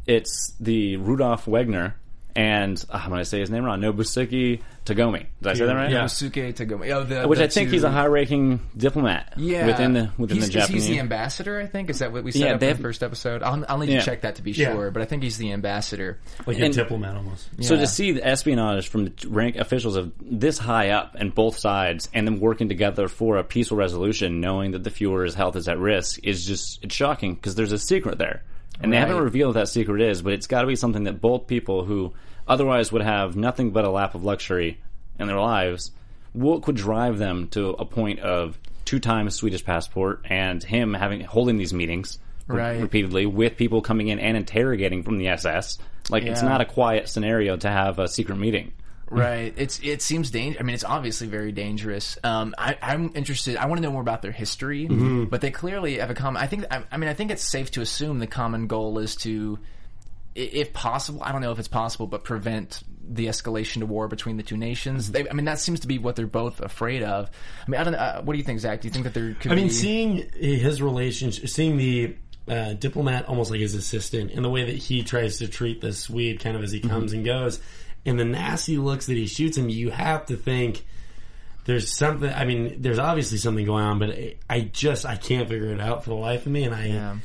it's 0.06 0.54
the 0.58 0.96
Rudolph 0.96 1.44
Wegner 1.44 1.92
and 2.38 2.84
uh, 2.88 3.00
I'm 3.02 3.08
going 3.10 3.18
to 3.20 3.24
say 3.24 3.40
his 3.40 3.50
name 3.50 3.64
wrong. 3.64 3.80
Nobusuke 3.80 4.60
Tagomi. 4.86 5.26
Did 5.42 5.50
I 5.50 5.54
say 5.54 5.66
that 5.66 5.74
right? 5.74 5.90
Yeah. 5.90 6.04
Nobusuke 6.04 6.54
Tagomi. 6.54 6.90
Oh, 6.94 7.02
the, 7.02 7.26
Which 7.26 7.40
the 7.40 7.46
I 7.46 7.48
think 7.48 7.68
two- 7.68 7.72
he's 7.74 7.82
a 7.82 7.90
high-ranking 7.90 8.60
diplomat 8.76 9.34
Yeah, 9.36 9.66
within 9.66 9.92
the 9.92 10.10
within 10.16 10.36
he's, 10.36 10.46
the 10.46 10.52
Japanese. 10.52 10.84
He's 10.86 10.94
the 10.94 11.00
ambassador, 11.00 11.60
I 11.60 11.66
think. 11.66 11.90
Is 11.90 11.98
that 11.98 12.12
what 12.12 12.22
we 12.22 12.30
said 12.30 12.40
Yeah, 12.42 12.54
up 12.54 12.60
they 12.60 12.66
in 12.66 12.70
have- 12.70 12.76
the 12.78 12.82
first 12.84 13.02
episode? 13.02 13.42
I'll, 13.42 13.64
I'll 13.68 13.78
need 13.78 13.88
Yeah. 13.90 13.98
to 13.98 14.04
check 14.06 14.20
that 14.20 14.36
to 14.36 14.42
be 14.42 14.52
Yeah. 14.52 14.72
sure, 14.72 14.92
but 14.92 15.02
I 15.02 15.04
think 15.04 15.24
he's 15.24 15.36
the 15.36 15.50
ambassador. 15.52 16.20
like 16.46 16.58
And- 16.60 16.66
a 16.72 16.76
diplomat 16.84 17.16
almost. 17.16 17.48
So 17.62 17.76
to 17.76 17.86
see 17.88 18.12
the 18.12 18.24
espionage 18.24 18.86
from 18.88 19.06
the 19.06 19.12
rank 19.28 19.56
officials 19.56 19.96
of 19.96 20.12
this 20.22 20.58
high 20.58 20.90
up 20.90 21.16
and 21.18 21.34
both 21.34 21.58
sides, 21.58 22.08
and 22.14 22.24
them 22.26 22.38
working 22.38 22.68
together 22.68 23.08
for 23.08 23.36
a 23.38 23.42
peaceful 23.44 23.76
resolution, 23.76 24.40
knowing 24.40 24.70
that 24.72 24.84
the 24.84 24.90
Fuhrer's 24.90 25.34
health 25.34 25.56
is 25.56 25.66
at 25.68 25.78
risk, 25.78 26.20
is 26.22 26.46
just 26.46 26.84
it's 26.84 26.94
shocking 26.94 27.34
because 27.34 27.56
there's 27.56 27.72
a 27.72 27.78
secret 27.78 28.16
there, 28.18 28.42
and 28.80 28.92
they 28.92 28.96
haven't 28.96 29.18
revealed 29.18 29.54
what 29.56 29.60
that 29.60 29.68
secret 29.68 30.00
is. 30.00 30.22
But 30.22 30.34
it's 30.34 30.46
got 30.46 30.60
to 30.62 30.68
be 30.68 30.76
something 30.76 31.02
that 31.04 31.20
both 31.20 31.46
people 31.48 31.84
who 31.84 32.12
otherwise 32.48 32.90
would 32.92 33.02
have 33.02 33.36
nothing 33.36 33.70
but 33.70 33.84
a 33.84 33.90
lap 33.90 34.14
of 34.14 34.24
luxury 34.24 34.80
in 35.18 35.26
their 35.26 35.38
lives, 35.40 35.90
what 36.32 36.62
could 36.62 36.76
drive 36.76 37.18
them 37.18 37.48
to 37.48 37.70
a 37.70 37.84
point 37.84 38.20
of 38.20 38.58
two 38.84 38.98
times 39.00 39.34
Swedish 39.34 39.64
passport 39.64 40.22
and 40.28 40.62
him 40.62 40.94
having 40.94 41.20
holding 41.20 41.58
these 41.58 41.72
meetings. 41.74 42.18
re- 42.46 42.56
Right. 42.58 42.80
repeatedly 42.80 43.26
with 43.26 43.56
people 43.58 43.82
coming 43.82 44.08
in 44.08 44.18
and 44.18 44.34
interrogating 44.36 45.02
from 45.02 45.18
the 45.18 45.28
SS. 45.28 45.76
Like 46.08 46.22
it's 46.22 46.40
not 46.42 46.62
a 46.62 46.64
quiet 46.64 47.06
scenario 47.08 47.56
to 47.58 47.68
have 47.68 47.98
a 47.98 48.08
secret 48.08 48.36
meeting. 48.38 48.72
Right. 49.10 49.52
It's 49.56 49.80
it 49.82 50.00
seems 50.00 50.30
dangerous. 50.30 50.60
I 50.60 50.64
mean, 50.64 50.74
it's 50.74 50.84
obviously 50.84 51.26
very 51.28 51.52
dangerous. 51.52 52.16
Um, 52.24 52.54
I, 52.56 52.76
I'm 52.80 53.12
interested. 53.14 53.56
I 53.58 53.66
want 53.66 53.78
to 53.78 53.82
know 53.82 53.90
more 53.92 54.00
about 54.00 54.22
their 54.22 54.32
history, 54.32 54.86
but 54.86 55.40
they 55.42 55.50
clearly 55.50 55.98
have 55.98 56.08
a 56.10 56.14
common. 56.14 56.42
I 56.42 56.46
think. 56.46 56.64
I, 56.70 56.82
I 56.90 56.96
mean, 56.96 57.08
I 57.10 57.14
think 57.14 57.30
it's 57.30 57.42
safe 57.44 57.70
to 57.72 57.82
assume 57.82 58.18
the 58.18 58.26
common 58.26 58.66
goal 58.66 58.98
is 58.98 59.16
to, 59.16 59.58
i- 59.58 59.66
if 60.38 60.72
possible, 60.72 61.22
I 61.22 61.32
don't 61.32 61.40
know 61.40 61.52
if 61.52 61.58
it's 61.58 61.68
possible, 61.68 62.06
but 62.06 62.24
prevent 62.24 62.82
the 63.10 63.26
escalation 63.26 63.78
to 63.80 63.86
war 63.86 64.06
between 64.06 64.36
the 64.36 64.42
two 64.42 64.56
nations. 64.56 65.10
They, 65.10 65.28
I 65.28 65.32
mean, 65.32 65.46
that 65.46 65.58
seems 65.58 65.80
to 65.80 65.88
be 65.88 65.98
what 65.98 66.14
they're 66.16 66.26
both 66.26 66.60
afraid 66.60 67.02
of. 67.02 67.30
I 67.66 67.70
mean, 67.70 67.80
I 67.80 67.84
don't. 67.84 67.92
know. 67.94 67.98
Uh, 67.98 68.22
what 68.22 68.34
do 68.34 68.38
you 68.38 68.44
think, 68.44 68.60
Zach? 68.60 68.80
Do 68.82 68.88
you 68.88 68.92
think 68.92 69.04
that 69.04 69.14
there 69.14 69.34
could 69.34 69.50
I 69.52 69.54
mean, 69.54 69.68
be? 69.68 69.72
seeing 69.72 70.30
his 70.34 70.80
relationship, 70.82 71.48
seeing 71.48 71.76
the 71.78 72.16
uh, 72.48 72.74
diplomat 72.74 73.26
almost 73.28 73.50
like 73.50 73.60
his 73.60 73.74
assistant, 73.74 74.32
and 74.32 74.44
the 74.44 74.50
way 74.50 74.64
that 74.64 74.76
he 74.76 75.02
tries 75.02 75.38
to 75.38 75.48
treat 75.48 75.80
the 75.80 75.92
Swede 75.92 76.40
kind 76.40 76.56
of 76.56 76.62
as 76.62 76.70
he 76.72 76.80
Mm-hmm. 76.80 76.88
comes 76.90 77.12
and 77.12 77.24
goes, 77.24 77.60
and 78.06 78.18
the 78.20 78.24
nasty 78.24 78.78
looks 78.78 79.06
that 79.06 79.16
he 79.16 79.26
shoots 79.26 79.56
him, 79.56 79.68
you 79.68 79.90
have 79.90 80.26
to 80.26 80.36
think 80.36 80.84
there's 81.64 81.90
something. 81.90 82.30
I 82.32 82.44
mean, 82.44 82.80
there's 82.82 82.98
obviously 82.98 83.38
something 83.38 83.64
going 83.64 83.84
on, 83.84 83.98
but 83.98 84.10
I, 84.10 84.36
I 84.48 84.60
just 84.60 85.04
I 85.06 85.16
can't 85.16 85.48
figure 85.48 85.72
it 85.72 85.80
out 85.80 86.04
for 86.04 86.10
the 86.10 86.16
life 86.16 86.46
of 86.46 86.52
me, 86.52 86.64
and 86.64 86.74
I. 86.74 86.86
Yeah. 86.86 87.16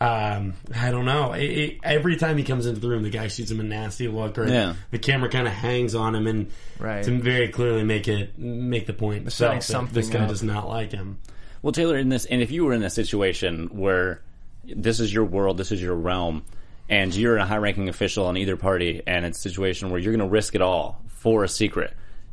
Um, 0.00 0.54
I 0.74 0.90
don't 0.90 1.04
know. 1.04 1.32
It, 1.34 1.42
it, 1.44 1.78
every 1.84 2.16
time 2.16 2.38
he 2.38 2.44
comes 2.44 2.64
into 2.64 2.80
the 2.80 2.88
room, 2.88 3.02
the 3.02 3.10
guy 3.10 3.28
shoots 3.28 3.50
him 3.50 3.60
a 3.60 3.62
nasty 3.62 4.08
look, 4.08 4.38
or 4.38 4.48
Yeah. 4.48 4.74
the 4.90 4.98
camera 4.98 5.28
kind 5.28 5.46
of 5.46 5.52
hangs 5.52 5.94
on 5.94 6.14
him, 6.14 6.26
and 6.26 6.50
Right. 6.78 7.04
to 7.04 7.18
very 7.20 7.48
clearly 7.48 7.84
make 7.84 8.08
it 8.08 8.38
make 8.38 8.86
the 8.86 8.94
point 8.94 9.22
himself 9.22 9.66
that 9.68 9.92
this 9.92 10.08
guy 10.08 10.20
up. 10.20 10.28
does 10.28 10.42
not 10.42 10.68
like 10.68 10.92
him. 10.92 11.18
Well, 11.60 11.72
Taylor, 11.72 11.98
in 11.98 12.08
this, 12.08 12.24
and 12.24 12.40
if 12.40 12.50
you 12.50 12.64
were 12.64 12.72
in 12.72 12.80
this 12.80 12.94
situation 12.94 13.66
where 13.72 14.22
this 14.64 15.00
is 15.00 15.12
your 15.12 15.26
world, 15.26 15.58
this 15.58 15.70
is 15.70 15.82
your 15.82 15.94
realm, 15.94 16.44
and 16.88 17.14
you're 17.14 17.36
a 17.36 17.44
high-ranking 17.44 17.90
official 17.90 18.24
on 18.26 18.38
either 18.38 18.56
party, 18.56 19.02
and 19.06 19.26
it's 19.26 19.38
a 19.38 19.42
situation 19.42 19.90
where 19.90 20.00
you're 20.00 20.12
going 20.16 20.26
to 20.26 20.32
risk 20.32 20.54
it 20.54 20.62
all 20.62 21.02
for 21.08 21.44
a 21.44 21.48
secret, 21.48 21.92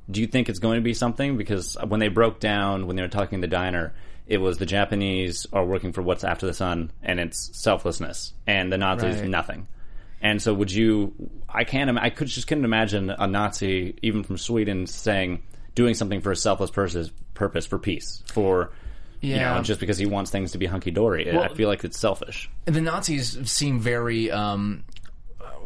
do 0.10 0.22
you 0.22 0.28
think 0.28 0.48
it's 0.48 0.60
going 0.60 0.76
to 0.76 0.82
be 0.82 0.94
something? 0.94 1.36
Because 1.36 1.76
when 1.86 2.00
they 2.00 2.08
broke 2.08 2.40
down, 2.40 2.88
when 2.88 2.96
they 2.96 3.02
were 3.02 3.10
talking 3.10 3.36
in 3.36 3.42
the 3.42 3.48
diner, 3.48 3.94
it 4.28 4.38
was 4.40 4.58
the 4.58 4.66
Japanese 4.66 5.48
are 5.54 5.66
working 5.66 5.92
for 5.94 6.02
what's 6.02 6.24
after 6.24 6.46
the 6.46 6.54
sun, 6.54 6.92
and 7.02 7.20
it's 7.20 7.50
selflessness, 7.60 8.34
and 8.46 8.72
the 8.72 8.78
Nazis 8.78 9.20
Right. 9.22 9.30
nothing. 9.30 9.68
And 10.22 10.42
so, 10.42 10.54
would 10.54 10.72
you? 10.72 11.14
I 11.48 11.64
can't. 11.64 11.98
I 11.98 12.10
could 12.10 12.28
just 12.28 12.48
couldn't 12.48 12.66
imagine 12.66 13.10
a 13.12 13.28
Nazi, 13.28 13.96
even 14.02 14.24
from 14.24 14.38
Sweden, 14.38 14.88
saying 14.88 15.44
doing 15.76 15.94
something 15.94 16.22
for 16.22 16.32
a 16.32 16.36
selfless 16.36 16.72
purpose, 16.72 17.12
purpose 17.36 17.66
for 17.68 17.78
peace, 17.78 18.24
for 18.34 18.72
you 19.22 19.36
Yeah. 19.36 19.56
know, 19.56 19.62
just 19.64 19.80
because 19.80 19.98
he 20.00 20.06
wants 20.08 20.32
things 20.32 20.52
to 20.54 20.58
be 20.58 20.66
hunky 20.66 20.90
dory. 20.92 21.32
I 21.32 21.48
feel 21.50 21.70
like 21.70 21.84
it's 21.84 22.00
selfish. 22.00 22.50
the 22.66 22.82
Nazis 22.82 23.38
seem 23.50 23.80
very 23.80 24.32
um, 24.32 24.84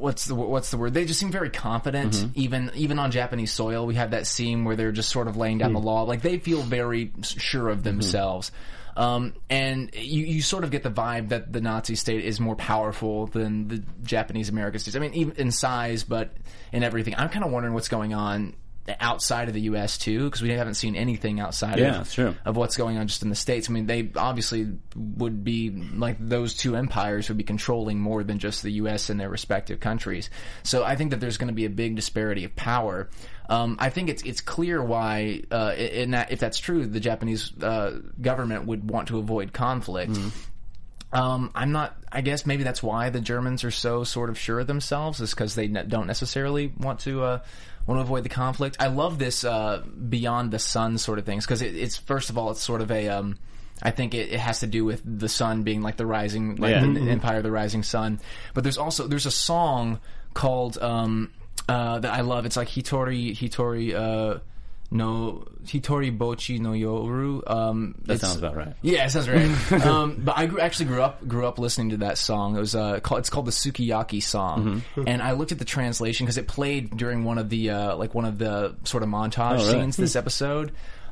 what's 0.01 0.25
the 0.25 0.35
what's 0.35 0.71
the 0.71 0.77
word? 0.77 0.93
They 0.93 1.05
just 1.05 1.19
seem 1.19 1.31
very 1.31 1.49
confident, 1.49 2.13
Mm-hmm. 2.13 2.31
even 2.35 2.71
even 2.75 2.99
on 2.99 3.11
Japanese 3.11 3.51
soil. 3.51 3.85
We 3.85 3.95
have 3.95 4.11
that 4.11 4.27
scene 4.27 4.65
where 4.65 4.75
they're 4.75 4.91
just 4.91 5.09
sort 5.09 5.27
of 5.27 5.37
laying 5.37 5.59
down 5.59 5.73
the 5.73 5.79
law, 5.79 6.03
like 6.03 6.21
they 6.21 6.39
feel 6.39 6.61
very 6.61 7.11
sure 7.23 7.69
of 7.69 7.83
themselves. 7.83 8.51
Um, 8.97 9.35
and 9.49 9.89
you, 9.93 10.25
you 10.25 10.41
sort 10.41 10.65
of 10.65 10.71
get 10.71 10.83
the 10.83 10.91
vibe 10.91 11.29
that 11.29 11.53
the 11.53 11.61
Nazi 11.61 11.95
state 11.95 12.25
is 12.25 12.41
more 12.41 12.57
powerful 12.57 13.27
than 13.27 13.69
the 13.69 13.83
Japanese 14.03 14.49
American 14.49 14.79
states. 14.81 14.97
I 14.97 14.99
mean, 14.99 15.13
even 15.13 15.35
in 15.37 15.51
size, 15.51 16.03
but 16.03 16.33
in 16.73 16.83
everything. 16.83 17.15
I'm 17.17 17.29
kind 17.29 17.45
of 17.45 17.51
wondering 17.51 17.73
what's 17.73 17.87
going 17.87 18.13
on 18.13 18.53
outside 18.99 19.47
of 19.47 19.53
the 19.53 19.61
U.S. 19.61 19.97
too, 19.97 20.25
because 20.25 20.41
we 20.41 20.49
haven't 20.49 20.73
seen 20.73 20.95
anything 20.95 21.39
outside 21.39 21.77
Yeah, 21.79 22.01
of, 22.01 22.11
true. 22.11 22.35
of 22.45 22.57
what's 22.57 22.75
going 22.75 22.97
on 22.97 23.07
just 23.07 23.21
in 23.21 23.29
the 23.29 23.35
states. 23.35 23.69
I 23.69 23.73
mean, 23.73 23.85
they 23.85 24.11
obviously 24.15 24.73
would 24.95 25.43
be 25.43 25.69
like 25.69 26.17
those 26.19 26.55
two 26.55 26.75
empires 26.75 27.29
would 27.29 27.37
be 27.37 27.43
controlling 27.43 27.99
more 27.99 28.23
than 28.23 28.39
just 28.39 28.63
the 28.63 28.71
U.S. 28.73 29.09
and 29.09 29.19
their 29.19 29.29
respective 29.29 29.79
countries. 29.79 30.29
So 30.63 30.83
I 30.83 30.95
think 30.95 31.11
that 31.11 31.19
there's 31.19 31.37
going 31.37 31.49
to 31.49 31.53
be 31.53 31.65
a 31.65 31.69
big 31.69 31.95
disparity 31.95 32.43
of 32.43 32.55
power. 32.55 33.09
Um, 33.49 33.75
I 33.79 33.89
think 33.89 34.09
it's 34.09 34.23
it's 34.23 34.41
clear 34.41 34.81
why, 34.83 35.43
uh, 35.51 35.73
in 35.77 36.11
that 36.11 36.31
if 36.31 36.39
that's 36.39 36.57
true, 36.57 36.85
the 36.85 36.99
Japanese 37.01 37.51
uh, 37.61 37.99
government 38.19 38.65
would 38.65 38.89
want 38.89 39.09
to 39.09 39.19
avoid 39.19 39.51
conflict. 39.53 40.17
Um, 41.13 41.51
I'm 41.53 41.73
not. 41.73 41.97
I 42.09 42.21
guess 42.21 42.45
maybe 42.45 42.63
that's 42.63 42.81
why 42.81 43.09
the 43.09 43.19
Germans 43.19 43.65
are 43.65 43.71
so 43.71 44.05
sort 44.05 44.29
of 44.29 44.39
sure 44.39 44.61
of 44.61 44.67
themselves, 44.67 45.19
is 45.19 45.31
because 45.31 45.55
they 45.55 45.67
ne- 45.67 45.83
don't 45.83 46.07
necessarily 46.07 46.71
want 46.79 47.01
to 47.01 47.23
uh, 47.23 47.39
want 47.87 47.97
to 47.99 48.01
avoid 48.03 48.23
the 48.23 48.29
conflict. 48.29 48.77
I 48.79 48.87
love 48.87 49.19
this 49.19 49.43
uh, 49.43 49.83
beyond 50.09 50.51
the 50.51 50.59
sun 50.59 50.97
sort 50.97 51.19
of 51.19 51.25
things 51.25 51.45
because 51.45 51.61
it, 51.61 51.75
it's 51.75 51.97
first 51.97 52.29
of 52.29 52.37
all, 52.37 52.51
it's 52.51 52.61
sort 52.61 52.81
of 52.81 52.91
a. 52.91 53.09
Um, 53.09 53.37
I 53.83 53.89
think 53.91 54.13
it, 54.13 54.29
it 54.31 54.39
has 54.39 54.59
to 54.59 54.67
do 54.67 54.85
with 54.85 55.01
the 55.03 55.27
sun 55.27 55.63
being 55.63 55.81
like 55.81 55.97
the 55.97 56.05
rising, 56.05 56.57
like 56.57 56.71
Yeah. 56.71 56.85
the 56.85 57.09
Empire 57.09 57.37
of 57.37 57.43
the 57.43 57.49
Rising 57.51 57.81
Sun. 57.81 58.19
But 58.53 58.63
there's 58.63 58.77
also 58.77 59.07
there's 59.07 59.25
a 59.25 59.31
song 59.31 59.99
called 60.35 60.77
um, 60.77 61.31
uh, 61.67 61.97
that 61.99 62.13
I 62.13 62.21
love. 62.21 62.45
It's 62.45 62.57
like 62.57 62.67
Hitori 62.69 63.35
Hitori. 63.35 63.93
Uh, 63.95 64.39
no 64.91 65.45
Hitori 65.65 66.15
Bochi 66.15 66.59
no 66.59 66.71
Yoru. 66.71 67.49
Um, 67.49 67.95
That 68.05 68.19
sounds 68.19 68.37
about 68.37 68.55
right. 68.55 68.75
yeah, 68.81 69.05
it 69.05 69.09
sounds 69.11 69.29
right. 69.29 69.71
um, 69.85 70.21
but 70.23 70.37
I 70.37 70.45
grew, 70.47 70.59
actually 70.59 70.85
grew 70.87 71.01
up 71.01 71.25
grew 71.27 71.47
up 71.47 71.57
listening 71.59 71.91
to 71.91 71.97
that 71.97 72.17
song. 72.17 72.55
It 72.55 72.59
was 72.59 72.75
uh, 72.75 72.99
called, 72.99 73.19
it's 73.19 73.29
called 73.29 73.45
the 73.47 73.51
Sukiyaki 73.51 74.21
song, 74.21 74.81
Mm-hmm. 74.95 75.07
and 75.07 75.21
I 75.21 75.31
looked 75.31 75.51
at 75.51 75.59
the 75.59 75.65
translation 75.65 76.25
because 76.25 76.37
it 76.37 76.47
played 76.47 76.95
during 76.97 77.23
one 77.23 77.37
of 77.37 77.49
the 77.49 77.69
uh, 77.69 77.95
like 77.95 78.13
one 78.13 78.25
of 78.25 78.37
the 78.37 78.75
sort 78.83 79.03
of 79.03 79.09
montage 79.09 79.51
Oh, 79.59 79.65
really? 79.65 79.71
scenes 79.71 79.97
this 79.97 80.15
episode. 80.15 80.71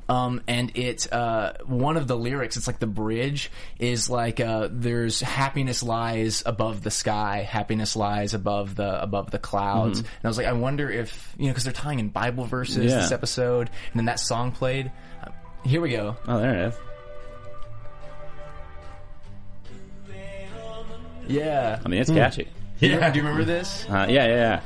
Um, 0.10 0.42
and 0.48 0.76
it 0.76 1.12
uh, 1.14 1.54
one 1.68 1.96
of 1.96 2.08
the 2.08 2.18
lyrics, 2.18 2.58
it's 2.58 2.66
like 2.66 2.80
the 2.80 2.88
bridge 2.88 3.52
is 3.78 4.10
like 4.10 4.40
uh, 4.40 4.68
there's 4.72 5.22
happiness 5.22 5.84
lies 5.84 6.42
above 6.46 6.82
the 6.82 6.90
sky, 6.90 7.48
happiness 7.48 7.96
lies 7.96 8.34
above 8.34 8.76
the 8.76 9.02
above 9.02 9.30
the 9.30 9.38
clouds. 9.38 10.00
And 10.00 10.08
I 10.24 10.28
was 10.28 10.38
like, 10.38 10.48
I 10.48 10.54
wonder 10.54 10.90
if 10.90 11.34
you 11.38 11.46
know 11.46 11.52
because 11.52 11.64
they're 11.64 11.74
tying 11.74 12.00
in 12.00 12.10
Bible 12.10 12.46
verses 12.46 12.78
Mm-hmm. 12.78 12.88
Yeah. 12.90 12.96
this 13.02 13.12
episode, 13.12 13.70
and 13.92 14.00
then 14.00 14.06
that 14.06 14.20
song 14.20 14.52
played. 14.52 14.92
Here 15.64 15.80
we 15.82 15.92
go. 15.92 16.18
Oh, 16.28 16.40
there 16.40 16.54
it 16.56 16.68
is. 16.70 16.74
Yeah. 21.28 21.80
I 21.86 21.88
mean, 21.88 22.02
it's 22.02 22.10
catchy. 22.10 22.48
Yeah. 22.80 23.10
Do 23.12 23.20
you 23.20 23.26
remember 23.26 23.44
this? 23.44 23.86
Uh, 23.90 24.08
yeah, 24.10 24.26
yeah, 24.26 24.36
yeah. 24.36 24.62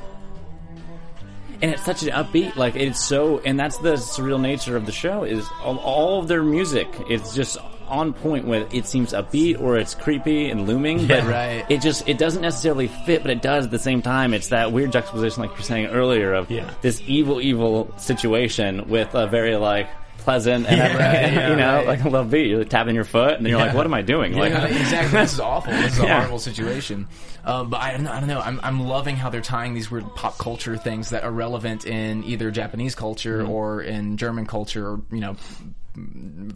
And 1.64 1.72
it's 1.72 1.84
such 1.86 2.03
an 2.03 2.09
upbeat, 2.09 2.55
like 2.57 2.76
it's 2.76 3.03
so, 3.03 3.39
and 3.39 3.57
that's 3.57 3.78
the 3.78 3.93
surreal 3.93 4.39
nature 4.39 4.76
of 4.76 4.86
the 4.86 4.91
show. 4.91 5.24
Is 5.24 5.47
all, 5.64 5.78
all 5.80 6.20
of 6.20 6.28
their 6.28 6.43
music, 6.43 6.88
it's 7.09 7.34
just 7.34 7.57
on 7.88 8.11
point 8.14 8.45
with 8.45 8.74
it 8.74 8.86
seems 8.86 9.14
upbeat 9.14 9.59
or 9.61 9.78
it's 9.78 9.95
creepy 9.95 10.49
and 10.49 10.68
looming, 10.68 11.07
but 11.07 11.24
right. 11.24 11.66
it 11.70 11.82
just 11.82 12.07
it 12.07 12.18
doesn't 12.18 12.41
necessarily 12.41 12.88
fit, 13.05 13.22
but 13.22 13.32
it 13.32 13.41
does 13.41 13.66
at 13.66 13.72
the 13.72 13.80
same 13.80 14.01
time. 14.01 14.34
It's 14.34 14.49
that 14.49 14.72
weird 14.74 14.91
juxtaposition, 14.91 15.41
like 15.41 15.51
you're 15.51 15.61
saying 15.61 15.86
earlier, 15.88 16.34
of 16.34 16.51
Yeah. 16.51 16.70
this 16.82 17.01
evil, 17.07 17.39
evil 17.41 17.93
situation 17.97 18.89
with 18.89 19.16
a 19.16 19.26
very 19.28 19.55
like 19.55 19.88
pleasant 20.20 20.66
and 20.68 20.97
right, 20.97 21.49
you 21.49 21.55
know 21.55 21.76
right. 21.78 21.88
like 21.88 22.03
a 22.03 22.09
little 22.09 22.26
beat. 22.26 22.47
You're 22.47 22.64
tapping 22.64 22.95
your 22.95 23.03
foot, 23.03 23.36
and 23.36 23.45
then 23.45 23.51
you're 23.51 23.59
like, 23.59 23.74
"What 23.74 23.86
am 23.86 23.93
I 23.93 24.01
doing?" 24.01 24.34
Like, 24.34 24.51
Yeah, 24.53 24.66
exactly. 24.68 25.20
This 25.20 25.34
is 25.34 25.39
awful. 25.51 25.72
This 25.74 25.93
is 25.93 25.99
a 25.99 26.03
Yeah. 26.03 26.18
horrible 26.20 26.39
situation. 26.39 27.07
Um, 27.45 27.70
but 27.70 27.82
I 27.82 27.91
don't 27.91 28.03
know. 28.03 28.11
I 28.11 28.20
don't 28.20 28.30
know. 28.30 28.39
I'm, 28.39 28.59
I'm 28.64 28.80
loving 28.88 29.18
how 29.18 29.30
they're 29.30 29.41
tying 29.41 29.74
these 29.74 29.91
weird 29.91 30.05
pop 30.16 30.38
culture 30.38 30.78
things 30.78 31.09
that 31.09 31.24
are 31.26 31.32
relevant 31.32 31.86
in 31.86 32.24
either 32.24 32.51
Japanese 32.51 32.95
culture 32.95 33.39
Mm-hmm. 33.43 33.51
or 33.51 33.82
in 33.82 34.16
German 34.18 34.45
culture, 34.45 34.88
or 34.91 35.01
you 35.11 35.20
know, 35.20 35.36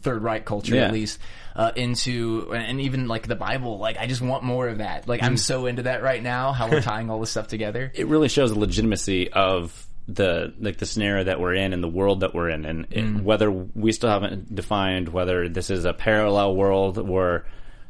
Third 0.02 0.24
Reich 0.24 0.46
culture 0.46 0.76
Yeah. 0.76 0.86
at 0.86 0.94
least, 0.94 1.20
uh, 1.56 1.72
into 1.76 2.52
and 2.56 2.82
even 2.82 3.08
like 3.08 3.28
the 3.28 3.36
Bible. 3.36 3.78
Like 3.80 3.98
I 3.98 4.08
just 4.08 4.22
want 4.22 4.44
more 4.44 4.68
of 4.70 4.78
that. 4.80 5.08
Like 5.08 5.22
I'm 5.22 5.36
Mm. 5.36 5.40
so 5.40 5.66
into 5.66 5.84
that 5.84 6.02
right 6.02 6.24
now. 6.24 6.54
How 6.54 6.70
we're 6.70 6.82
tying 6.82 7.10
all 7.10 7.20
this 7.20 7.32
stuff 7.32 7.48
together. 7.48 7.92
it 7.94 8.08
really 8.08 8.30
shows 8.30 8.52
the 8.54 8.60
legitimacy 8.60 9.30
of 9.32 9.86
the 10.08 10.54
like 10.60 10.78
the 10.78 10.86
scenario 10.86 11.26
that 11.26 11.40
we're 11.40 11.54
in 11.56 11.74
and 11.74 11.84
the 11.84 11.88
world 11.90 12.22
that 12.22 12.34
we're 12.34 12.50
in, 12.50 12.66
and 12.66 12.88
it- 12.92 13.04
Mm. 13.06 13.24
whether 13.24 13.52
we 13.52 13.92
still 13.92 14.10
haven't 14.10 14.54
defined 14.56 15.10
whether 15.10 15.50
this 15.50 15.70
is 15.70 15.86
a 15.86 15.94
parallel 15.94 16.56
world 16.56 16.98
where. 16.98 17.46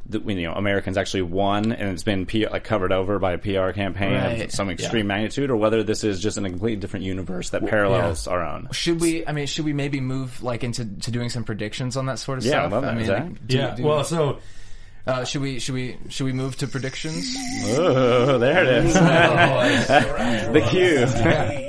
The, 0.09 0.21
you 0.21 0.43
know, 0.47 0.53
Americans 0.53 0.97
actually 0.97 1.23
won, 1.23 1.73
and 1.73 1.89
it's 1.89 2.03
been 2.03 2.25
P- 2.25 2.47
like 2.47 2.63
covered 2.63 2.93
over 2.93 3.19
by 3.19 3.33
a 3.33 3.37
PR 3.37 3.71
campaign 3.73 4.13
of 4.41 4.51
some 4.53 4.69
extreme 4.69 5.05
magnitude, 5.07 5.49
or 5.49 5.57
whether 5.57 5.83
this 5.83 6.05
is 6.05 6.21
just 6.21 6.37
in 6.37 6.45
a 6.45 6.49
completely 6.49 6.77
different 6.79 7.03
universe 7.05 7.49
that 7.49 7.65
parallels 7.67 8.25
our 8.25 8.41
own. 8.41 8.69
Should 8.71 9.01
we? 9.01 9.27
I 9.27 9.33
mean, 9.33 9.47
should 9.47 9.65
we 9.65 9.73
maybe 9.73 9.99
move 9.99 10.41
like 10.41 10.63
into 10.63 10.85
to 10.85 11.11
doing 11.11 11.27
some 11.27 11.43
predictions 11.43 11.97
on 11.97 12.05
that 12.05 12.19
sort 12.19 12.37
of 12.37 12.45
Yeah, 12.45 12.51
stuff? 12.51 12.71
love 12.71 12.83
that, 12.83 12.93
I 12.93 12.95
mean, 12.95 13.05
Zach. 13.05 13.23
like, 13.23 13.47
do- 13.47 13.57
Yeah. 13.57 13.75
do- 13.75 13.83
well, 13.83 14.05
so 14.05 14.37
uh, 15.05 15.25
should 15.25 15.41
we? 15.41 15.59
Should 15.59 15.75
we? 15.75 15.97
Should 16.07 16.23
we 16.23 16.31
move 16.31 16.55
to 16.59 16.67
predictions? 16.67 17.35
Oh, 17.77 18.37
there 18.37 18.63
it 18.63 18.85
is. 18.85 18.93
the 20.53 20.61
cue. 20.69 21.63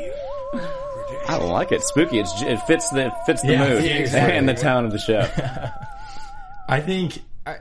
I 1.29 1.37
like 1.37 1.73
it. 1.73 1.83
Spooky. 1.83 2.19
It's, 2.21 2.33
it 2.43 2.57
fits 2.63 2.89
the 2.91 3.07
it 3.07 3.13
fits 3.27 3.43
the 3.43 3.53
Yeah, 3.53 3.69
mood 3.69 3.85
yeah, 3.85 3.91
exactly. 3.93 4.37
and 4.37 4.49
the 4.49 4.55
tone 4.55 4.85
of 4.87 4.93
the 4.93 4.99
show. 4.99 5.21
I 6.69 6.81
think 6.81 7.23
I, 7.47 7.59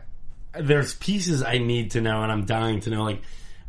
there's 0.60 0.96
pieces 0.96 1.44
I 1.44 1.58
need 1.58 1.92
to 1.92 2.02
know, 2.02 2.24
and 2.24 2.32
I'm 2.32 2.46
dying 2.46 2.80
to 2.82 2.90
know. 2.90 3.04
Like, 3.04 3.22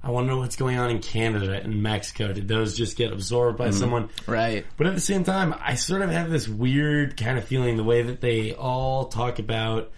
I 0.02 0.10
want 0.10 0.26
to 0.26 0.32
know 0.32 0.38
what's 0.38 0.56
going 0.56 0.78
on 0.78 0.90
in 0.90 1.00
Canada 1.00 1.52
and 1.60 1.82
Mexico. 1.82 2.32
Did 2.32 2.48
those 2.48 2.76
just 2.76 2.96
get 2.96 3.12
absorbed 3.12 3.58
by 3.58 3.70
someone? 3.70 4.10
Right. 4.26 4.64
But 4.76 4.86
at 4.86 4.94
the 4.94 5.00
same 5.00 5.24
time, 5.24 5.54
I 5.60 5.74
sort 5.74 6.02
of 6.02 6.10
have 6.10 6.30
this 6.30 6.48
weird 6.48 7.16
kind 7.16 7.36
of 7.38 7.44
feeling 7.44 7.76
the 7.76 7.84
way 7.84 8.02
that 8.02 8.20
they 8.20 8.54
all 8.54 9.06
talk 9.06 9.38
about 9.38 9.90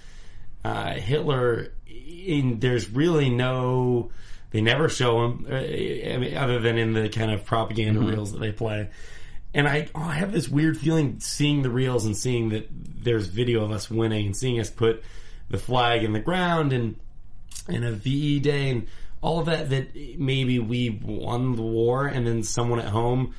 uh, 0.65 0.95
Hitler. 0.95 1.73
In, 1.87 2.59
there's 2.61 2.89
really 2.91 3.31
no. 3.31 4.11
They 4.51 4.61
never 4.63 4.89
show 4.89 5.25
him, 5.27 5.47
uh, 5.49 5.55
I 5.55 6.17
mean, 6.19 6.37
other 6.37 6.59
than 6.59 6.77
in 6.77 6.93
the 6.93 7.09
kind 7.09 7.31
of 7.31 7.45
propaganda 7.45 8.01
reels 8.01 8.33
that 8.33 8.39
they 8.41 8.51
play. 8.51 8.91
And 9.53 9.67
I, 9.67 9.89
oh, 9.95 10.01
I 10.03 10.13
have 10.15 10.33
this 10.33 10.49
weird 10.49 10.79
feeling 10.79 11.19
seeing 11.21 11.63
the 11.63 11.71
reels 11.71 12.05
and 12.07 12.17
seeing 12.17 12.51
that 12.51 12.69
there's 12.71 13.27
video 13.27 13.65
of 13.65 13.71
us 13.73 13.91
winning 13.91 14.27
and 14.27 14.37
seeing 14.37 14.61
us 14.61 14.71
put 14.71 15.03
the 15.49 15.59
flag 15.59 16.05
in 16.05 16.13
the 16.13 16.21
ground 16.21 16.73
and 16.73 16.97
and 17.69 17.85
a 17.85 17.93
VE 17.93 18.41
day 18.41 18.71
and 18.71 18.87
all 19.21 19.41
of 19.41 19.47
that 19.47 19.71
that 19.71 19.89
maybe 20.19 20.59
we 20.61 20.89
won 21.03 21.57
the 21.57 21.63
war 21.63 22.07
and 22.07 22.27
then 22.27 22.43
someone 22.43 22.79
at 22.79 22.87
home 22.89 23.35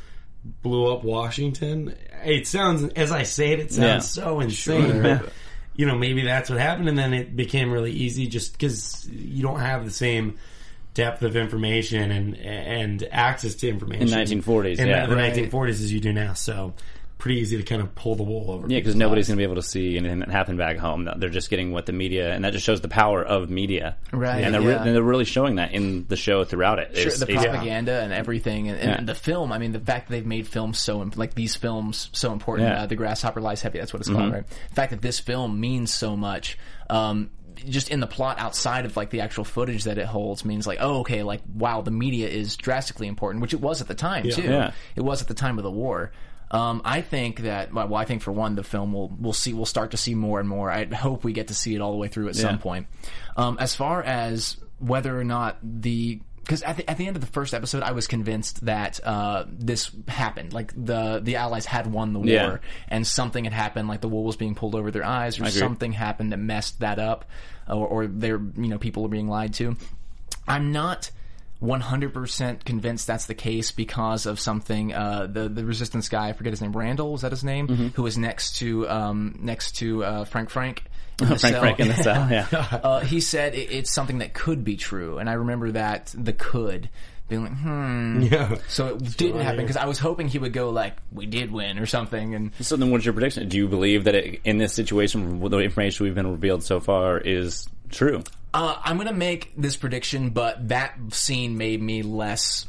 blew 0.62 0.92
up 0.94 1.04
Washington. 1.04 1.96
It 2.26 2.46
sounds 2.48 2.84
as 2.94 3.12
I 3.12 3.24
say 3.24 3.52
it, 3.54 3.60
it 3.60 3.72
sounds 3.72 4.18
Yeah. 4.18 4.24
so 4.24 4.40
insane. 4.42 5.02
but, 5.02 5.32
you 5.76 5.86
know, 5.86 5.98
maybe 5.98 6.24
that's 6.24 6.50
what 6.50 6.60
happened, 6.60 6.90
and 6.90 6.98
then 6.98 7.14
it 7.14 7.36
became 7.36 7.72
really 7.72 7.92
easy 7.94 8.28
just 8.28 8.52
because 8.54 9.08
you 9.10 9.42
don't 9.44 9.60
have 9.62 9.86
the 9.86 9.92
same 9.92 10.38
depth 10.94 11.22
of 11.24 11.36
information 11.36 12.12
and 12.12 12.36
and 12.38 13.08
access 13.12 13.56
to 13.56 13.70
information 13.70 14.08
In 14.08 14.14
1940s, 14.14 14.80
in 14.80 14.88
yeah. 14.88 15.06
the 15.06 15.16
Right. 15.16 15.34
1940s 15.34 15.70
as 15.70 15.94
you 15.94 16.00
do 16.00 16.12
now. 16.14 16.34
So 16.34 16.74
pretty 17.18 17.40
easy 17.40 17.56
to 17.56 17.62
kind 17.62 17.84
of 17.84 17.94
pull 17.94 18.16
the 18.16 18.24
wool 18.24 18.50
over. 18.50 18.68
Yeah, 18.68 18.80
because 18.80 18.96
nobody's 18.96 19.28
going 19.28 19.36
to 19.38 19.40
be 19.40 19.44
able 19.44 19.62
to 19.62 19.62
see 19.62 19.96
anything 19.96 20.20
that 20.22 20.30
happened 20.32 20.58
back 20.58 20.78
home. 20.78 21.08
They're 21.18 21.30
just 21.30 21.52
getting 21.52 21.72
what 21.72 21.86
the 21.86 21.94
media, 21.94 22.34
and 22.34 22.44
that 22.44 22.52
just 22.52 22.66
shows 22.66 22.82
the 22.82 22.88
power 22.88 23.24
of 23.24 23.48
media. 23.48 23.96
Right, 24.12 24.44
And 24.44 24.52
they're, 24.56 24.62
re- 24.62 24.74
and 24.74 24.88
they're 24.96 25.04
really 25.04 25.26
showing 25.26 25.58
that 25.58 25.72
in 25.72 26.08
the 26.08 26.16
show 26.16 26.44
throughout 26.46 26.80
it. 26.80 26.96
Sure, 26.96 27.02
It's- 27.04 27.20
the 27.20 27.30
it's- 27.30 27.46
propaganda 27.46 28.02
and 28.02 28.12
everything, 28.12 28.70
and, 28.70 28.80
and 28.80 28.90
Yeah. 28.90 29.06
the 29.06 29.14
film. 29.14 29.52
I 29.52 29.60
mean, 29.60 29.72
the 29.72 29.80
fact 29.80 30.08
that 30.10 30.16
they've 30.16 30.26
made 30.26 30.48
films 30.48 30.80
so 30.80 31.00
im- 31.04 31.12
like 31.16 31.36
these 31.36 31.56
films 31.56 32.10
so 32.12 32.34
important. 32.34 32.70
Yeah. 32.70 32.74
Mm-hmm. 32.74 32.84
Uh, 32.86 32.88
the 32.88 32.96
grasshopper 32.96 33.40
lies 33.40 33.62
heavy. 33.62 33.78
That's 33.78 33.94
what 33.94 34.00
it's 34.00 34.10
called, 34.10 34.34
right? 34.34 34.48
The 34.70 34.76
fact 34.76 34.90
that 34.90 35.04
this 35.04 35.20
film 35.20 35.60
means 35.60 35.94
so 35.94 36.18
much. 36.18 36.58
Um, 36.90 37.30
just 37.68 37.90
in 37.90 38.00
the 38.00 38.08
plot 38.08 38.40
outside 38.40 38.86
of 38.86 38.96
like 38.98 39.10
the 39.10 39.22
actual 39.22 39.44
footage 39.44 39.86
that 39.86 39.98
it 39.98 40.06
holds 40.06 40.44
means 40.46 40.66
like 40.68 40.80
oh 40.82 41.00
okay 41.02 41.24
like 41.24 41.42
wow 41.54 41.82
the 41.82 41.92
media 41.92 42.28
is 42.28 42.56
drastically 42.56 43.08
important 43.08 43.42
which 43.42 43.54
it 43.54 43.62
was 43.62 43.82
at 43.82 43.88
the 43.88 43.96
time 43.96 44.30
too. 44.30 44.44
Yeah. 44.44 44.72
it 44.96 45.02
was 45.02 45.22
at 45.22 45.28
the 45.28 45.34
time 45.34 45.58
of 45.58 45.64
the 45.64 45.72
war. 45.72 46.12
Um, 46.50 46.82
I 46.84 47.00
think 47.02 47.42
that 47.42 47.74
well 47.74 47.96
I 47.96 48.06
think 48.06 48.22
for 48.22 48.32
one 48.32 48.56
the 48.56 48.64
film 48.64 48.92
will 48.92 49.10
we'll 49.20 49.32
see 49.34 49.54
we'll 49.54 49.66
start 49.66 49.92
to 49.92 49.98
see 49.98 50.16
more 50.16 50.40
and 50.40 50.50
more. 50.50 50.70
I 50.70 50.86
hope 50.86 51.24
we 51.24 51.32
get 51.34 51.48
to 51.48 51.54
see 51.54 51.76
it 51.76 51.82
all 51.82 51.92
the 51.92 51.98
way 51.98 52.10
through 52.10 52.28
at 52.28 52.36
some 52.36 52.60
point. 52.60 52.88
Um, 53.38 53.58
as 53.60 53.74
far 53.74 54.04
as 54.04 54.58
whether 54.80 55.18
or 55.18 55.24
not 55.24 55.58
the 55.64 56.20
because 56.42 56.62
at 56.64 56.78
the, 56.78 56.90
at 56.90 56.98
the 56.98 57.08
end 57.08 57.16
of 57.16 57.22
the 57.22 57.28
first 57.32 57.54
episode, 57.54 57.84
I 57.84 57.92
was 57.92 58.08
convinced 58.08 58.66
that 58.66 59.00
uh, 59.06 59.46
this 59.48 59.92
happened. 60.08 60.54
Like 60.54 60.74
the 60.76 61.20
the 61.24 61.36
Allies 61.38 61.66
had 61.66 61.88
won 61.92 62.14
the 62.14 62.20
war, 62.20 62.28
Yeah. 62.28 62.58
and 62.88 63.06
something 63.06 63.44
had 63.44 63.54
happened. 63.54 63.88
Like 63.88 64.02
the 64.02 64.10
wool 64.10 64.24
was 64.24 64.36
being 64.36 64.56
pulled 64.56 64.76
over 64.76 64.92
their 64.92 65.06
eyes, 65.06 65.40
or 65.40 65.50
something 65.50 65.92
happened 65.92 66.32
that 66.32 66.38
messed 66.38 66.80
that 66.80 67.00
up, 67.00 67.26
or, 67.68 67.88
or 67.88 68.08
they're 68.08 68.42
you 68.58 68.68
know 68.68 68.78
people 68.78 69.06
are 69.06 69.10
being 69.10 69.28
lied 69.28 69.54
to. 69.56 69.76
I'm 70.48 70.72
not 70.72 71.12
100% 71.62 72.66
convinced 72.66 73.06
that's 73.08 73.28
the 73.28 73.36
case 73.36 73.72
because 73.72 74.26
of 74.26 74.40
something 74.40 74.94
uh, 74.94 75.28
the 75.32 75.48
the 75.48 75.64
resistance 75.64 76.10
guy 76.10 76.30
I 76.30 76.34
forget 76.34 76.52
his 76.54 76.62
name 76.62 76.74
Randall 76.76 77.12
was 77.12 77.22
that 77.22 77.32
his 77.32 77.44
name 77.44 77.68
Mm-hmm. 77.68 77.88
who 77.90 78.04
was 78.04 78.18
next 78.18 78.58
to 78.58 78.90
um, 78.90 79.38
next 79.40 79.74
to 79.78 80.04
uh, 80.04 80.26
Frank 80.26 80.50
Frank 80.50 80.84
in 81.20 81.30
the 81.30 81.36
Frank 81.40 81.54
cell. 81.54 81.62
Frank 81.62 81.80
in 81.80 81.88
the 81.88 81.96
cell, 81.96 82.28
yeah. 82.30 82.48
uh, 82.84 83.00
he 83.02 83.20
said 83.20 83.56
it, 83.56 83.72
it's 83.72 83.92
something 83.92 84.20
that 84.20 84.34
could 84.34 84.64
be 84.64 84.78
true 84.78 85.18
and 85.18 85.30
I 85.30 85.34
remember 85.34 85.72
that 85.72 86.14
the 86.18 86.34
could 86.34 86.90
being 87.28 87.44
like 87.44 87.54
hmm 87.54 88.22
Yeah. 88.32 88.58
so 88.68 88.96
it 88.96 89.18
didn't 89.18 89.42
happen 89.42 89.62
because 89.62 89.78
I 89.78 89.86
was 89.86 89.98
hoping 90.00 90.28
he 90.28 90.38
would 90.38 90.54
go 90.54 90.70
like 90.70 90.98
we 91.12 91.26
did 91.26 91.52
win 91.52 91.80
or 91.80 91.86
something 91.86 92.36
and 92.36 92.52
So 92.60 92.76
then, 92.76 92.92
what's 92.92 93.06
your 93.06 93.14
prediction? 93.14 93.48
Do 93.48 93.58
you 93.58 93.68
believe 93.68 94.04
that 94.04 94.16
it, 94.16 94.42
in 94.44 94.58
this 94.58 94.74
situation, 94.74 95.40
the 95.40 95.60
information 95.60 96.04
we've 96.06 96.16
been 96.16 96.30
revealed 96.30 96.64
so 96.64 96.80
far 96.80 97.18
is 97.18 97.68
true? 97.90 98.24
Uh, 98.54 98.76
I'm 98.84 98.98
gonna 98.98 99.14
make 99.14 99.54
this 99.56 99.78
prediction, 99.78 100.32
but 100.32 100.68
that 100.68 100.94
scene 101.12 101.58
made 101.58 101.82
me 101.82 102.04
less 102.04 102.68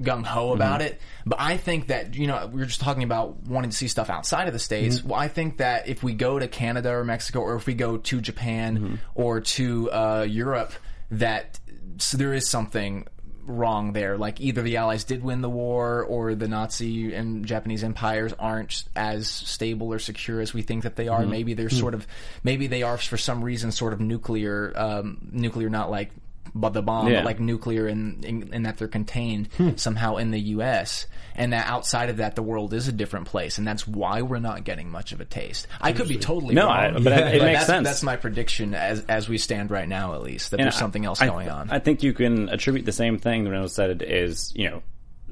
gung 0.00 0.24
ho 0.24 0.52
about 0.52 0.80
mm-hmm. 0.80 0.88
it. 0.88 1.00
But 1.26 1.40
I 1.40 1.56
think 1.56 1.88
that 1.88 2.14
you 2.14 2.26
know 2.26 2.48
we 2.52 2.60
were 2.60 2.66
just 2.66 2.80
talking 2.80 3.02
about 3.02 3.42
wanting 3.44 3.70
to 3.70 3.76
see 3.76 3.88
stuff 3.88 4.10
outside 4.10 4.46
of 4.46 4.52
the 4.52 4.58
states. 4.58 4.98
Mm-hmm. 4.98 5.08
Well, 5.08 5.20
I 5.20 5.28
think 5.28 5.58
that 5.58 5.88
if 5.88 6.02
we 6.02 6.14
go 6.14 6.38
to 6.38 6.48
Canada 6.48 6.90
or 6.90 7.04
Mexico, 7.04 7.40
or 7.40 7.56
if 7.56 7.66
we 7.66 7.74
go 7.74 7.98
to 7.98 8.20
Japan 8.20 8.78
mm-hmm. 8.78 8.94
or 9.14 9.40
to 9.40 9.90
uh, 9.90 10.26
Europe, 10.28 10.72
that 11.10 11.58
so 11.98 12.16
there 12.16 12.34
is 12.34 12.48
something 12.48 13.06
wrong 13.44 13.92
there. 13.92 14.16
Like 14.16 14.40
either 14.40 14.62
the 14.62 14.76
Allies 14.76 15.04
did 15.04 15.22
win 15.22 15.40
the 15.40 15.50
war, 15.50 16.04
or 16.04 16.34
the 16.34 16.48
Nazi 16.48 17.14
and 17.14 17.44
Japanese 17.44 17.84
empires 17.84 18.32
aren't 18.38 18.84
as 18.94 19.28
stable 19.28 19.92
or 19.92 19.98
secure 19.98 20.40
as 20.40 20.54
we 20.54 20.62
think 20.62 20.84
that 20.84 20.96
they 20.96 21.08
are. 21.08 21.26
Maybe 21.26 21.54
they're 21.54 21.70
sort 21.70 21.94
of, 21.94 22.06
maybe 22.42 22.66
they 22.66 22.82
are 22.82 22.96
for 22.96 23.16
some 23.16 23.42
reason 23.42 23.72
sort 23.72 23.92
of 23.92 24.00
nuclear, 24.00 24.72
um, 24.76 25.18
nuclear, 25.32 25.68
not 25.68 25.90
like 25.90 26.10
but 26.54 26.70
the 26.74 26.82
bomb, 26.82 27.08
Yeah. 27.08 27.20
but 27.20 27.24
like 27.24 27.40
nuclear, 27.40 27.88
in, 27.88 28.22
in, 28.24 28.52
in 28.52 28.62
that 28.64 28.78
they're 28.78 28.88
contained 28.88 29.48
hmm. 29.56 29.70
somehow 29.76 30.16
in 30.16 30.30
the 30.30 30.40
U.S. 30.40 31.06
And 31.34 31.52
that 31.54 31.66
outside 31.66 32.10
of 32.10 32.18
that, 32.18 32.36
the 32.36 32.42
world 32.42 32.74
is 32.74 32.88
a 32.88 32.92
different 32.92 33.26
place, 33.26 33.56
and 33.56 33.66
that's 33.66 33.88
why 33.88 34.20
we're 34.22 34.38
not 34.38 34.64
getting 34.64 34.90
much 34.90 35.12
of 35.12 35.20
a 35.20 35.24
taste. 35.24 35.66
I 35.80 35.92
could 35.92 36.08
be 36.08 36.18
totally 36.18 36.54
No, 36.54 36.66
wrong, 36.66 36.76
I- 36.76 36.90
but 36.98 37.12
it- 37.12 37.34
it 37.36 37.42
makes 37.42 37.60
that's, 37.60 37.66
sense. 37.66 37.88
That's 37.88 38.02
my 38.02 38.16
prediction 38.16 38.74
as 38.74 39.04
as 39.08 39.28
we 39.28 39.38
stand 39.38 39.70
right 39.70 39.88
now, 39.88 40.14
at 40.14 40.22
least 40.22 40.50
that 40.50 40.60
And 40.60 40.64
there's 40.66 40.76
I- 40.76 40.80
something 40.80 41.04
else 41.06 41.22
I- 41.22 41.26
going 41.28 41.48
on. 41.48 41.70
I 41.70 41.78
think 41.78 42.02
you 42.02 42.12
can 42.12 42.48
attribute 42.50 42.84
the 42.84 42.92
same 42.92 43.18
thing 43.18 43.44
that 43.44 43.50
Reynolds 43.50 43.74
said 43.74 44.02
is, 44.06 44.52
you 44.54 44.68
know, 44.68 44.82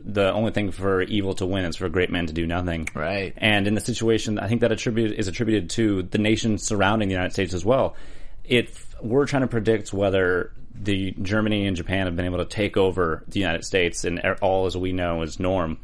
the 0.03 0.33
only 0.33 0.51
thing 0.53 0.71
for 0.71 1.03
evil 1.03 1.35
to 1.35 1.45
win 1.45 1.67
is 1.67 1.77
for 1.77 1.87
great 1.91 2.11
men 2.11 2.27
to 2.27 2.33
do 2.33 2.47
nothing. 2.47 2.89
Right. 2.95 3.35
And 3.37 3.67
in 3.67 3.75
the 3.75 3.83
situation, 3.83 4.39
I 4.39 4.49
think 4.49 4.63
that 4.63 4.73
attribute 4.73 5.13
is 5.13 5.29
attributed 5.29 5.69
to 5.71 6.05
the 6.05 6.17
nations 6.17 6.63
surrounding 6.63 7.09
the 7.09 7.13
United 7.15 7.35
States 7.35 7.53
as 7.53 7.63
well. 7.67 7.95
If 8.45 8.97
we're 9.03 9.27
trying 9.27 9.43
to 9.43 9.49
predict 9.49 9.93
whether 9.93 10.53
the 10.83 11.13
Germany 11.23 11.67
and 11.67 11.77
Japan 11.77 12.07
have 12.07 12.17
been 12.17 12.25
able 12.25 12.39
to 12.39 12.47
take 12.47 12.77
over 12.77 13.23
the 13.29 13.39
United 13.39 13.65
States 13.65 14.05
and 14.05 14.19
all 14.41 14.67
as 14.67 14.77
we 14.77 14.93
know 14.93 15.23
is 15.23 15.39
norm, 15.39 15.79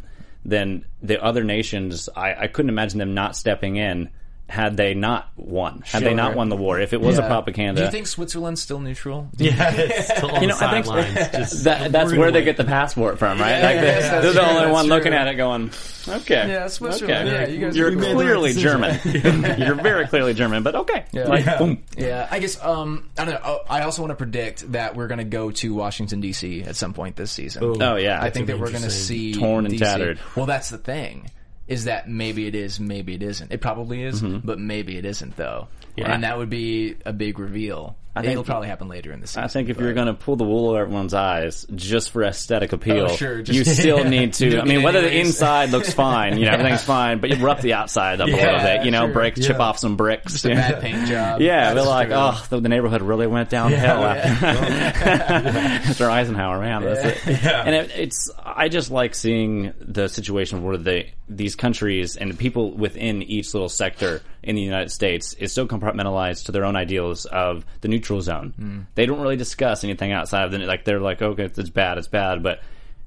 then 0.44 0.84
the 1.02 1.22
other 1.22 1.44
nations, 1.44 2.08
I, 2.16 2.34
I 2.34 2.46
couldn't 2.46 2.70
imagine 2.70 2.98
them 2.98 3.14
not 3.14 3.36
stepping 3.36 3.76
in 3.76 4.10
had 4.48 4.76
they 4.76 4.94
not 4.94 5.28
won, 5.36 5.82
had 5.84 6.04
they 6.04 6.14
not 6.14 6.36
won 6.36 6.48
the 6.48 6.56
war. 6.56 6.78
If 6.78 6.92
it 6.92 7.00
was 7.00 7.18
a 7.18 7.22
Yeah. 7.22 7.26
propaganda, 7.28 7.80
Do 7.80 7.84
you 7.86 7.90
think 7.90 8.06
Switzerland's 8.06 8.62
still 8.62 8.78
neutral? 8.78 9.28
Yeah, 9.38 9.72
it's 9.74 10.16
still 10.16 10.30
on 10.30 10.40
you 10.42 10.46
know, 10.48 10.56
the 10.56 10.66
I 10.66 10.70
think 10.70 10.86
sidelines. 10.86 11.28
just 11.32 11.64
that, 11.64 11.90
that's 11.90 12.06
rooting 12.06 12.20
where 12.20 12.30
they 12.30 12.44
get 12.44 12.56
the 12.56 12.64
passport 12.64 13.18
from, 13.18 13.40
right? 13.40 13.58
Yeah, 13.58 13.66
like 13.66 13.80
they, 13.80 13.86
yes, 13.86 14.02
that's 14.10 14.22
they're 14.24 14.32
the 14.34 14.48
only 14.48 14.60
that's 14.62 14.72
one 14.72 14.86
looking 14.86 15.12
at 15.14 15.26
it, 15.26 15.34
going, 15.34 15.72
"Okay, 16.08 16.48
Yeah, 16.48 16.68
Switzerland, 16.68 17.28
okay. 17.28 17.40
yeah, 17.40 17.48
you 17.48 17.60
guys 17.60 17.76
You're 17.76 17.88
are 17.88 17.96
cool. 17.96 18.14
clearly 18.14 18.50
You 18.52 18.56
made 18.56 19.02
the 19.02 19.20
German. 19.20 19.58
You're 19.66 19.74
very 19.74 20.06
clearly 20.06 20.32
German, 20.34 20.62
but 20.62 20.76
okay, 20.76 21.04
like 21.12 21.44
Yeah. 21.44 21.58
boom. 21.58 21.82
Yeah, 21.96 22.28
I 22.30 22.38
guess. 22.38 22.62
Um, 22.64 23.10
I 23.18 23.24
don't 23.24 23.34
know. 23.34 23.40
Oh, 23.44 23.58
I 23.68 23.80
also 23.82 24.02
want 24.02 24.10
to 24.12 24.16
predict 24.16 24.70
that 24.72 24.94
we're 24.94 25.08
going 25.08 25.18
to 25.18 25.24
go 25.24 25.50
to 25.50 25.74
Washington 25.74 26.20
D.C. 26.20 26.62
at 26.62 26.76
some 26.76 26.92
point 26.94 27.16
this 27.16 27.32
season. 27.32 27.64
Ooh. 27.64 27.76
Oh 27.80 27.96
yeah, 27.96 28.22
I 28.22 28.30
think 28.30 28.46
that 28.46 28.60
we're 28.60 28.70
going 28.70 28.82
to 28.82 28.90
see 28.90 29.34
Torn 29.34 29.66
and 29.66 29.74
DC. 29.74 29.78
tattered. 29.80 30.20
Well, 30.36 30.46
that's 30.46 30.70
the 30.70 30.78
thing. 30.78 31.30
Is 31.68 31.84
that 31.84 32.08
maybe 32.08 32.46
it 32.46 32.54
is, 32.54 32.78
maybe 32.78 33.14
it 33.14 33.22
isn't. 33.22 33.50
It 33.52 33.60
probably 33.60 34.04
is, 34.04 34.22
mm-hmm. 34.22 34.46
but 34.46 34.58
maybe 34.58 34.96
it 34.96 35.04
isn't 35.04 35.36
though. 35.36 35.68
Yeah. 35.96 36.12
And 36.12 36.22
that 36.22 36.38
would 36.38 36.50
be 36.50 36.96
a 37.04 37.12
big 37.12 37.38
reveal. 37.38 37.96
I 38.16 38.22
think- 38.22 38.32
It'll 38.32 38.44
probably 38.44 38.68
happen 38.68 38.88
later 38.88 39.12
in 39.12 39.20
the 39.20 39.26
season. 39.26 39.44
I 39.44 39.48
think 39.48 39.68
if 39.68 39.76
but- 39.76 39.84
you're 39.84 39.92
going 39.94 40.06
to 40.06 40.14
pull 40.14 40.36
the 40.36 40.44
wool 40.44 40.70
over 40.70 40.80
everyone's 40.80 41.14
eyes 41.14 41.66
just 41.74 42.10
for 42.10 42.22
aesthetic 42.24 42.72
oh, 42.72 42.76
appeal, 42.76 43.06
Oh, 43.10 43.16
sure, 43.16 43.42
just- 43.42 43.56
you 43.58 43.64
still 43.64 44.04
need 44.08 44.32
to. 44.34 44.58
I 44.60 44.64
mean, 44.64 44.82
whether 44.82 45.00
the 45.02 45.16
inside 45.20 45.70
looks 45.70 45.92
fine, 45.92 46.38
you 46.38 46.46
know, 46.46 46.52
everything's 46.52 46.82
fine, 46.82 47.18
but 47.20 47.30
you 47.30 47.36
rough 47.44 47.60
the 47.62 47.74
outside 47.74 48.20
up 48.20 48.28
a 48.28 48.30
little 48.30 48.58
bit, 48.58 48.84
you 48.84 48.90
know, 48.90 49.04
sure. 49.06 49.12
break, 49.12 49.34
chip 49.36 49.60
off 49.60 49.78
some 49.78 49.96
bricks. 49.96 50.32
Just 50.32 50.46
a 50.46 50.48
bad 50.50 50.80
paint 50.80 51.06
job. 51.06 51.40
Yeah, 51.40 51.74
they're 51.74 51.84
like, 51.84 52.08
true. 52.08 52.16
oh, 52.16 52.46
the, 52.50 52.60
the 52.60 52.68
neighborhood 52.68 53.02
really 53.02 53.26
went 53.26 53.50
downhill 53.50 53.78
Yeah. 53.78 54.14
after 54.14 55.92
Mr. 55.92 56.06
Eisenhower, 56.10 56.60
man. 56.60 56.82
That's 56.82 57.26
it. 57.26 57.44
And 57.44 57.74
it, 57.74 57.90
it's, 57.96 58.30
I 58.44 58.68
just 58.68 58.90
like 58.90 59.14
seeing 59.14 59.72
the 59.80 60.08
situation 60.08 60.62
where 60.62 60.76
they, 60.76 61.12
these 61.28 61.56
countries 61.56 62.16
and 62.16 62.38
people 62.38 62.72
within 62.72 63.22
each 63.22 63.52
little 63.54 63.68
sector 63.68 64.22
in 64.42 64.54
the 64.54 64.62
United 64.62 64.90
States 64.90 65.32
is 65.34 65.52
so 65.52 65.66
compartmentalized 65.66 66.46
to 66.46 66.52
their 66.52 66.64
own 66.64 66.76
ideals 66.76 67.24
of 67.26 67.64
the 67.80 67.88
neutral 68.06 68.22
zone. 68.22 68.52
Hmm. 68.56 68.80
They 68.94 69.06
don't 69.06 69.20
really 69.20 69.36
discuss 69.36 69.84
anything 69.84 70.12
outside 70.12 70.44
of 70.44 70.52
the, 70.52 70.58
like, 70.58 70.84
they're 70.84 71.00
like, 71.00 71.20
okay, 71.22 71.44
it's 71.44 71.70
bad, 71.70 71.98
it's 71.98 72.08
bad, 72.08 72.42
but 72.42 72.60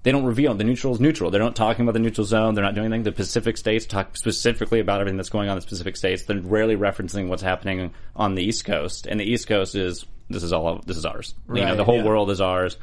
they 0.03 0.11
don't 0.11 0.25
reveal 0.25 0.53
the 0.53 0.63
neutral 0.63 0.93
is 0.93 0.99
neutral. 0.99 1.31
They're 1.31 1.41
not 1.41 1.55
talking 1.55 1.83
about 1.83 1.93
the 1.93 1.99
neutral 1.99 2.25
zone. 2.25 2.55
They're 2.55 2.63
not 2.63 2.75
doing 2.75 2.87
anything. 2.87 3.03
The 3.03 3.11
Pacific 3.11 3.57
states 3.57 3.85
talk 3.85 4.15
specifically 4.15 4.79
about 4.79 5.01
everything 5.01 5.17
that's 5.17 5.29
going 5.29 5.49
on 5.49 5.57
in 5.57 5.61
the 5.61 5.67
Pacific 5.67 5.97
states. 5.97 6.23
They're 6.23 6.39
rarely 6.39 6.75
referencing 6.75 7.27
what's 7.27 7.41
happening 7.41 7.93
on 8.15 8.35
the 8.35 8.43
East 8.43 8.65
Coast. 8.65 9.07
And 9.07 9.19
the 9.19 9.25
East 9.25 9.47
Coast 9.47 9.75
is 9.75 10.05
this 10.29 10.43
is 10.43 10.53
all 10.53 10.81
this 10.85 10.95
is 10.95 11.05
ours. 11.05 11.35
you 11.53 11.65
know, 11.65 11.75
the 11.75 11.83
whole 11.83 11.97
yeah. 11.97 12.05
world 12.05 12.29
is 12.29 12.39
ours. 12.39 12.77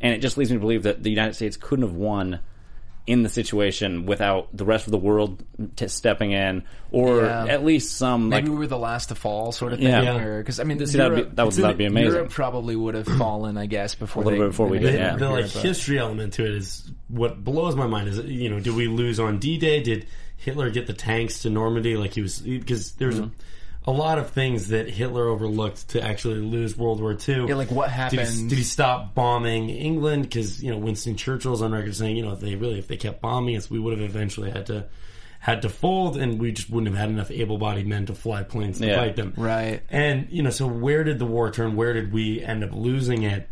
And 0.00 0.14
it 0.14 0.18
just 0.18 0.38
leads 0.38 0.50
me 0.50 0.56
to 0.56 0.60
believe 0.60 0.84
that 0.84 1.02
the 1.02 1.10
United 1.10 1.34
States 1.34 1.58
couldn't 1.58 1.86
have 1.86 1.94
won 1.94 2.40
in 3.06 3.22
the 3.24 3.28
situation 3.28 4.06
without 4.06 4.48
the 4.56 4.64
rest 4.64 4.86
of 4.86 4.92
the 4.92 4.98
world 4.98 5.42
t- 5.74 5.88
stepping 5.88 6.30
in, 6.30 6.62
or 6.92 7.22
Yeah. 7.24 7.46
at 7.46 7.64
least 7.64 7.96
some 7.96 8.28
Maybe 8.28 8.46
like 8.46 8.52
we 8.52 8.56
were 8.58 8.66
the 8.68 8.78
last 8.78 9.06
to 9.08 9.16
fall, 9.16 9.50
sort 9.50 9.72
of 9.72 9.80
thing. 9.80 9.88
Yeah. 9.88 10.36
Because 10.38 10.60
I 10.60 10.64
mean, 10.64 10.78
See, 10.86 10.98
that'd 10.98 11.12
Europe, 11.16 11.30
be- 11.30 11.34
that 11.36 11.44
would- 11.44 11.54
that'd 11.54 11.76
be 11.78 11.84
amazing. 11.86 12.12
Europe 12.12 12.30
probably 12.30 12.76
would 12.76 12.94
have 12.94 13.06
fallen, 13.08 13.56
I 13.58 13.66
guess, 13.66 13.96
before 13.96 14.22
A 14.22 14.26
little 14.26 14.38
they, 14.38 14.44
bit 14.46 14.50
before 14.50 14.68
we 14.68 14.78
did, 14.78 14.84
made 14.86 14.94
it 14.94 14.98
yeah. 15.00 15.16
the 15.16 15.30
like 15.30 15.52
but- 15.52 15.62
history 15.62 15.98
element 15.98 16.34
to 16.34 16.44
it 16.44 16.52
is 16.54 16.90
what 17.08 17.42
blows 17.42 17.74
my 17.74 17.86
mind 17.88 18.08
is 18.08 18.18
you 18.18 18.48
know 18.48 18.60
did 18.60 18.74
we 18.76 18.86
lose 18.86 19.18
on 19.18 19.38
D-Day 19.38 19.82
did 19.82 20.06
Hitler 20.36 20.70
get 20.70 20.86
the 20.86 20.92
tanks 20.92 21.42
to 21.42 21.50
Normandy 21.50 21.96
like 21.96 22.14
he 22.14 22.20
was 22.22 22.38
because 22.38 22.92
there's 22.92 23.16
Mm-hmm. 23.20 23.28
A, 23.86 23.90
a 23.90 23.92
lot 23.92 24.18
of 24.18 24.30
things 24.30 24.68
that 24.68 24.88
Hitler 24.88 25.28
overlooked 25.28 25.88
to 25.90 26.02
actually 26.02 26.36
lose 26.40 26.76
World 26.76 27.00
War 27.00 27.12
II 27.28 27.46
Yeah, 27.48 27.54
like 27.54 27.70
what 27.70 27.86
did 27.86 27.92
he, 27.92 28.16
happened? 28.18 28.48
did 28.50 28.58
he 28.58 28.64
stop 28.64 29.14
bombing 29.14 29.70
England 29.70 30.22
because 30.24 30.62
you 30.62 30.70
know 30.70 30.78
Winston 30.78 31.16
Churchill's 31.16 31.62
on 31.62 31.72
record 31.72 31.94
saying 31.96 32.16
you 32.16 32.24
know 32.24 32.32
if 32.32 32.40
they 32.40 32.54
really 32.54 32.78
if 32.78 32.88
they 32.88 32.96
kept 32.96 33.20
bombing 33.20 33.56
us 33.56 33.70
we 33.70 33.78
would 33.78 33.98
have 33.98 34.08
eventually 34.08 34.50
had 34.50 34.66
to 34.66 34.86
had 35.40 35.62
to 35.62 35.68
fold 35.68 36.16
and 36.16 36.38
we 36.40 36.52
just 36.52 36.70
wouldn't 36.70 36.88
have 36.94 36.96
had 37.00 37.08
enough 37.10 37.28
able-bodied 37.30 37.84
men 37.86 38.06
to 38.06 38.14
fly 38.14 38.44
planes 38.44 38.78
to 38.78 38.86
Yeah. 38.86 38.96
fight 38.96 39.16
them 39.16 39.32
Right. 39.36 39.82
and 39.90 40.28
you 40.30 40.42
know 40.42 40.50
so 40.50 40.66
where 40.68 41.02
did 41.02 41.18
the 41.18 41.26
war 41.26 41.50
turn 41.50 41.74
where 41.74 41.92
did 41.92 42.12
we 42.12 42.40
end 42.42 42.62
up 42.62 42.70
losing 42.72 43.24
it 43.24 43.48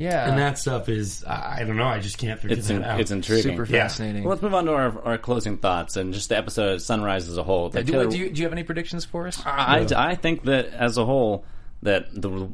yeah, 0.00 0.28
and 0.28 0.38
that 0.38 0.58
stuff 0.58 0.88
is 0.88 1.22
I, 1.24 1.58
I 1.60 1.64
don't 1.64 1.76
know. 1.76 1.84
I 1.84 2.00
just 2.00 2.18
can't 2.18 2.40
figure 2.40 2.56
it's 2.56 2.66
that 2.68 2.74
in, 2.74 2.82
out. 2.84 2.98
it's 3.00 3.10
intriguing. 3.12 3.52
super 3.56 3.64
Yeah. 3.70 3.82
fascinating. 3.84 4.24
Well, 4.24 4.30
let's 4.30 4.42
move 4.42 4.54
on 4.54 4.64
to 4.64 4.72
our, 4.72 5.00
our 5.04 5.18
closing 5.18 5.58
thoughts 5.58 5.96
and 5.96 6.12
just 6.14 6.30
the 6.30 6.36
episode 6.38 6.74
of 6.74 6.82
Sunrise 6.82 7.28
as 7.28 7.36
a 7.36 7.42
whole. 7.44 7.68
The 7.68 7.84
do, 7.84 7.92
killer- 7.92 8.06
do, 8.10 8.18
you, 8.18 8.30
do 8.30 8.40
you 8.40 8.46
have 8.46 8.52
any 8.52 8.64
predictions 8.64 9.04
for 9.04 9.26
us? 9.28 9.40
I, 9.46 9.86
I 9.94 10.14
think 10.16 10.44
that 10.44 10.66
as 10.68 10.96
a 10.98 11.04
whole, 11.04 11.44
that 11.82 12.06
the 12.12 12.48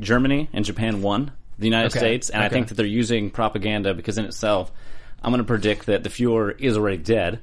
Germany 0.00 0.48
and 0.52 0.64
Japan 0.64 1.00
won 1.02 1.30
the 1.58 1.66
United 1.66 1.88
Okay. 1.92 1.98
States, 1.98 2.30
and 2.30 2.42
I 2.42 2.48
think 2.48 2.68
that 2.68 2.74
they're 2.74 2.84
using 2.86 3.30
propaganda 3.30 3.94
because 3.94 4.18
in 4.18 4.24
itself, 4.24 4.70
I'm 5.22 5.30
going 5.32 5.38
to 5.42 5.46
predict 5.46 5.86
that 5.86 6.02
the 6.04 6.08
Fuhrer 6.10 6.54
is 6.60 6.76
already 6.76 6.98
dead. 6.98 7.40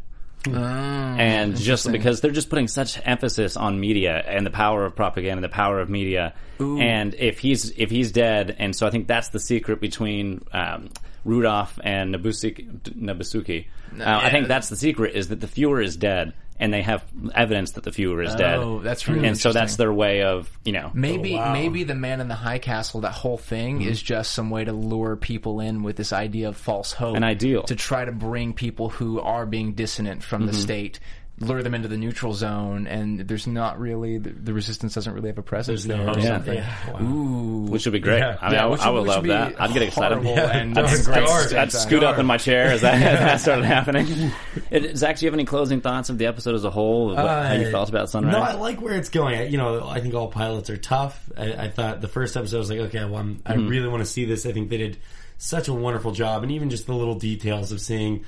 And 1.20 1.56
just 1.56 1.92
because 1.92 2.22
they're 2.22 2.32
just 2.32 2.50
putting 2.50 2.68
such 2.68 3.00
emphasis 3.06 3.58
on 3.58 3.80
media 3.80 4.24
and 4.26 4.46
the 4.46 4.52
power 4.52 4.86
of 4.86 4.96
propaganda, 4.96 5.42
the 5.42 5.50
power 5.50 5.80
of 5.80 5.90
media, 5.90 6.34
and 6.60 7.14
if 7.16 7.40
he's 7.40 7.72
if 7.72 7.90
he's 7.90 8.12
dead, 8.12 8.56
and 8.60 8.76
so 8.76 8.88
I 8.88 8.90
think 8.90 9.08
that's 9.08 9.30
the 9.30 9.40
secret 9.40 9.80
between 9.82 10.46
um, 10.52 10.90
Rudolph 11.24 11.80
and 11.84 12.14
Nabusuki. 12.14 12.82
Nabusuki. 12.92 13.68
Uh, 14.00 14.04
I 14.06 14.30
think 14.30 14.48
that's 14.48 14.70
the 14.70 14.76
secret 14.76 15.16
is 15.16 15.30
that 15.30 15.40
the 15.40 15.48
Fuhrer 15.48 15.84
is 15.84 15.98
dead, 15.98 16.34
and 16.60 16.74
they 16.74 16.82
have 16.82 17.04
evidence 17.34 17.72
that 17.72 17.84
the 17.84 17.92
Fuhrer 17.92 18.26
is 18.26 18.34
dead. 18.36 18.60
Oh, 18.60 18.80
that's 18.80 19.08
really 19.08 19.28
and 19.28 19.38
so 19.38 19.52
that's 19.52 19.76
their 19.76 19.92
way 19.92 20.22
of 20.24 20.50
you 20.64 20.72
know 20.72 20.90
Maybe 20.94 21.34
Oh, 21.34 21.38
wow. 21.38 21.54
maybe 21.54 21.84
the 21.84 21.96
man 21.96 22.22
in 22.22 22.28
the 22.30 22.36
high 22.36 22.60
castle, 22.60 23.02
that 23.02 23.12
whole 23.12 23.38
thing 23.38 23.80
Mm-hmm. 23.80 23.90
is 23.90 24.02
just 24.02 24.32
some 24.32 24.50
way 24.50 24.64
to 24.64 24.72
lure 24.72 25.16
people 25.18 25.60
in 25.60 25.84
with 25.84 25.96
this 25.98 26.14
idea 26.14 26.48
of 26.48 26.56
false 26.58 26.94
hope. 26.94 27.16
An 27.18 27.24
ideal. 27.24 27.64
To 27.64 27.76
try 27.76 28.06
to 28.06 28.12
bring 28.14 28.54
people 28.54 28.90
who 28.90 29.20
are 29.20 29.46
being 29.46 29.74
dissonant 29.74 30.24
from 30.24 30.44
Mm-hmm. 30.44 30.52
the 30.52 30.58
state, 30.58 31.00
lure 31.40 31.62
them 31.62 31.74
into 31.76 31.90
the 31.90 31.98
neutral 31.98 32.32
zone, 32.34 32.88
and 32.88 33.20
there's 33.20 33.46
not 33.46 33.78
really, 33.78 34.18
the, 34.18 34.30
the 34.30 34.54
resistance 34.54 34.94
doesn't 34.94 35.14
really 35.14 35.28
have 35.28 35.38
a 35.38 35.42
presence 35.44 35.84
There's 35.84 35.98
there 35.98 36.06
no 36.06 36.14
or 36.14 36.18
Yeah. 36.20 36.28
something. 36.38 36.54
Yeah, 36.56 36.92
wow. 36.94 37.02
Ooh. 37.02 37.66
which 37.70 37.86
would 37.86 37.92
be 37.92 38.00
great. 38.00 38.20
Yeah. 38.20 38.38
I 38.42 38.46
mean, 38.46 38.54
Yeah, 38.54 38.64
I, 38.66 38.68
which 38.70 38.80
I 38.82 38.90
would- 38.90 39.00
would 39.02 39.08
love 39.10 39.24
that. 39.26 39.60
I'd 39.62 39.74
get 39.74 39.82
excited. 39.82 40.24
horrible 40.24 40.40
and 40.40 40.78
I'd, 40.80 41.04
dark. 41.06 41.52
I'd, 41.52 41.54
I'd 41.58 41.72
scoot 41.74 42.04
up 42.04 42.20
in 42.20 42.26
my 42.26 42.38
chair 42.38 42.68
as 42.72 42.80
that, 42.82 42.94
as 43.02 43.20
that 43.20 43.42
started 43.42 43.66
happening. 43.66 44.32
It- 44.72 44.96
Zach, 44.96 45.18
do 45.18 45.26
you 45.26 45.28
have 45.28 45.34
any 45.34 45.44
closing 45.44 45.82
thoughts 45.82 46.10
of 46.10 46.18
the 46.18 46.26
episode 46.28 46.56
as 46.56 46.64
a 46.64 46.70
whole? 46.72 47.12
Of 47.12 47.18
what, 47.18 47.28
how 47.28 47.54
you 47.54 47.68
Uh, 47.68 47.72
felt 47.72 47.90
about 47.90 48.10
Sunrise? 48.10 48.32
No, 48.32 48.40
I 48.40 48.54
like 48.54 48.80
where 48.82 48.94
it's 48.96 49.10
going. 49.10 49.36
I, 49.36 49.48
you 49.48 49.58
know, 49.58 49.86
I 49.86 50.00
think 50.00 50.14
all 50.14 50.30
pilots 50.30 50.70
are 50.70 50.78
tough. 50.78 51.22
I, 51.38 51.52
I 51.54 51.70
thought 51.70 52.00
the 52.00 52.08
first 52.08 52.38
episode 52.38 52.60
was 52.60 52.70
like, 52.70 52.80
okay, 52.80 53.04
well, 53.04 53.16
I'm, 53.18 53.42
I 53.46 53.56
Mm-hmm. 53.56 53.68
really 53.68 53.88
want 53.90 54.02
to 54.02 54.10
see 54.10 54.24
this. 54.24 54.46
I 54.46 54.54
think 54.54 54.70
they 54.70 54.78
did 54.78 54.98
such 55.38 55.68
a 55.68 55.74
wonderful 55.74 56.14
job, 56.14 56.44
and 56.44 56.52
even 56.54 56.70
just 56.70 56.86
the 56.88 56.94
little 56.96 57.16
details 57.16 57.74
of 57.74 57.82
seeing. 57.82 58.24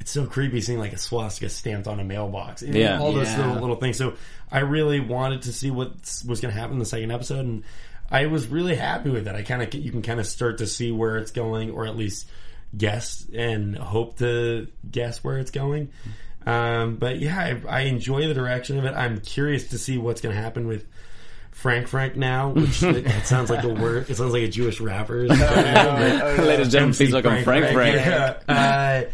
It's 0.00 0.10
so 0.10 0.26
creepy 0.26 0.60
seeing 0.62 0.78
like 0.78 0.92
a 0.92 0.98
swastika 0.98 1.48
stamped 1.50 1.86
on 1.86 2.00
a 2.00 2.04
mailbox. 2.04 2.62
And 2.62 2.74
Yeah. 2.74 2.98
all 2.98 3.12
those 3.12 3.28
Yeah. 3.28 3.46
little 3.46 3.60
little 3.60 3.76
things. 3.76 3.96
So 3.98 4.14
I 4.50 4.60
really 4.60 4.98
wanted 5.00 5.42
to 5.42 5.52
see 5.52 5.70
what 5.70 5.90
was 6.26 6.40
going 6.40 6.52
to 6.52 6.58
happen 6.58 6.72
in 6.74 6.78
the 6.78 6.84
second 6.86 7.10
episode, 7.12 7.44
and 7.44 7.62
I 8.10 8.26
was 8.26 8.46
really 8.48 8.74
happy 8.74 9.10
with 9.10 9.28
it. 9.28 9.34
I 9.34 9.42
kind 9.42 9.62
of 9.62 9.72
you 9.74 9.90
can 9.92 10.02
kind 10.02 10.18
of 10.18 10.26
start 10.26 10.58
to 10.58 10.66
see 10.66 10.90
where 10.90 11.16
it's 11.18 11.30
going, 11.30 11.70
or 11.70 11.86
at 11.86 11.96
least 11.96 12.26
guess 12.76 13.24
and 13.34 13.76
hope 13.76 14.18
to 14.18 14.68
guess 14.90 15.22
where 15.22 15.38
it's 15.38 15.50
going. 15.50 15.90
Um, 16.46 16.96
but 16.96 17.18
yeah, 17.20 17.38
I, 17.68 17.68
I 17.68 17.80
enjoy 17.82 18.26
the 18.26 18.32
direction 18.34 18.78
of 18.78 18.84
it. 18.86 18.94
I'm 18.94 19.20
curious 19.20 19.68
to 19.68 19.78
see 19.78 19.98
what's 19.98 20.20
going 20.22 20.34
to 20.34 20.40
happen 20.40 20.66
with 20.66 20.86
Frank 21.50 21.88
Frank 21.88 22.16
now, 22.16 22.48
which 22.50 22.82
it, 22.82 23.06
it 23.06 23.26
sounds 23.26 23.50
like 23.50 23.64
a 23.64 23.68
word. 23.68 24.08
It 24.08 24.16
sounds 24.16 24.32
like 24.32 24.44
a 24.44 24.48
Jewish 24.48 24.80
rapper. 24.80 25.26
Ladies 25.28 25.40
and 25.42 26.70
gentlemen, 26.70 26.94
please 26.94 27.12
welcome 27.12 27.44
Frank 27.44 27.72
Frank. 27.72 27.96
Yeah. 27.96 28.38
Uh, 28.48 29.10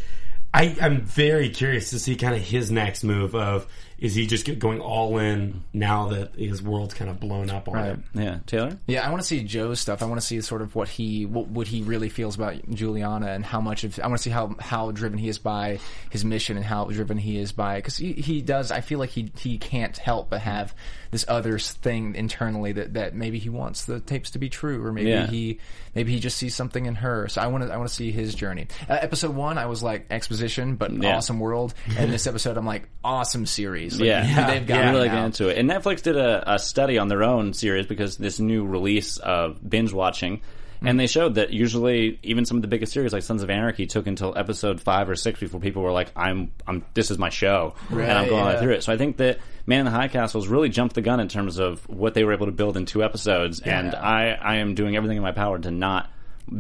I, 0.57 0.75
I'm 0.81 1.03
very 1.03 1.51
curious 1.51 1.91
to 1.91 1.99
see 1.99 2.17
kind 2.17 2.35
of 2.35 2.41
his 2.41 2.71
next 2.71 3.05
move 3.05 3.35
of 3.35 3.67
is 3.99 4.15
he 4.15 4.27
just 4.27 4.45
get- 4.45 4.59
going 4.59 4.79
all 4.81 5.17
in 5.19 5.63
now 5.73 6.09
that 6.09 6.35
his 6.35 6.63
world's 6.63 6.93
kind 6.93 7.11
of 7.11 7.19
blown 7.19 7.49
up 7.49 7.67
on 7.69 7.75
Right. 7.75 7.87
him. 7.87 8.05
Yeah, 8.15 8.39
Taylor. 8.47 8.79
Yeah, 8.87 9.07
I 9.07 9.11
want 9.11 9.23
to 9.23 9.27
see 9.27 9.43
Joe's 9.43 9.81
stuff. 9.81 10.03
I 10.03 10.05
want 10.07 10.21
to 10.21 10.27
see 10.27 10.41
sort 10.43 10.61
of 10.63 10.75
what 10.75 10.89
he 10.89 11.25
what, 11.25 11.49
what 11.49 11.67
he 11.67 11.83
really 11.83 12.09
feels 12.11 12.35
about 12.37 12.57
Juliana 12.71 13.29
and 13.29 13.45
how 13.45 13.61
much 13.61 13.85
of 13.85 13.99
I 13.99 14.07
want 14.07 14.19
to 14.19 14.23
see 14.23 14.31
how 14.31 14.55
how 14.61 14.91
driven 14.91 15.19
he 15.19 15.29
is 15.29 15.39
by 15.39 15.79
his 16.11 16.25
mission 16.25 16.57
and 16.57 16.67
how 16.67 16.85
driven 16.87 17.17
he 17.17 17.39
is 17.39 17.53
by 17.53 17.77
because 17.77 17.97
he, 17.97 18.13
he 18.13 18.43
does. 18.43 18.71
I 18.71 18.81
feel 18.83 18.99
like 18.99 19.11
he 19.11 19.33
he 19.39 19.57
can't 19.59 19.97
help 19.97 20.29
but 20.31 20.41
have 20.43 20.75
this 21.13 21.25
other 21.29 21.59
thing 21.59 22.15
internally 22.17 22.73
that 22.73 22.95
that 22.95 23.15
maybe 23.15 23.39
he 23.39 23.49
wants 23.49 23.85
the 23.87 24.01
tapes 24.01 24.31
to 24.33 24.39
be 24.39 24.49
true 24.51 24.85
or 24.85 24.93
maybe 24.93 25.09
Yeah. 25.11 25.27
he 25.27 25.59
maybe 25.95 26.13
he 26.13 26.21
just 26.21 26.37
sees 26.37 26.55
something 26.55 26.85
in 26.85 26.97
her. 26.97 27.29
So 27.29 27.41
I 27.41 27.47
want 27.47 27.65
to 27.65 27.73
I 27.73 27.77
want 27.79 27.89
to 27.89 27.95
see 27.95 28.11
his 28.11 28.35
journey. 28.35 28.67
Uh, 28.91 28.99
episode 29.01 29.35
one, 29.35 29.57
I 29.57 29.67
was 29.67 29.83
like 29.83 30.07
exposition, 30.11 30.77
but 30.77 30.93
Yeah. 30.93 31.17
awesome 31.17 31.41
world. 31.41 31.73
And 31.97 32.13
this 32.13 32.27
episode, 32.27 32.59
I'm 32.59 32.67
like 32.67 32.89
awesome 33.03 33.47
series. 33.47 33.86
Like, 33.95 34.07
Yeah, 34.07 34.47
they've 34.47 34.67
got 34.67 34.85
I'm 34.85 34.95
really 34.95 35.09
now. 35.09 35.27
into 35.27 35.49
it. 35.49 35.59
And 35.59 35.71
Netflix 35.71 36.03
did 36.03 36.17
a, 36.17 36.55
a 36.55 36.59
study 36.59 36.99
on 36.99 37.09
their 37.09 37.23
own 37.23 37.53
series 37.53 37.87
because 37.87 38.17
this 38.17 38.41
new 38.41 38.65
release 38.65 39.19
of 39.19 39.59
binge 39.69 39.93
watching. 39.93 40.41
And 40.83 41.01
they 41.01 41.07
showed 41.07 41.37
that 41.37 41.53
usually 41.53 42.19
even 42.23 42.45
some 42.45 42.59
of 42.59 42.63
the 42.63 42.69
biggest 42.69 42.93
series 42.93 43.13
like 43.13 43.23
Sons 43.23 43.43
of 43.43 43.49
Anarchy 43.49 43.87
took 43.87 44.07
until 44.07 44.37
episode 44.37 44.81
five 44.81 45.09
or 45.09 45.17
six 45.17 45.41
before 45.41 45.59
people 45.59 45.83
were 45.83 45.91
like, 45.91 46.13
"I'm, 46.15 46.53
I'm, 46.67 46.85
this 46.93 47.11
is 47.11 47.19
my 47.19 47.31
show," 47.31 47.75
and 47.91 48.13
I'm 48.13 48.29
going 48.29 48.53
yeah. 48.53 48.61
through 48.61 48.73
it. 48.75 48.85
So 48.85 48.93
I 48.93 48.99
think 48.99 49.17
that 49.17 49.39
Man 49.65 49.81
in 49.81 49.85
the 49.87 49.91
High 49.91 50.09
Castles 50.09 50.49
really 50.49 50.69
jumped 50.69 50.95
the 50.95 51.01
gun 51.01 51.19
in 51.19 51.29
terms 51.29 51.59
of 51.59 51.89
what 51.89 52.13
they 52.13 52.25
were 52.25 52.35
able 52.35 52.47
to 52.47 52.53
build 52.53 52.77
in 52.77 52.85
two 52.85 53.03
episodes. 53.03 53.61
And 53.61 53.95
I, 53.95 54.33
I 54.41 54.57
am 54.57 54.75
doing 54.75 54.97
everything 54.97 55.17
in 55.17 55.23
my 55.23 55.33
power 55.33 55.59
to 55.59 55.71
not 55.71 56.11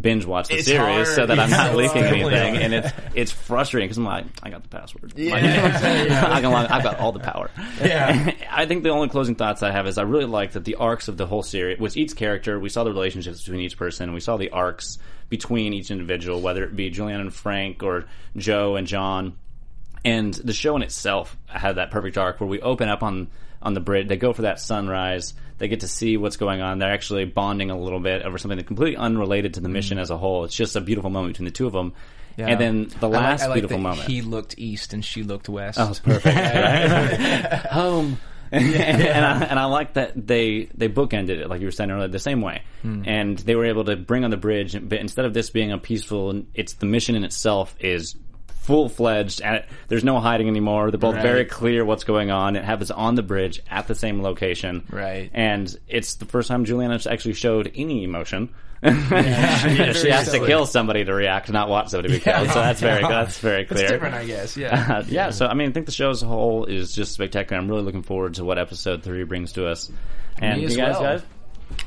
binge 0.01 0.24
watch 0.24 0.49
the 0.49 0.57
It's 0.57 0.66
series 0.66 0.80
hard. 0.80 1.07
so 1.07 1.26
that 1.26 1.39
I'm 1.39 1.51
not 1.51 1.76
leaking 1.76 2.03
anything. 2.03 2.22
hard. 2.22 2.34
And 2.62 2.74
it's 2.74 2.93
it's 3.14 3.32
frustrating 3.32 3.87
because 3.87 3.99
I'm 3.99 4.05
like, 4.05 4.24
I 4.43 4.51
got 4.51 4.62
the 4.62 4.68
password. 4.68 5.12
Yeah. 5.16 5.32
Like, 5.32 5.45
I 6.22 6.41
can 6.41 6.51
log- 6.51 6.70
I've 6.70 6.82
got 6.82 6.99
all 6.99 7.12
the 7.12 7.20
power. 7.20 7.51
Yeah. 7.80 8.32
I 8.51 8.66
think 8.66 8.82
the 8.82 8.91
only 8.91 9.09
closing 9.09 9.34
thoughts 9.37 9.62
I 9.62 9.70
have 9.70 9.87
is 9.87 9.97
I 9.99 10.03
really 10.03 10.24
like 10.24 10.53
that 10.53 10.64
the 10.64 10.74
arcs 10.76 11.09
of 11.09 11.16
the 11.16 11.26
whole 11.26 11.43
series, 11.43 11.78
with 11.78 11.97
each 11.97 12.16
character, 12.16 12.59
we 12.59 12.68
saw 12.68 12.82
the 12.84 12.91
relationships 12.91 13.43
between 13.45 13.61
each 13.61 13.76
person, 13.76 14.12
we 14.12 14.20
saw 14.20 14.37
the 14.37 14.51
arcs 14.51 14.99
between 15.28 15.72
each 15.72 15.91
individual, 15.91 16.41
whether 16.41 16.64
it 16.64 16.74
be 16.76 16.91
Julian 16.91 17.20
and 17.20 17.32
Frank 17.34 17.82
or 17.82 18.07
Joe 18.37 18.76
and 18.76 18.87
John. 18.87 19.37
And 20.05 20.32
the 20.34 20.53
show 20.53 20.76
in 20.76 20.82
itself 20.82 21.37
had 21.47 21.76
that 21.76 21.91
perfect 21.91 22.16
arc 22.18 22.41
where 22.41 22.49
we 22.49 22.61
open 22.61 22.89
up 22.89 23.03
on 23.03 23.28
on 23.62 23.74
the 23.74 23.80
bridge. 23.80 24.07
They 24.07 24.16
go 24.16 24.32
for 24.32 24.43
that 24.43 24.61
sunrise. 24.61 25.34
They 25.59 25.68
get 25.68 25.80
to 25.80 25.88
see 25.88 26.16
what's 26.16 26.36
going 26.36 26.61
on. 26.61 26.78
They're 26.78 26.92
actually 26.92 27.24
bonding 27.24 27.70
a 27.70 27.78
little 27.78 28.00
bit 28.00 28.22
over 28.22 28.36
something 28.38 28.57
that's 28.59 28.66
completely 28.66 28.96
unrelated 28.96 29.54
to 29.54 29.61
the 29.61 29.68
mission 29.70 29.98
as 29.98 30.11
a 30.11 30.16
whole. 30.18 30.44
It's 30.44 30.54
just 30.54 30.76
a 30.76 30.80
beautiful 30.80 31.09
moment 31.11 31.34
between 31.34 31.46
the 31.46 31.50
two 31.50 31.66
of 31.66 31.72
them. 31.72 31.94
Yeah. 32.36 32.48
And 32.48 32.61
then 32.61 32.88
the 33.00 33.09
I 33.09 33.12
like- 33.12 33.22
last 33.22 33.42
I 33.42 33.46
like 33.46 33.54
beautiful 33.54 33.78
moment. 33.78 34.07
He 34.09 34.20
looked 34.20 34.57
east 34.59 34.92
and 34.92 35.02
she 35.02 35.22
looked 35.22 35.48
west. 35.48 35.78
Oh, 35.80 35.94
perfect. 36.04 36.36
Home. 37.72 38.18
and, 38.52 39.24
I, 39.24 39.42
and 39.44 39.59
I 39.59 39.64
like 39.64 39.94
that 39.94 40.12
they 40.26 40.68
they 40.76 40.88
bookended 40.88 41.30
it 41.30 41.48
like 41.48 41.61
you 41.61 41.66
were 41.66 41.72
saying 41.72 41.90
earlier 41.90 42.07
the 42.07 42.18
same 42.20 42.42
way, 42.42 42.62
Hmm. 42.82 43.02
and 43.04 43.36
they 43.38 43.57
were 43.57 43.64
able 43.64 43.84
to 43.86 43.96
bring 43.96 44.22
on 44.24 44.30
the 44.30 44.36
bridge. 44.36 44.76
But 44.88 45.00
instead 45.00 45.24
of 45.24 45.34
this 45.34 45.50
being 45.50 45.72
a 45.72 45.78
peaceful, 45.78 46.42
it's 46.54 46.74
the 46.74 46.86
mission 46.86 47.16
in 47.16 47.24
itself 47.24 47.74
is 47.80 48.14
full 48.67 48.89
fledged, 48.89 49.41
and 49.43 49.64
there's 49.89 50.05
no 50.05 50.19
hiding 50.21 50.49
anymore. 50.49 50.91
They're 50.91 50.99
both 50.99 51.14
Right. 51.14 51.23
very 51.23 51.45
clear 51.45 51.85
what's 51.85 52.05
going 52.05 52.31
on. 52.31 52.57
It 52.57 52.64
happens 52.64 52.91
on 52.91 53.14
the 53.14 53.23
bridge 53.23 53.61
at 53.71 53.87
the 53.87 53.95
same 53.95 54.23
location, 54.23 54.83
Right. 54.91 55.31
And 55.33 55.75
it's 55.89 56.14
the 56.17 56.25
first 56.27 56.49
time 56.49 56.64
Juliana 56.64 56.99
actually 57.09 57.35
showed 57.35 57.71
any 57.75 58.05
emotion. 58.05 58.51
she 58.83 58.91
has 58.91 60.31
to 60.33 60.43
kill 60.47 60.67
somebody 60.67 61.05
to 61.05 61.14
react, 61.14 61.51
not 61.51 61.69
watch 61.69 61.89
somebody 61.89 62.14
be 62.14 62.21
killed. 62.21 62.49
So 62.51 62.61
that's 62.61 62.81
very 62.81 63.01
that's 63.03 63.39
very 63.39 63.64
clear. 63.64 63.83
It's 63.85 63.91
different, 63.93 64.14
I 64.14 64.25
guess. 64.27 64.57
Yeah. 64.57 64.77
Uh, 64.97 65.03
yeah, 65.09 65.31
so 65.31 65.47
I 65.47 65.55
mean, 65.55 65.71
I 65.71 65.73
think 65.73 65.87
the 65.87 65.93
show 65.93 66.11
as 66.11 66.23
a 66.23 66.27
whole 66.27 66.67
is 66.67 66.93
just 66.95 67.12
spectacular. 67.12 67.61
I'm 67.61 67.69
really 67.69 67.83
looking 67.83 68.03
forward 68.03 68.35
to 68.35 68.45
what 68.45 68.59
episode 68.59 69.03
three 69.03 69.25
brings 69.25 69.53
to 69.53 69.67
us. 69.67 69.91
And 70.39 70.61
Me 70.61 70.69
you 70.69 70.77
guys, 70.77 70.95
well. 70.95 71.03
guys, 71.03 71.23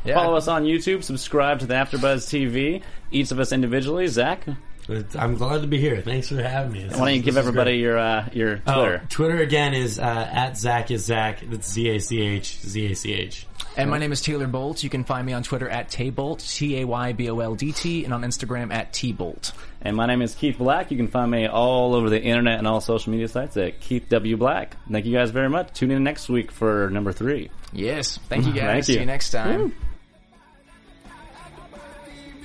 yeah. 0.04 0.16
follow 0.16 0.36
us 0.36 0.48
on 0.48 0.64
YouTube, 0.66 1.04
subscribe 1.04 1.60
to 1.60 1.66
the 1.68 1.76
AfterBuzz 1.76 2.26
TV. 2.28 2.82
Each 3.12 3.32
of 3.32 3.40
us 3.40 3.52
individually. 3.52 4.08
Zach, 4.08 4.46
But 4.90 5.16
I'm 5.16 5.36
glad 5.36 5.62
to 5.62 5.68
be 5.68 5.78
here. 5.80 6.02
Thanks 6.02 6.30
for 6.30 6.42
having 6.42 6.72
me. 6.72 6.84
This 6.86 6.98
don't 6.98 7.14
you 7.14 7.22
give 7.22 7.38
everybody 7.38 7.74
great. 7.74 7.80
your 7.82 8.00
uh, 8.00 8.28
your 8.34 8.62
Oh, 8.66 8.74
Twitter? 8.82 9.06
Twitter 9.10 9.38
again 9.38 9.76
is 9.76 10.00
uh, 10.00 10.04
at 10.32 10.58
Zach 10.58 10.90
is 10.90 11.06
Zach. 11.06 11.42
That's 11.48 11.72
Z 11.72 11.90
A 11.90 12.00
C 12.00 12.22
H 12.22 12.58
Z 12.62 12.92
A 12.92 12.96
C 12.96 13.14
H. 13.14 13.46
And 13.78 13.90
my 13.92 14.00
name 14.00 14.12
is 14.12 14.20
Taylor 14.20 14.48
Boldt. 14.48 14.82
You 14.84 14.90
can 14.90 15.04
find 15.04 15.26
me 15.28 15.32
on 15.34 15.44
Twitter 15.44 15.70
at 15.70 15.90
Tayboldt, 15.92 16.40
T 16.58 16.82
A 16.82 16.86
Y 16.88 17.14
B 17.14 17.30
O 17.30 17.40
L 17.40 17.54
D 17.54 17.72
T, 17.72 18.04
and 18.04 18.12
on 18.16 18.24
Instagram 18.24 18.74
at 18.74 18.92
T 18.92 19.14
Boldt. 19.14 19.52
And 19.82 19.96
my 19.96 20.08
name 20.08 20.24
is 20.24 20.34
Keith 20.34 20.58
Black. 20.58 20.90
You 20.90 20.98
can 20.98 21.08
find 21.08 21.30
me 21.30 21.46
all 21.48 21.94
over 21.94 22.10
the 22.10 22.20
internet 22.22 22.58
and 22.58 22.68
all 22.68 22.82
social 22.82 23.12
media 23.12 23.28
sites 23.28 23.56
at 23.58 23.80
Keith 23.80 24.10
W 24.10 24.38
Black. 24.38 24.76
Thank 24.92 25.06
you 25.06 25.14
guys 25.16 25.30
very 25.30 25.50
much. 25.50 25.72
Tune 25.74 25.92
in 25.92 26.04
next 26.04 26.30
week 26.30 26.52
for 26.52 26.90
number 26.90 27.14
three. 27.14 27.52
Yes. 27.72 28.18
Thank 28.28 28.48
you 28.48 28.54
guys. 28.54 28.64
Thank 28.64 28.84
See 28.86 28.94
you. 28.96 29.00
you 29.02 29.06
next 29.06 29.30
time. 29.30 29.76